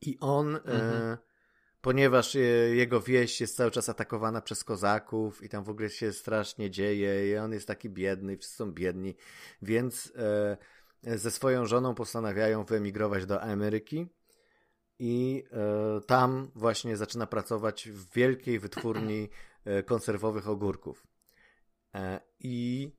I 0.00 0.18
on, 0.20 0.56
e, 0.56 0.58
Mhm. 0.58 1.16
ponieważ 1.80 2.36
e, 2.36 2.38
jego 2.74 3.00
wieś 3.00 3.40
jest 3.40 3.56
cały 3.56 3.70
czas 3.70 3.88
atakowana 3.88 4.40
przez 4.40 4.64
kozaków 4.64 5.42
i 5.42 5.48
tam 5.48 5.64
w 5.64 5.68
ogóle 5.68 5.90
się 5.90 6.12
strasznie 6.12 6.70
dzieje 6.70 7.30
i 7.30 7.36
on 7.36 7.52
jest 7.52 7.66
taki 7.66 7.90
biedny, 7.90 8.36
wszyscy 8.36 8.56
są 8.56 8.72
biedni, 8.72 9.16
więc 9.62 10.12
e, 10.16 11.18
ze 11.18 11.30
swoją 11.30 11.66
żoną 11.66 11.94
postanawiają 11.94 12.64
wyemigrować 12.64 13.26
do 13.26 13.42
Ameryki 13.42 14.06
i 14.98 15.44
e, 15.52 16.00
tam 16.00 16.50
właśnie 16.54 16.96
zaczyna 16.96 17.26
pracować 17.26 17.88
w 17.88 18.12
wielkiej 18.12 18.58
wytwórni 18.58 19.28
e, 19.64 19.82
konserwowych 19.82 20.48
ogórków. 20.48 21.06
E, 21.94 22.20
I 22.40 22.90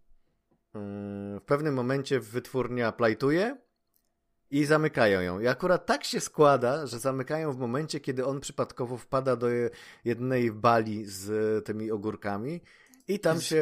e, 0.75 0.79
w 1.39 1.43
pewnym 1.45 1.73
momencie 1.73 2.19
wytwórnia 2.19 2.91
plajtuje 2.91 3.57
i 4.51 4.65
zamykają 4.65 5.21
ją. 5.21 5.39
I 5.39 5.47
akurat 5.47 5.85
tak 5.85 6.03
się 6.03 6.19
składa, 6.19 6.87
że 6.87 6.99
zamykają 6.99 7.53
w 7.53 7.57
momencie, 7.57 7.99
kiedy 7.99 8.25
on 8.25 8.39
przypadkowo 8.39 8.97
wpada 8.97 9.35
do 9.35 9.49
je- 9.49 9.69
jednej 10.05 10.51
bali 10.51 11.05
z 11.05 11.65
tymi 11.65 11.91
ogórkami 11.91 12.61
i 13.07 13.19
tam 13.19 13.41
się... 13.41 13.61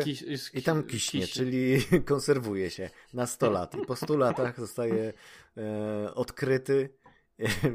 I 0.54 0.62
tam 0.64 0.84
kiśnie, 0.84 1.28
czyli 1.28 1.82
konserwuje 2.06 2.70
się 2.70 2.90
na 3.14 3.28
100 3.28 3.50
lat. 3.52 3.76
I 3.76 3.86
po 3.86 3.96
100 3.96 4.18
latach 4.18 4.60
zostaje 4.60 5.14
e, 5.58 6.14
odkryty 6.16 6.90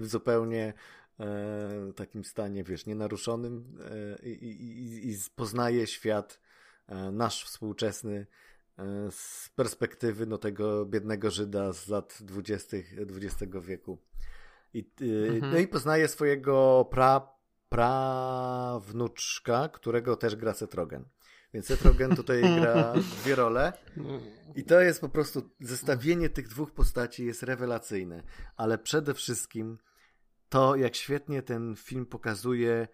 w 0.01 0.07
zupełnie 0.07 0.72
e, 1.20 1.92
takim 1.96 2.25
stanie, 2.25 2.64
wiesz, 2.64 2.87
nienaruszonym 2.87 3.79
e, 4.22 4.29
i, 4.29 4.44
i, 4.44 5.11
i 5.11 5.16
poznaje 5.37 5.87
świat 5.87 6.40
e, 6.88 6.94
nasz 7.12 7.44
współczesny 7.44 8.27
e, 8.79 8.85
z 9.11 9.51
perspektywy 9.57 10.27
no, 10.27 10.38
tego 10.38 10.87
biednego 10.87 11.31
Żyda 11.31 11.72
z 11.72 11.88
lat 11.88 12.18
20. 12.20 12.77
XX 12.98 13.53
wieku. 13.61 13.98
I, 14.75 14.81
e, 14.81 14.83
Mhm. 15.29 15.53
No 15.53 15.59
i 15.59 15.68
poznaje 15.68 16.09
swojego 16.09 16.88
pra, 16.90 17.29
prawnuczka, 17.68 19.68
którego 19.68 20.16
też 20.16 20.37
gra 20.37 20.55
Seth 20.55 20.75
Rogen. 20.75 21.05
Więc 21.55 21.67
Seth 21.67 21.85
Rogen 21.85 22.17
tutaj 22.17 22.43
gra 22.61 22.93
dwie 23.23 23.35
role. 23.35 23.73
I 24.55 24.65
to 24.65 24.81
jest 24.81 25.01
po 25.01 25.09
prostu, 25.09 25.51
zestawienie 25.61 26.29
tych 26.29 26.49
dwóch 26.49 26.71
postaci 26.71 27.27
jest 27.27 27.43
rewelacyjne. 27.43 28.23
Ale 28.57 28.79
przede 28.79 29.15
wszystkim 29.15 29.79
to, 30.49 30.77
jak 30.77 30.97
świetnie 30.97 31.43
ten 31.43 31.77
film 31.77 32.07
pokazuje, 32.07 32.88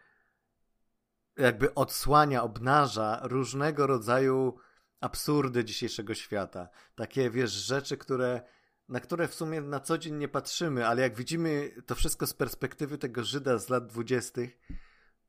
jakby 1.37 1.75
odsłania, 1.75 2.43
obnaża 2.43 3.21
różnego 3.23 3.87
rodzaju 3.87 4.59
absurdy 5.01 5.65
dzisiejszego 5.65 6.15
świata. 6.15 6.69
Takie, 6.95 7.31
wiesz, 7.31 7.51
rzeczy, 7.51 7.97
które, 7.97 8.43
na 8.89 9.01
które 9.01 9.29
w 9.29 9.35
sumie 9.35 9.61
na 9.61 9.81
co 9.81 9.99
dzień 9.99 10.15
nie 10.15 10.29
patrzymy, 10.29 10.87
ale 10.87 11.03
jak 11.03 11.17
widzimy 11.17 11.71
to 11.87 11.95
wszystko 11.95 12.27
z 12.27 12.35
perspektywy 12.35 12.99
tego 12.99 13.25
Żyda 13.25 13.59
z 13.59 13.69
lat 13.69 13.87
dwudziestych, 13.87 14.59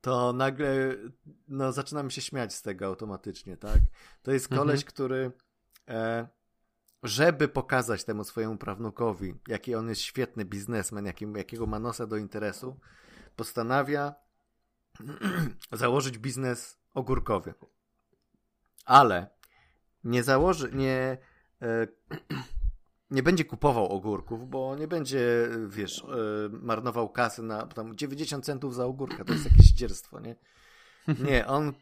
to 0.01 0.33
nagle 0.33 0.95
no, 1.47 1.71
zaczynamy 1.71 2.11
się 2.11 2.21
śmiać 2.21 2.53
z 2.53 2.61
tego 2.61 2.85
automatycznie, 2.85 3.57
tak? 3.57 3.79
To 4.21 4.31
jest 4.31 4.47
koleś, 4.47 4.85
który 4.85 5.31
e, 5.87 6.27
żeby 7.03 7.47
pokazać 7.47 8.03
temu 8.03 8.23
swojemu 8.23 8.57
prawnukowi, 8.57 9.35
jaki 9.47 9.75
on 9.75 9.89
jest 9.89 10.01
świetny 10.01 10.45
biznesmen, 10.45 11.05
jakim, 11.05 11.35
jakiego 11.35 11.65
ma 11.65 11.79
nosa 11.79 12.07
do 12.07 12.17
interesu, 12.17 12.79
postanawia 13.35 14.15
założyć 15.71 16.17
biznes 16.17 16.79
ogórkowy. 16.93 17.53
Ale 18.85 19.27
nie 20.03 20.23
założy, 20.23 20.71
nie, 20.73 21.17
e, 21.61 21.87
nie 23.11 23.23
będzie 23.23 23.45
kupował 23.45 23.87
ogórków, 23.87 24.49
bo 24.49 24.75
nie 24.75 24.87
będzie, 24.87 25.49
wiesz, 25.67 26.03
e, 26.03 26.49
marnował 26.49 27.09
kasy 27.09 27.43
na 27.43 27.67
tam 27.67 27.95
90 27.95 28.45
centów 28.45 28.75
za 28.75 28.85
ogórka. 28.85 29.23
To 29.23 29.33
jest 29.33 29.45
jakieś 29.45 29.67
dzierstwo, 29.79 30.19
nie? 30.19 30.35
Nie, 31.19 31.47
on 31.47 31.73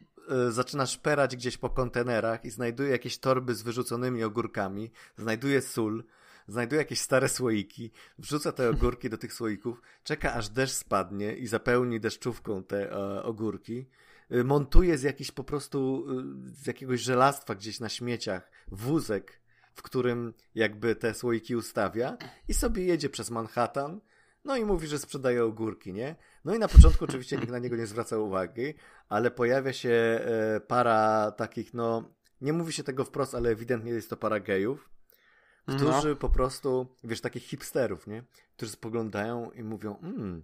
y, 0.47 0.51
zaczyna 0.51 0.85
szperać 0.85 1.35
gdzieś 1.35 1.57
po 1.57 1.69
kontenerach 1.69 2.45
i 2.45 2.49
znajduje 2.49 2.89
jakieś 2.91 3.17
torby 3.17 3.55
z 3.55 3.61
wyrzuconymi 3.61 4.23
ogórkami, 4.23 4.91
znajduje 5.17 5.61
sól, 5.61 6.03
znajduje 6.47 6.81
jakieś 6.81 6.99
stare 6.99 7.29
słoiki, 7.29 7.91
wrzuca 8.17 8.51
te 8.51 8.69
ogórki 8.69 9.09
do 9.09 9.17
tych 9.17 9.33
słoików, 9.33 9.81
czeka 10.03 10.33
aż 10.33 10.49
deszcz 10.49 10.75
spadnie 10.75 11.35
i 11.35 11.47
zapełni 11.47 11.99
deszczówką 11.99 12.63
te 12.63 12.91
e, 12.91 13.23
ogórki, 13.23 13.85
montuje 14.43 14.97
z 14.97 15.03
jakiś 15.03 15.31
po 15.31 15.43
prostu, 15.43 16.05
z 16.45 16.67
jakiegoś 16.67 17.01
żelastwa 17.01 17.55
gdzieś 17.55 17.79
na 17.79 17.89
śmieciach 17.89 18.51
wózek, 18.71 19.39
w 19.77 19.81
którym 19.81 20.33
jakby 20.55 20.95
te 20.95 21.13
słoiki 21.13 21.55
ustawia 21.55 22.17
i 22.47 22.53
sobie 22.53 22.85
jedzie 22.85 23.09
przez 23.09 23.29
Manhattan, 23.29 24.01
no 24.43 24.57
i 24.57 24.65
mówi, 24.65 24.87
że 24.87 24.99
sprzedaje 24.99 25.43
ogórki, 25.43 25.93
nie? 25.93 26.15
No 26.45 26.55
i 26.55 26.59
na 26.59 26.67
początku 26.67 27.05
oczywiście 27.05 27.37
nikt 27.37 27.51
na 27.51 27.59
niego 27.59 27.75
nie 27.75 27.87
zwraca 27.87 28.17
uwagi, 28.17 28.73
ale 29.09 29.31
pojawia 29.31 29.73
się 29.73 29.89
e, 29.89 30.59
para 30.59 31.31
takich, 31.31 31.73
no, 31.73 32.13
nie 32.41 32.53
mówi 32.53 32.73
się 32.73 32.83
tego 32.83 33.05
wprost, 33.05 33.35
ale 33.35 33.49
ewidentnie 33.49 33.91
jest 33.91 34.09
to 34.09 34.17
para 34.17 34.39
gejów, 34.39 34.89
którzy 35.63 36.09
no. 36.09 36.15
po 36.15 36.29
prostu, 36.29 36.95
wiesz, 37.03 37.21
takich 37.21 37.43
hipsterów, 37.43 38.07
nie? 38.07 38.23
Którzy 38.55 38.71
spoglądają 38.71 39.51
i 39.51 39.63
mówią, 39.63 39.97
mmm, 40.01 40.43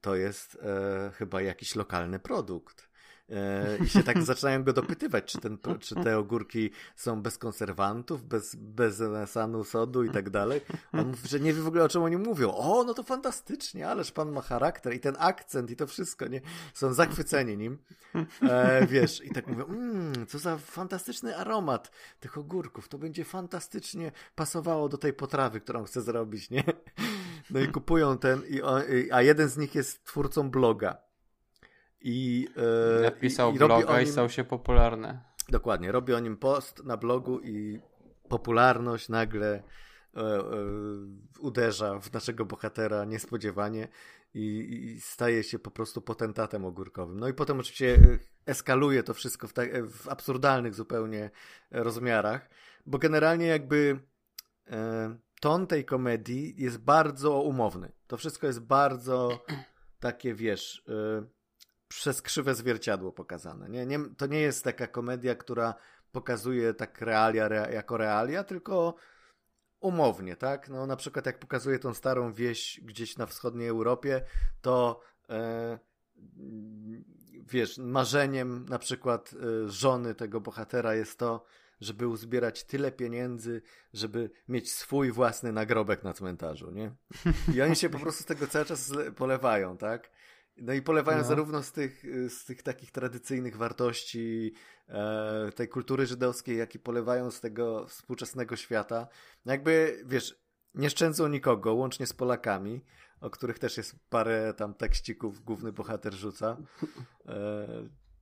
to 0.00 0.16
jest 0.16 0.58
e, 0.62 1.10
chyba 1.14 1.42
jakiś 1.42 1.74
lokalny 1.74 2.18
produkt. 2.18 2.88
E, 3.30 3.78
I 3.84 3.88
się 3.88 4.02
tak 4.02 4.22
zaczynają 4.32 4.64
go 4.64 4.72
dopytywać, 4.72 5.24
czy, 5.24 5.38
ten, 5.38 5.58
czy 5.80 5.94
te 5.94 6.18
ogórki 6.18 6.70
są 6.96 7.22
bez 7.22 7.38
konserwantów, 7.38 8.24
bez, 8.24 8.54
bez 8.54 9.00
nasanu 9.00 9.64
sodu 9.64 10.04
i 10.04 10.10
tak 10.10 10.30
dalej. 10.30 10.60
On 10.92 11.06
mówi, 11.06 11.28
że 11.28 11.40
nie 11.40 11.52
wie 11.52 11.62
w 11.62 11.66
ogóle 11.66 11.84
o 11.84 11.88
czym 11.88 12.02
oni 12.02 12.16
mówią. 12.16 12.54
O, 12.54 12.84
no 12.84 12.94
to 12.94 13.02
fantastycznie, 13.02 13.88
ależ 13.88 14.12
pan 14.12 14.32
ma 14.32 14.40
charakter 14.40 14.94
i 14.94 15.00
ten 15.00 15.16
akcent 15.18 15.70
i 15.70 15.76
to 15.76 15.86
wszystko, 15.86 16.26
nie? 16.26 16.40
Są 16.74 16.92
zachwyceni 16.92 17.56
nim. 17.56 17.78
E, 18.42 18.86
wiesz, 18.86 19.24
i 19.24 19.30
tak 19.30 19.46
mówią, 19.46 19.64
mmm, 19.64 20.26
co 20.26 20.38
za 20.38 20.58
fantastyczny 20.58 21.36
aromat 21.36 21.90
tych 22.20 22.38
ogórków. 22.38 22.88
To 22.88 22.98
będzie 22.98 23.24
fantastycznie 23.24 24.12
pasowało 24.34 24.88
do 24.88 24.98
tej 24.98 25.12
potrawy, 25.12 25.60
którą 25.60 25.84
chcę 25.84 26.02
zrobić, 26.02 26.50
nie? 26.50 26.64
No 27.50 27.60
i 27.60 27.68
kupują 27.68 28.18
ten, 28.18 28.42
i 28.48 28.62
a 29.10 29.22
jeden 29.22 29.48
z 29.48 29.56
nich 29.56 29.74
jest 29.74 30.04
twórcą 30.04 30.50
bloga. 30.50 31.03
I, 32.06 32.48
e, 32.98 33.02
Napisał 33.02 33.52
i, 33.52 33.54
i 33.54 33.58
bloga 33.58 33.98
nim, 33.98 34.08
i 34.08 34.12
stał 34.12 34.28
się 34.28 34.44
popularny. 34.44 35.20
Dokładnie, 35.48 35.92
robi 35.92 36.14
o 36.14 36.20
nim 36.20 36.36
post 36.36 36.84
na 36.84 36.96
blogu 36.96 37.40
i 37.40 37.80
popularność 38.28 39.08
nagle 39.08 39.62
e, 40.16 40.20
e, 40.20 40.42
uderza 41.40 41.98
w 41.98 42.12
naszego 42.12 42.44
bohatera 42.44 43.04
niespodziewanie 43.04 43.88
i, 44.34 44.40
i, 44.40 45.00
staje 45.00 45.42
się 45.42 45.58
po 45.58 45.70
prostu 45.70 46.02
potentatem 46.02 46.64
ogórkowym. 46.64 47.20
No 47.20 47.28
i 47.28 47.34
potem 47.34 47.60
oczywiście 47.60 48.18
eskaluje 48.46 49.02
to 49.02 49.14
wszystko 49.14 49.48
w, 49.48 49.52
ta, 49.52 49.62
w 49.90 50.08
absurdalnych 50.08 50.74
zupełnie 50.74 51.30
rozmiarach, 51.70 52.50
bo 52.86 52.98
generalnie 52.98 53.46
jakby 53.46 53.98
ton 55.40 55.66
tej 55.66 55.84
komedii 55.84 56.54
jest 56.58 56.78
bardzo 56.78 57.40
umowny. 57.40 57.92
To 58.06 58.16
wszystko 58.16 58.46
jest 58.46 58.60
bardzo 58.60 59.44
takie, 60.00 60.34
wiesz, 60.34 60.84
e, 60.88 61.24
przez 61.96 62.22
krzywe 62.22 62.54
zwierciadło 62.54 63.12
pokazane. 63.12 63.68
Nie, 63.68 63.86
nie, 63.86 63.98
to 64.16 64.26
nie 64.26 64.40
jest 64.40 64.64
taka 64.64 64.86
komedia, 64.86 65.34
która 65.34 65.74
pokazuje 66.12 66.74
tak 66.74 67.00
realia 67.00 67.46
re, 67.46 67.72
jako 67.72 67.96
realia, 67.96 68.44
tylko 68.44 68.94
umownie, 69.80 70.36
tak? 70.36 70.68
No 70.68 70.86
na 70.86 70.96
przykład 70.96 71.26
jak 71.26 71.38
pokazuje 71.38 71.78
tą 71.78 71.94
starą 71.94 72.32
wieś 72.32 72.80
gdzieś 72.82 73.16
na 73.16 73.26
wschodniej 73.26 73.68
Europie, 73.68 74.22
to 74.60 75.00
e, 75.30 75.78
wiesz, 77.50 77.78
marzeniem 77.78 78.66
na 78.68 78.78
przykład 78.78 79.34
e, 79.34 79.68
żony 79.68 80.14
tego 80.14 80.40
bohatera 80.40 80.94
jest 80.94 81.18
to, 81.18 81.44
żeby 81.80 82.08
uzbierać 82.08 82.64
tyle 82.64 82.92
pieniędzy, 82.92 83.62
żeby 83.92 84.30
mieć 84.48 84.72
swój 84.72 85.12
własny 85.12 85.52
nagrobek 85.52 86.04
na 86.04 86.12
cmentarzu, 86.12 86.70
nie? 86.70 86.92
I 87.54 87.62
oni 87.62 87.76
się 87.76 87.90
po 87.90 87.98
prostu 87.98 88.22
z 88.22 88.26
tego 88.26 88.46
cały 88.46 88.64
czas 88.64 88.92
polewają, 89.16 89.76
tak? 89.76 90.10
No 90.56 90.72
i 90.72 90.82
polewają 90.82 91.18
no. 91.18 91.24
zarówno 91.24 91.62
z 91.62 91.72
tych, 91.72 92.04
z 92.28 92.44
tych 92.44 92.62
takich 92.62 92.90
tradycyjnych 92.90 93.56
wartości 93.56 94.52
e, 94.88 95.52
tej 95.54 95.68
kultury 95.68 96.06
żydowskiej, 96.06 96.58
jak 96.58 96.74
i 96.74 96.78
polewają 96.78 97.30
z 97.30 97.40
tego 97.40 97.86
współczesnego 97.86 98.56
świata. 98.56 99.08
No 99.44 99.52
jakby, 99.52 100.02
wiesz, 100.06 100.44
nie 100.74 100.90
szczędzą 100.90 101.28
nikogo, 101.28 101.74
łącznie 101.74 102.06
z 102.06 102.12
Polakami, 102.12 102.84
o 103.20 103.30
których 103.30 103.58
też 103.58 103.76
jest 103.76 103.96
parę 104.08 104.54
tam 104.56 104.74
tekścików 104.74 105.44
główny 105.44 105.72
bohater 105.72 106.14
rzuca. 106.14 106.56
E, 107.26 107.66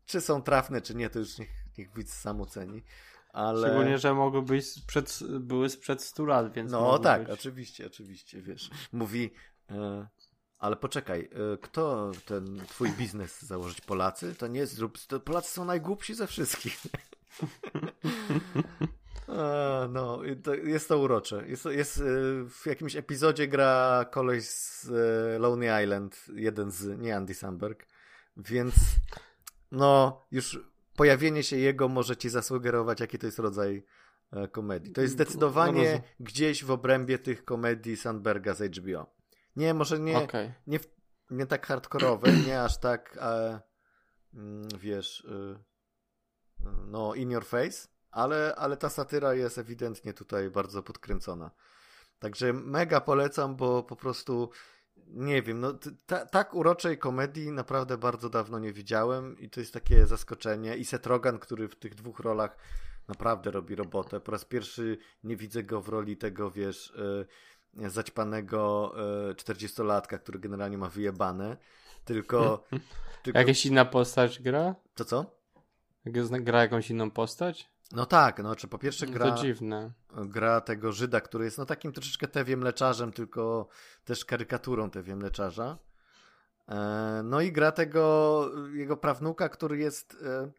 czy 0.06 0.20
są 0.20 0.42
trafne, 0.42 0.80
czy 0.80 0.94
nie, 0.94 1.10
to 1.10 1.18
już 1.18 1.38
niech, 1.38 1.50
niech 1.78 1.94
widz 1.94 2.12
sam 2.14 2.40
oceni. 2.40 2.82
Ale... 3.32 3.68
Szczególnie, 3.68 3.98
że 3.98 4.14
mogły 4.14 4.42
być 4.42 4.66
sprzed, 4.66 5.18
były 5.40 5.68
sprzed 5.68 6.02
100 6.02 6.24
lat, 6.24 6.52
więc. 6.52 6.72
No 6.72 6.98
tak, 6.98 7.22
być... 7.22 7.30
oczywiście, 7.30 7.86
oczywiście, 7.86 8.42
wiesz. 8.42 8.70
Mówi. 8.92 9.30
E, 9.70 10.06
ale 10.62 10.76
poczekaj, 10.76 11.20
y, 11.54 11.58
kto 11.58 12.12
ten 12.26 12.62
twój 12.68 12.90
biznes 12.90 13.42
założyć? 13.42 13.80
Polacy? 13.80 14.34
To 14.34 14.46
nie 14.46 14.66
zrób. 14.66 14.98
Polacy 15.24 15.50
są 15.50 15.64
najgłupsi 15.64 16.14
ze 16.14 16.26
wszystkich. 16.26 16.78
A, 19.28 19.88
no, 19.90 20.20
to 20.42 20.54
jest 20.54 20.88
to 20.88 20.98
urocze. 20.98 21.48
Jest, 21.48 21.64
jest, 21.64 21.98
y, 21.98 22.02
w 22.50 22.66
jakimś 22.66 22.96
epizodzie 22.96 23.48
gra 23.48 24.04
koleś 24.10 24.44
z 24.48 24.84
y, 25.36 25.38
Lonely 25.38 25.82
Island, 25.84 26.24
jeden 26.34 26.70
z, 26.70 26.98
nie 26.98 27.16
Andy 27.16 27.34
Samberg, 27.34 27.86
więc 28.36 28.74
no, 29.70 30.22
już 30.30 30.60
pojawienie 30.96 31.42
się 31.42 31.56
jego 31.56 31.88
może 31.88 32.16
ci 32.16 32.28
zasugerować, 32.28 33.00
jaki 33.00 33.18
to 33.18 33.26
jest 33.26 33.38
rodzaj 33.38 33.84
e, 34.32 34.48
komedii. 34.48 34.92
To 34.92 35.00
jest 35.00 35.14
zdecydowanie 35.14 36.02
gdzieś 36.20 36.64
w 36.64 36.70
obrębie 36.70 37.18
tych 37.18 37.44
komedii 37.44 37.96
Sandberga 37.96 38.54
z 38.54 38.76
HBO. 38.76 39.21
Nie, 39.56 39.74
może 39.74 39.98
nie, 39.98 40.18
okay. 40.18 40.54
nie, 40.66 40.78
nie 41.30 41.46
tak 41.46 41.66
hardkorowe, 41.66 42.32
nie 42.46 42.62
aż 42.62 42.78
tak, 42.78 43.18
e, 43.20 43.60
wiesz, 44.78 45.20
y, 45.20 45.58
no 46.86 47.14
in 47.14 47.30
your 47.30 47.44
face, 47.44 47.88
ale, 48.10 48.54
ale 48.56 48.76
ta 48.76 48.90
satyra 48.90 49.34
jest 49.34 49.58
ewidentnie 49.58 50.12
tutaj 50.12 50.50
bardzo 50.50 50.82
podkręcona. 50.82 51.50
Także 52.18 52.52
mega 52.52 53.00
polecam, 53.00 53.56
bo 53.56 53.82
po 53.82 53.96
prostu 53.96 54.50
nie 55.06 55.42
wiem, 55.42 55.60
no 55.60 55.78
ta, 56.06 56.26
tak 56.26 56.54
uroczej 56.54 56.98
komedii 56.98 57.52
naprawdę 57.52 57.98
bardzo 57.98 58.30
dawno 58.30 58.58
nie 58.58 58.72
widziałem 58.72 59.38
i 59.38 59.50
to 59.50 59.60
jest 59.60 59.74
takie 59.74 60.06
zaskoczenie. 60.06 60.76
I 60.76 60.84
Seth 60.84 61.06
Rogen, 61.06 61.38
który 61.38 61.68
w 61.68 61.76
tych 61.76 61.94
dwóch 61.94 62.20
rolach 62.20 62.56
naprawdę 63.08 63.50
robi 63.50 63.74
robotę. 63.74 64.20
Po 64.20 64.32
raz 64.32 64.44
pierwszy 64.44 64.98
nie 65.24 65.36
widzę 65.36 65.62
go 65.62 65.80
w 65.80 65.88
roli 65.88 66.16
tego, 66.16 66.50
wiesz, 66.50 66.90
y, 66.90 67.26
zaćpanego 67.74 68.94
czterdziestolatka, 69.36 70.18
który 70.18 70.38
generalnie 70.38 70.78
ma 70.78 70.88
wyjebane, 70.88 71.56
tylko... 72.04 72.64
tylko... 73.22 73.38
Jakaś 73.38 73.66
inna 73.66 73.84
postać 73.84 74.42
gra? 74.42 74.74
To 74.94 75.04
co? 75.04 75.26
Gra 76.40 76.60
jakąś 76.60 76.90
inną 76.90 77.10
postać? 77.10 77.72
No 77.92 78.06
tak, 78.06 78.42
no 78.42 78.56
czy 78.56 78.68
po 78.68 78.78
pierwsze 78.78 79.06
no 79.06 79.12
gra, 79.12 79.30
to 79.30 79.42
dziwne. 79.42 79.92
gra 80.10 80.60
tego 80.60 80.92
Żyda, 80.92 81.20
który 81.20 81.44
jest 81.44 81.58
no 81.58 81.66
takim 81.66 81.92
troszeczkę 81.92 82.28
tewiem 82.28 82.60
mleczarzem, 82.60 83.12
tylko 83.12 83.68
też 84.04 84.24
karykaturą 84.24 84.90
tewiem 84.90 85.18
mleczarza. 85.18 85.78
E, 86.68 87.20
no 87.24 87.40
i 87.40 87.52
gra 87.52 87.72
tego 87.72 88.50
jego 88.74 88.96
prawnuka, 88.96 89.48
który 89.48 89.78
jest 89.78 90.16
e, 90.22 90.50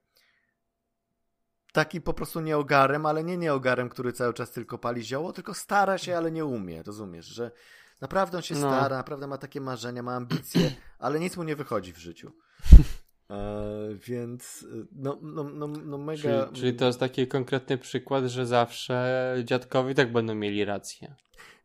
taki 1.73 2.01
po 2.01 2.13
prostu 2.13 2.41
nieogarem, 2.41 3.05
ale 3.05 3.23
nie 3.23 3.37
nieogarem, 3.37 3.89
który 3.89 4.13
cały 4.13 4.33
czas 4.33 4.51
tylko 4.51 4.77
pali 4.77 5.03
zioło, 5.03 5.33
tylko 5.33 5.53
stara 5.53 5.97
się, 5.97 6.17
ale 6.17 6.31
nie 6.31 6.45
umie, 6.45 6.83
rozumiesz, 6.83 7.25
że 7.25 7.51
naprawdę 8.01 8.37
on 8.37 8.43
się 8.43 8.55
no. 8.55 8.59
stara, 8.59 8.97
naprawdę 8.97 9.27
ma 9.27 9.37
takie 9.37 9.61
marzenia, 9.61 10.03
ma 10.03 10.15
ambicje, 10.15 10.71
ale 10.99 11.19
nic 11.19 11.37
mu 11.37 11.43
nie 11.43 11.55
wychodzi 11.55 11.93
w 11.93 11.97
życiu. 11.97 12.31
E, 13.29 13.95
więc 14.07 14.65
no, 14.91 15.19
no, 15.21 15.43
no, 15.43 15.67
no 15.67 15.97
mega... 15.97 16.45
Czyli, 16.45 16.61
czyli 16.61 16.73
to 16.73 16.85
jest 16.85 16.99
taki 16.99 17.27
konkretny 17.27 17.77
przykład, 17.77 18.25
że 18.25 18.45
zawsze 18.45 19.35
dziadkowie 19.43 19.95
tak 19.95 20.11
będą 20.11 20.35
mieli 20.35 20.65
rację. 20.65 21.15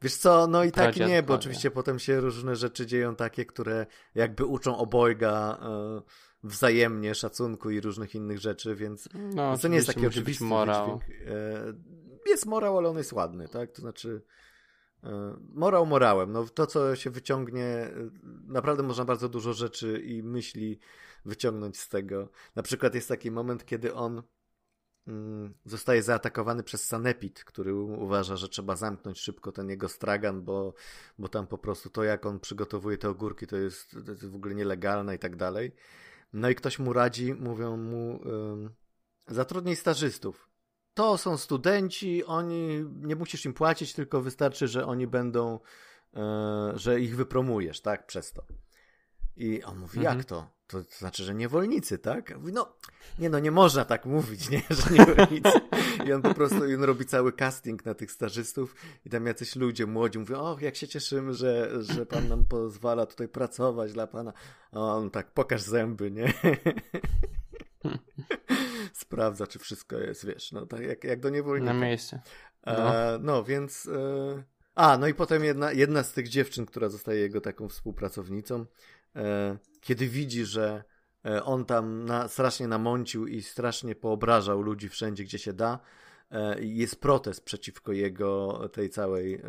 Wiesz 0.02 0.16
co, 0.16 0.46
no 0.46 0.64
i 0.64 0.72
tak 0.72 0.96
i 0.96 1.00
nie, 1.00 1.22
bo 1.22 1.34
oczywiście 1.34 1.70
potem 1.70 1.98
się 1.98 2.20
różne 2.20 2.56
rzeczy 2.56 2.86
dzieją 2.86 3.16
takie, 3.16 3.44
które 3.46 3.86
jakby 4.14 4.44
uczą 4.44 4.76
obojga 4.76 5.58
e, 5.62 6.00
wzajemnie 6.42 7.14
szacunku 7.14 7.70
i 7.70 7.80
różnych 7.80 8.14
innych 8.14 8.38
rzeczy, 8.38 8.74
więc 8.74 9.08
no, 9.14 9.58
to 9.58 9.68
nie 9.68 9.76
jest 9.76 9.86
taki 9.86 10.06
oczywisty 10.06 10.44
morał. 10.44 11.00
E, 11.26 11.74
jest 12.26 12.46
morał, 12.46 12.78
ale 12.78 12.88
on 12.88 12.98
jest 12.98 13.12
ładny, 13.12 13.48
tak? 13.48 13.72
To 13.72 13.82
znaczy 13.82 14.22
e, 15.04 15.36
morał 15.54 15.86
morałem. 15.86 16.32
No 16.32 16.44
to, 16.44 16.66
co 16.66 16.96
się 16.96 17.10
wyciągnie, 17.10 17.64
e, 17.64 17.92
naprawdę 18.46 18.82
można 18.82 19.04
bardzo 19.04 19.28
dużo 19.28 19.52
rzeczy 19.52 20.02
i 20.04 20.22
myśli 20.22 20.78
wyciągnąć 21.24 21.78
z 21.78 21.88
tego. 21.88 22.28
Na 22.56 22.62
przykład 22.62 22.94
jest 22.94 23.08
taki 23.08 23.30
moment, 23.30 23.64
kiedy 23.66 23.94
on 23.94 24.22
mm, 25.06 25.54
zostaje 25.64 26.02
zaatakowany 26.02 26.62
przez 26.62 26.84
Sanepid, 26.84 27.44
który 27.44 27.74
uważa, 27.74 28.36
że 28.36 28.48
trzeba 28.48 28.76
zamknąć 28.76 29.18
szybko 29.18 29.52
ten 29.52 29.70
jego 29.70 29.88
stragan, 29.88 30.42
bo, 30.42 30.74
bo 31.18 31.28
tam 31.28 31.46
po 31.46 31.58
prostu 31.58 31.90
to, 31.90 32.04
jak 32.04 32.26
on 32.26 32.40
przygotowuje 32.40 32.98
te 32.98 33.08
ogórki, 33.08 33.46
to 33.46 33.56
jest, 33.56 33.90
to 34.06 34.10
jest 34.10 34.26
w 34.26 34.34
ogóle 34.34 34.54
nielegalne 34.54 35.14
i 35.14 35.18
tak 35.18 35.36
dalej. 35.36 35.72
No 36.32 36.50
i 36.50 36.54
ktoś 36.54 36.78
mu 36.78 36.92
radzi, 36.92 37.34
mówią 37.34 37.76
mu, 37.76 38.20
ym, 38.26 38.70
zatrudnij 39.28 39.76
stażystów. 39.76 40.48
To 40.94 41.18
są 41.18 41.36
studenci, 41.36 42.24
oni, 42.24 42.84
nie 43.00 43.16
musisz 43.16 43.44
im 43.44 43.54
płacić, 43.54 43.94
tylko 43.94 44.20
wystarczy, 44.20 44.68
że 44.68 44.86
oni 44.86 45.06
będą, 45.06 45.60
e, 46.14 46.72
że 46.74 47.00
ich 47.00 47.16
wypromujesz, 47.16 47.80
tak, 47.80 48.06
przez 48.06 48.32
to. 48.32 48.42
I 49.38 49.62
on 49.62 49.78
mówi, 49.78 49.98
Mhm. 49.98 50.18
jak 50.18 50.26
to? 50.26 50.50
to? 50.66 50.82
To 50.82 50.96
znaczy, 50.98 51.24
że 51.24 51.34
niewolnicy, 51.34 51.98
tak? 51.98 52.38
Mówi, 52.38 52.52
no, 52.52 52.76
nie 53.18 53.30
no, 53.30 53.38
nie 53.38 53.50
można 53.50 53.84
tak 53.84 54.06
mówić, 54.06 54.50
nie, 54.50 54.62
że 54.70 54.90
niewolnicy. 54.90 55.60
I 56.06 56.12
on 56.12 56.22
po 56.22 56.34
prostu, 56.34 56.56
on 56.62 56.84
robi 56.84 57.06
cały 57.06 57.32
casting 57.32 57.84
na 57.84 57.94
tych 57.94 58.12
stażystów 58.12 58.74
i 59.04 59.10
tam 59.10 59.26
jacyś 59.26 59.56
ludzie 59.56 59.86
młodzi 59.86 60.18
mówią, 60.18 60.38
och, 60.38 60.62
jak 60.62 60.76
się 60.76 60.88
cieszymy, 60.88 61.34
że, 61.34 61.70
że 61.82 62.06
pan 62.06 62.28
nam 62.28 62.44
pozwala 62.44 63.06
tutaj 63.06 63.28
pracować 63.28 63.92
dla 63.92 64.06
pana. 64.06 64.32
A 64.72 64.78
on 64.80 65.10
tak, 65.10 65.30
pokaż 65.30 65.62
zęby, 65.62 66.10
nie? 66.10 66.32
Sprawdza, 68.92 69.46
czy 69.46 69.58
wszystko 69.58 69.96
jest, 69.98 70.26
wiesz, 70.26 70.52
no 70.52 70.66
tak 70.66 70.80
jak, 70.80 71.04
jak 71.04 71.20
do 71.20 71.30
niewolnika. 71.30 71.72
Na 71.72 71.80
miejsce. 71.80 72.20
E, 72.66 73.18
no, 73.22 73.44
więc. 73.44 73.86
E, 73.86 74.42
a, 74.78 74.98
no 74.98 75.06
i 75.06 75.14
potem 75.14 75.44
jedna, 75.44 75.72
jedna 75.72 76.02
z 76.02 76.12
tych 76.12 76.28
dziewczyn, 76.28 76.66
która 76.66 76.88
zostaje 76.88 77.20
jego 77.20 77.40
taką 77.40 77.68
współpracownicą, 77.68 78.66
e, 79.16 79.58
kiedy 79.80 80.08
widzi, 80.08 80.44
że 80.44 80.84
e, 81.26 81.44
on 81.44 81.64
tam 81.64 82.04
na, 82.04 82.28
strasznie 82.28 82.68
namącił 82.68 83.26
i 83.26 83.42
strasznie 83.42 83.94
poobrażał 83.94 84.62
ludzi 84.62 84.88
wszędzie, 84.88 85.24
gdzie 85.24 85.38
się 85.38 85.52
da, 85.52 85.78
e, 86.30 86.64
jest 86.64 87.00
protest 87.00 87.44
przeciwko 87.44 87.92
jego 87.92 88.60
tej 88.72 88.90
całej 88.90 89.34
e, 89.34 89.42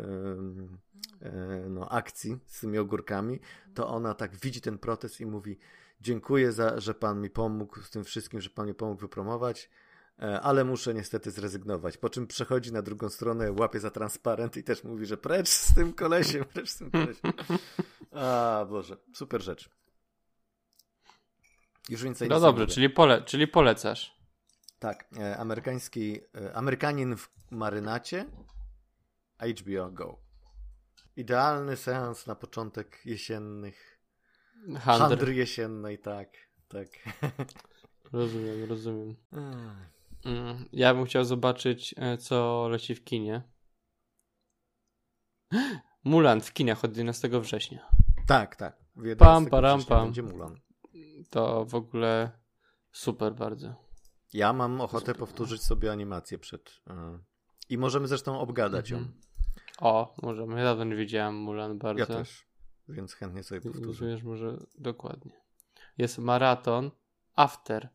no, 1.68 1.88
akcji 1.88 2.38
z 2.46 2.60
tymi 2.60 2.78
ogórkami, 2.78 3.40
to 3.74 3.88
ona 3.88 4.14
tak 4.14 4.36
widzi 4.36 4.60
ten 4.60 4.78
protest 4.78 5.20
i 5.20 5.26
mówi: 5.26 5.58
Dziękuję, 6.00 6.52
za, 6.52 6.80
że 6.80 6.94
pan 6.94 7.20
mi 7.20 7.30
pomógł 7.30 7.80
z 7.80 7.90
tym 7.90 8.04
wszystkim, 8.04 8.40
że 8.40 8.50
pan 8.50 8.66
mi 8.66 8.74
pomógł 8.74 9.00
wypromować. 9.00 9.70
E, 10.22 10.40
ale 10.40 10.64
muszę 10.64 10.94
niestety 10.94 11.30
zrezygnować. 11.30 11.96
Po 11.96 12.10
czym 12.10 12.26
przechodzi 12.26 12.72
na 12.72 12.82
drugą 12.82 13.08
stronę, 13.08 13.52
łapie 13.52 13.80
za 13.80 13.90
transparent 13.90 14.56
i 14.56 14.64
też 14.64 14.84
mówi, 14.84 15.06
że 15.06 15.16
precz 15.16 15.48
z 15.48 15.74
tym 15.74 15.92
kolesiem, 15.92 16.44
precz 16.54 16.68
z 16.70 16.78
tym 16.78 16.90
kolesiem. 16.90 17.32
A, 18.12 18.66
Boże, 18.68 18.96
super 19.14 19.42
rzecz. 19.42 19.70
Już 21.88 22.02
więcej 22.02 22.28
No 22.28 22.34
nie 22.34 22.40
dobrze, 22.40 22.62
mówię. 22.64 22.74
czyli, 22.74 22.90
pole, 22.90 23.22
czyli 23.22 23.48
polecasz. 23.48 24.20
Tak, 24.78 25.08
e, 25.18 25.36
amerykański, 25.38 26.20
e, 26.36 26.54
Amerykanin 26.54 27.16
w 27.16 27.28
marynacie, 27.50 28.26
HBO 29.58 29.90
Go. 29.90 30.18
Idealny 31.16 31.76
seans 31.76 32.26
na 32.26 32.34
początek 32.34 33.00
jesiennych, 33.04 34.00
Handry. 34.78 35.08
handry 35.08 35.34
jesiennej, 35.34 35.98
tak, 35.98 36.28
tak. 36.68 36.88
Rozumiem, 38.12 38.68
rozumiem. 38.68 39.16
Ja 40.72 40.94
bym 40.94 41.04
chciał 41.04 41.24
zobaczyć, 41.24 41.94
e, 41.98 42.18
co 42.18 42.68
leci 42.68 42.94
w 42.94 43.04
kinie. 43.04 43.42
Mulan 46.04 46.40
w 46.40 46.52
kinach 46.52 46.84
od 46.84 46.90
11 46.90 47.40
września. 47.40 47.88
Tak, 48.26 48.56
tak. 48.56 48.76
W 48.96 49.04
11 49.04 49.16
Pam, 49.18 49.46
param, 49.46 49.84
pam. 49.84 50.04
Będzie 50.04 50.22
Mulan. 50.22 50.60
To 51.30 51.64
w 51.64 51.74
ogóle 51.74 52.30
super 52.92 53.34
bardzo. 53.34 53.74
Ja 54.32 54.52
mam 54.52 54.80
ochotę 54.80 55.14
powtórzyć 55.14 55.62
sobie 55.62 55.92
animację 55.92 56.38
przed. 56.38 56.80
e, 56.90 57.18
I 57.68 57.78
możemy 57.78 58.08
zresztą 58.08 58.40
obgadać 58.40 58.90
ją. 58.90 58.98
Mhm. 58.98 59.20
O, 59.78 60.14
możemy. 60.22 60.58
Ja 60.58 60.64
dawno 60.64 60.84
nie 60.84 60.96
widziałem 60.96 61.36
Mulan 61.36 61.78
bardzo. 61.78 62.00
Ja 62.00 62.06
też. 62.06 62.46
Więc 62.88 63.14
chętnie 63.14 63.42
sobie 63.42 63.60
powtórzę. 63.60 64.06
Wiesz, 64.06 64.22
może 64.22 64.56
dokładnie. 64.78 65.40
Jest 65.98 66.18
maraton 66.18 66.90
After. 67.36 67.88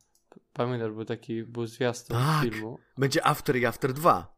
Pamiętasz, 0.56 0.92
był 0.92 1.06
taki, 1.06 1.44
był 1.44 1.66
zwiastun 1.66 2.18
Tak. 2.18 2.44
filmu. 2.44 2.80
Będzie 2.98 3.26
After 3.28 3.56
i 3.56 3.66
After 3.66 3.94
2. 3.94 4.36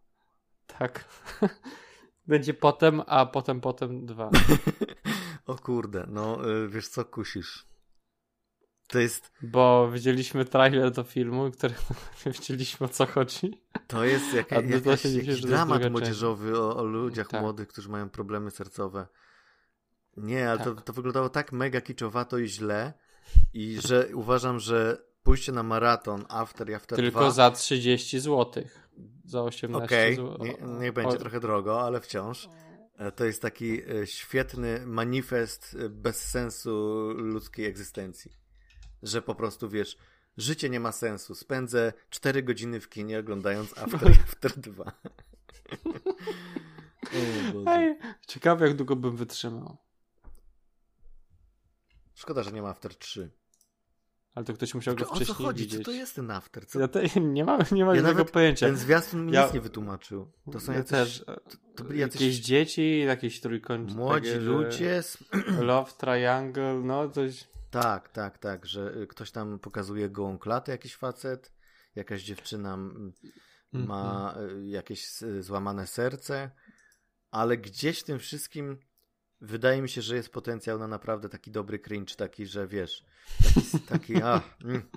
Tak. 0.68 1.06
Będzie 2.28 2.54
potem, 2.54 3.02
a 3.08 3.26
potem, 3.26 3.62
potem 3.62 4.06
dwa. 4.06 4.30
o 5.46 5.56
kurde, 5.56 6.06
no 6.10 6.50
y, 6.52 6.70
wiesz 6.70 6.88
co, 6.88 7.06
kusisz. 7.06 7.68
To 8.88 9.00
jest, 9.00 9.32
Bo 9.42 9.92
widzieliśmy 9.92 10.46
trailer 10.46 10.92
do 10.92 11.04
filmu, 11.04 11.52
który 11.52 11.74
nie 12.26 12.32
wiedzieliśmy 12.32 12.86
o 12.86 12.90
co 12.90 13.06
chodzi. 13.06 13.62
to 13.88 14.06
jest 14.06 14.34
jak, 14.34 14.50
to 14.50 14.62
jakaś, 14.62 15.02
się 15.02 15.10
jakiś 15.10 15.42
to 15.42 15.48
dramat 15.48 15.92
młodzieżowy 15.92 16.60
o, 16.60 16.78
o 16.78 16.84
ludziach 16.84 17.28
Tak. 17.28 17.42
młodych, 17.42 17.68
którzy 17.68 17.90
mają 17.90 18.10
problemy 18.10 18.52
sercowe. 18.52 19.08
Nie, 20.18 20.50
ale 20.50 20.60
to, 20.60 20.76
Tak. 20.76 20.84
to 20.84 20.94
wyglądało 20.94 21.30
tak 21.30 21.52
mega 21.52 21.82
kiczowato 21.82 22.38
i 22.38 22.48
źle 22.48 22.94
i 23.54 23.80
że 23.82 24.08
uważam, 24.14 24.60
że 24.60 25.07
pójście 25.28 25.52
na 25.52 25.64
maraton 25.64 26.26
After 26.30 26.70
i 26.70 26.74
After 26.74 26.96
Tylko 26.96 27.20
2 27.20 27.32
za 27.32 27.52
30 27.52 28.20
zł. 28.20 28.64
Za 29.26 29.44
18 29.44 29.86
Okej, 29.86 30.16
zł. 30.16 30.46
nie, 30.46 30.80
niech 30.80 30.94
będzie 30.94 31.18
trochę 31.18 31.40
drogo, 31.40 31.82
ale 31.82 32.02
wciąż. 32.02 32.50
E, 32.98 33.12
To 33.12 33.26
jest 33.26 33.42
taki 33.42 33.82
e, 33.82 34.08
świetny 34.08 34.86
manifest 34.86 35.78
e, 35.80 35.90
bez 35.90 36.30
sensu 36.30 36.72
ludzkiej 37.16 37.66
egzystencji. 37.66 38.32
Że 39.04 39.22
po 39.22 39.36
prostu 39.36 39.70
wiesz, 39.70 39.98
życie 40.38 40.70
nie 40.70 40.80
ma 40.80 40.92
sensu. 40.92 41.36
Spędzę 41.36 41.94
4 42.10 42.44
godziny 42.44 42.80
w 42.80 42.90
kinie 42.90 43.20
oglądając 43.20 43.78
After 43.84 44.12
After 44.12 44.60
2. 44.60 44.92
O 47.08 47.54
Boże. 47.54 47.72
Ej, 47.72 47.98
ciekawe 48.28 48.68
jak 48.68 48.78
długo 48.78 48.96
bym 48.96 49.16
wytrzymał. 49.16 49.78
Szkoda, 52.16 52.44
że 52.44 52.52
nie 52.52 52.62
ma 52.62 52.70
After 52.70 52.96
3. 52.96 53.32
Ale 54.38 54.46
to 54.46 54.54
ktoś 54.54 54.74
musiał 54.76 54.96
go 54.96 55.06
O 55.06 55.08
co 55.10 55.16
wcześniej 55.16 55.36
chodzi? 55.48 55.64
widzieć. 55.64 55.80
Co 55.80 55.86
to 55.86 55.92
jest 55.92 56.16
ten 56.16 56.32
After? 56.32 56.66
Co... 56.68 56.80
Ja 56.80 56.88
te, 56.88 57.04
nie 57.22 57.46
mam, 57.46 57.60
nie 57.72 57.86
mam 57.86 57.96
Ja 57.96 58.02
żadnego 58.02 58.26
pojęcia. 58.26 58.66
Ten 58.66 58.78
zwiastun 58.78 59.26
mi 59.26 59.32
Ja- 59.34 59.44
nic 59.46 59.54
nie 59.54 59.62
wytłumaczył. 59.62 60.32
To 60.52 60.60
są 60.60 60.72
ja 60.72 60.78
jacyś 60.78 60.92
też. 60.92 61.26
to 61.76 61.84
byli 61.84 62.00
jacyś 62.00 62.22
Jakieś 62.22 62.36
dzieci, 62.40 63.00
jakieś 63.00 63.42
trójkąty. 63.42 63.94
młodzi 63.96 64.26
takie, 64.30 64.40
ludzie 64.40 65.02
Love 65.62 65.92
Triangle, 65.98 66.74
no 66.84 67.10
coś. 67.10 67.48
Tak, 67.72 68.10
tak, 68.10 68.38
tak, 68.38 68.66
że 68.66 68.96
y, 68.98 69.08
ktoś 69.08 69.32
tam 69.32 69.60
pokazuje 69.60 70.10
gołą 70.10 70.38
klatę, 70.38 70.72
jakiś 70.72 70.96
facet, 70.96 71.52
jakaś 71.96 72.24
dziewczyna 72.24 72.74
mm, 72.74 73.14
ma 73.74 74.34
Mhm. 74.38 74.62
y, 74.64 74.68
jakieś 74.68 75.04
s- 75.04 75.46
złamane 75.46 75.88
serce, 75.88 76.52
ale 77.32 77.58
gdzieś 77.58 78.00
w 78.00 78.04
tym 78.04 78.20
wszystkim 78.20 78.78
wydaje 79.42 79.82
mi 79.82 79.90
się, 79.90 80.02
że 80.02 80.16
jest 80.16 80.30
potencjał 80.34 80.80
na 80.80 80.88
naprawdę 80.88 81.30
taki 81.30 81.52
dobry 81.52 81.80
cringe, 81.80 82.16
taki, 82.16 82.46
że 82.46 82.68
wiesz, 82.68 83.06
taki, 83.54 83.80
taki 83.80 84.24
a, 84.24 84.42
mm, 84.64 84.90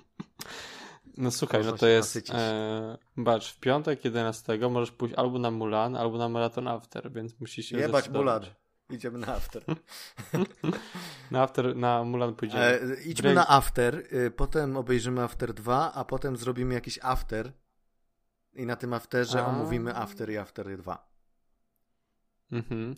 No 1.17 1.31
słuchaj, 1.31 1.65
no 1.65 1.71
to 1.71 1.87
jest. 1.87 2.29
E, 2.33 2.97
bacz, 3.17 3.53
w 3.53 3.59
piątek 3.59 4.05
11 4.05 4.69
możesz 4.69 4.91
pójść 4.91 5.15
albo 5.15 5.39
na 5.39 5.51
Mulan, 5.51 5.95
albo 5.95 6.17
na 6.17 6.29
Marathon 6.29 6.67
After, 6.67 7.11
więc 7.11 7.39
musisz 7.39 7.65
się 7.65 7.77
jebać. 7.77 8.09
Mulan. 8.09 8.45
Idziemy 8.89 9.19
na 9.19 9.27
after. 9.35 9.63
Na 11.31 11.43
After, 11.43 11.75
na 11.75 12.03
Mulan 12.03 12.35
pójdziemy. 12.35 12.63
E, 12.63 13.01
idźmy 13.03 13.29
Break- 13.29 13.35
na 13.35 13.47
after, 13.47 13.95
y, 14.13 14.31
potem 14.31 14.77
obejrzymy 14.77 15.21
after 15.21 15.53
2, 15.53 15.93
a 15.93 16.05
potem 16.05 16.37
zrobimy 16.37 16.73
jakiś 16.73 16.99
after 17.01 17.51
i 18.53 18.65
na 18.65 18.75
tym 18.75 18.93
afterze 18.93 19.43
A. 19.43 19.47
omówimy 19.47 19.95
after 19.95 20.29
i 20.29 20.37
after 20.37 20.77
2. 20.77 21.07
Mhm. 22.51 22.95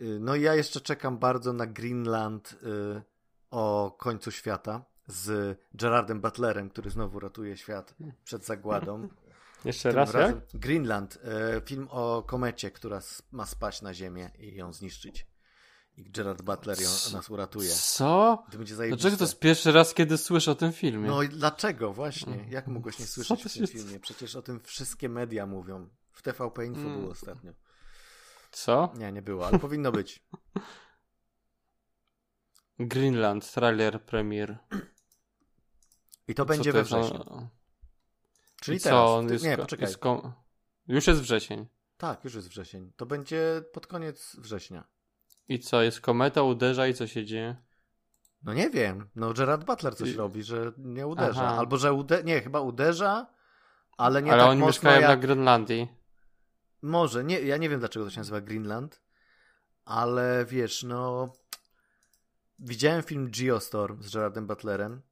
Y, 0.00 0.18
No 0.20 0.34
i 0.36 0.42
ja 0.42 0.54
jeszcze 0.54 0.80
czekam 0.80 1.18
bardzo 1.18 1.52
na 1.52 1.66
Greenland 1.66 2.52
y, 2.52 3.02
o 3.50 3.96
końcu 3.98 4.30
świata 4.30 4.84
z 5.06 5.58
Gerardem 5.74 6.20
Butlerem, 6.20 6.70
który 6.70 6.90
znowu 6.90 7.20
ratuje 7.20 7.56
świat 7.56 7.94
przed 8.24 8.44
zagładą. 8.44 9.08
Jeszcze 9.64 9.92
raz, 9.92 10.14
razem 10.14 10.36
jak? 10.36 10.60
Greenland, 10.60 11.18
y, 11.56 11.60
film 11.60 11.88
o 11.90 12.22
komecie, 12.26 12.70
która 12.70 13.00
ma 13.32 13.46
spaść 13.46 13.82
na 13.82 13.94
Ziemię 13.94 14.30
i 14.38 14.54
ją 14.54 14.72
zniszczyć. 14.72 15.26
I 15.96 16.10
Gerard 16.10 16.42
Butler 16.42 16.80
ją, 16.80 16.88
nas 17.12 17.30
uratuje. 17.30 17.70
Co? 17.70 18.44
To 18.52 18.58
będzie 18.58 18.76
Dlaczego 18.76 19.16
to 19.16 19.24
jest 19.24 19.38
pierwszy 19.38 19.72
raz, 19.72 19.94
kiedy 19.94 20.18
słyszę 20.18 20.50
o 20.50 20.54
tym 20.54 20.72
filmie? 20.72 21.08
No 21.08 21.22
i 21.22 21.28
dlaczego 21.28 21.92
właśnie? 21.92 22.46
Jak 22.50 22.66
mogłeś 22.66 22.98
nie 22.98 23.06
słyszeć 23.06 23.46
o 23.46 23.48
tym 23.48 23.66
filmie? 23.66 24.00
Przecież 24.00 24.36
o 24.36 24.42
tym 24.42 24.60
wszystkie 24.60 25.08
media 25.08 25.46
mówią. 25.46 25.88
W 26.12 26.22
TVP 26.22 26.66
Info 26.66 26.80
Mm. 26.80 27.00
było 27.00 27.12
ostatnio. 27.12 27.52
Co? 28.64 28.92
Nie, 28.96 29.12
nie 29.12 29.22
było, 29.22 29.46
ale 29.46 29.58
powinno 29.58 29.92
być. 29.92 30.18
Greenland, 32.78 33.52
trailer 33.52 34.02
premier. 34.04 34.58
I 36.28 36.34
to 36.34 36.44
będzie 36.44 36.72
we 36.72 36.78
jest? 36.78 36.90
wrześniu. 36.90 37.18
No, 37.30 37.48
Czyli 38.60 38.80
teraz. 38.80 39.10
co, 39.10 39.22
Ty- 39.26 39.32
jest, 39.32 39.44
nie, 39.44 39.56
poczekaj. 39.56 39.86
jest 39.86 39.98
ko- 39.98 40.32
Już 40.86 41.06
jest 41.06 41.20
wrzesień. 41.20 41.66
Tak, 41.96 42.24
już 42.24 42.34
jest 42.34 42.48
wrzesień. 42.48 42.92
To 42.96 43.06
będzie 43.06 43.62
pod 43.72 43.86
koniec 43.86 44.36
września. 44.38 44.84
I 45.48 45.58
co, 45.58 45.82
jest 45.82 46.00
kometa, 46.00 46.42
uderza 46.42 46.86
i 46.86 46.94
co 46.94 47.06
się 47.06 47.24
dzieje? 47.24 47.56
No 48.42 48.54
nie 48.54 48.70
wiem. 48.70 49.10
No 49.14 49.32
Gerard 49.34 49.64
Butler 49.64 49.96
coś 49.96 50.08
I- 50.10 50.16
robi, 50.16 50.42
że 50.42 50.72
nie 50.78 51.06
uderza. 51.06 51.42
Aha. 51.46 51.58
Albo, 51.58 51.76
że 51.76 51.92
ude... 51.92 52.22
Nie, 52.24 52.40
chyba 52.40 52.60
uderza, 52.60 53.26
ale 53.96 54.22
nie 54.22 54.32
Ale 54.32 54.42
tak 54.42 54.50
oni 54.50 54.60
mocno 54.60 54.68
mieszkają 54.68 55.00
jak... 55.00 55.10
na 55.10 55.16
Grenlandii. 55.16 55.88
Może, 56.82 57.24
nie, 57.24 57.40
ja 57.40 57.56
nie 57.56 57.68
wiem 57.68 57.78
dlaczego 57.80 58.04
to 58.04 58.10
się 58.10 58.20
nazywa 58.20 58.40
Greenland, 58.40 59.00
ale 59.84 60.44
wiesz, 60.48 60.82
no... 60.82 61.32
Widziałem 62.58 63.02
film 63.02 63.30
Geostorm 63.38 64.02
z 64.02 64.14
Gerardem 64.14 64.46
Butlerem 64.46 65.02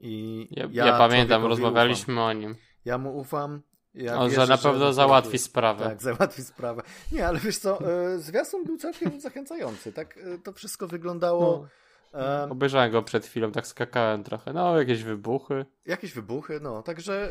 I 0.00 0.46
Ja, 0.50 0.68
ja, 0.70 0.86
ja, 0.86 0.98
pamiętam, 0.98 1.44
rozmawialiśmy 1.44 2.14
Ufam. 2.14 2.24
o 2.24 2.32
nim. 2.32 2.56
Ja 2.84 2.98
mu 2.98 3.18
ufam. 3.18 3.62
Ja 3.94 4.18
On, 4.18 4.30
wierzę, 4.30 4.46
że 4.46 4.52
na 4.52 4.58
pewno 4.58 4.86
on 4.86 4.94
załatwi 4.94 5.38
sprawę. 5.38 5.84
Tak, 5.84 6.02
załatwi 6.02 6.42
sprawę. 6.42 6.82
Nie, 7.12 7.26
ale 7.26 7.38
wiesz 7.38 7.58
co, 7.58 7.90
e, 7.90 8.18
zwiastun 8.18 8.64
był 8.64 8.76
całkiem 8.76 9.20
zachęcający. 9.28 9.92
Tak 9.92 10.16
e, 10.18 10.38
to 10.38 10.52
wszystko 10.52 10.86
wyglądało. 10.86 11.58
No, 11.62 11.68
E, 12.14 12.48
obejrzałem 12.50 12.92
go 12.92 13.02
przed 13.02 13.26
chwilą, 13.26 13.52
tak 13.52 13.66
skakałem 13.66 14.24
trochę. 14.24 14.52
No, 14.52 14.78
jakieś 14.78 15.02
wybuchy. 15.02 15.66
jakieś 15.86 16.12
wybuchy, 16.12 16.60
no. 16.62 16.82
Także 16.82 17.28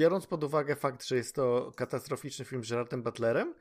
biorąc 0.00 0.26
pod 0.26 0.44
uwagę 0.44 0.76
fakt, 0.76 1.04
że 1.04 1.16
jest 1.16 1.34
to 1.34 1.72
katastroficzny 1.76 2.44
film 2.44 2.64
z 2.64 2.70
Gerardem 2.70 3.02
Butlerem, 3.02 3.54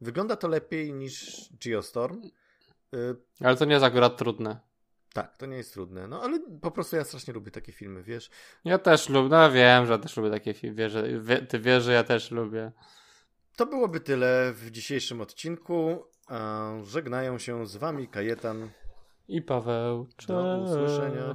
wygląda 0.00 0.36
to 0.36 0.48
lepiej 0.48 0.92
niż 0.92 1.48
Geostorm. 1.64 2.22
E, 2.94 2.98
Ale 3.40 3.56
to 3.56 3.64
nie 3.64 3.72
jest 3.72 3.84
akurat 3.84 4.16
trudne. 4.16 4.60
tak, 5.12 5.36
to 5.36 5.46
nie 5.46 5.56
jest 5.56 5.72
trudne. 5.72 6.08
No 6.08 6.22
ale 6.22 6.40
po 6.62 6.70
prostu 6.70 6.96
ja 6.96 7.04
strasznie 7.04 7.34
lubię 7.34 7.50
takie 7.50 7.72
filmy, 7.72 8.02
wiesz. 8.02 8.30
Ja 8.64 8.78
też 8.78 9.08
lubię, 9.08 9.28
no 9.28 9.50
wiem, 9.52 9.86
że 9.86 9.92
ja 9.92 9.98
też 9.98 10.16
lubię 10.16 10.30
takie 10.30 10.54
filmy. 10.54 10.76
Wiesz, 10.76 10.94
wie, 11.20 11.42
ty 11.42 11.58
wiesz, 11.58 11.84
że 11.84 11.92
ja 11.92 12.04
też 12.04 12.30
lubię. 12.30 12.72
To 13.56 13.66
byłoby 13.66 14.00
tyle 14.00 14.52
w 14.52 14.70
dzisiejszym 14.70 15.20
odcinku. 15.20 16.04
Żegnają 16.82 17.38
się 17.38 17.66
z 17.66 17.76
wami 17.76 18.08
Kajetan. 18.08 18.70
I 19.28 19.42
Paweł. 19.42 20.06
Cześć. 20.16 20.26
Do 20.28 20.58
usłyszenia. 20.64 21.34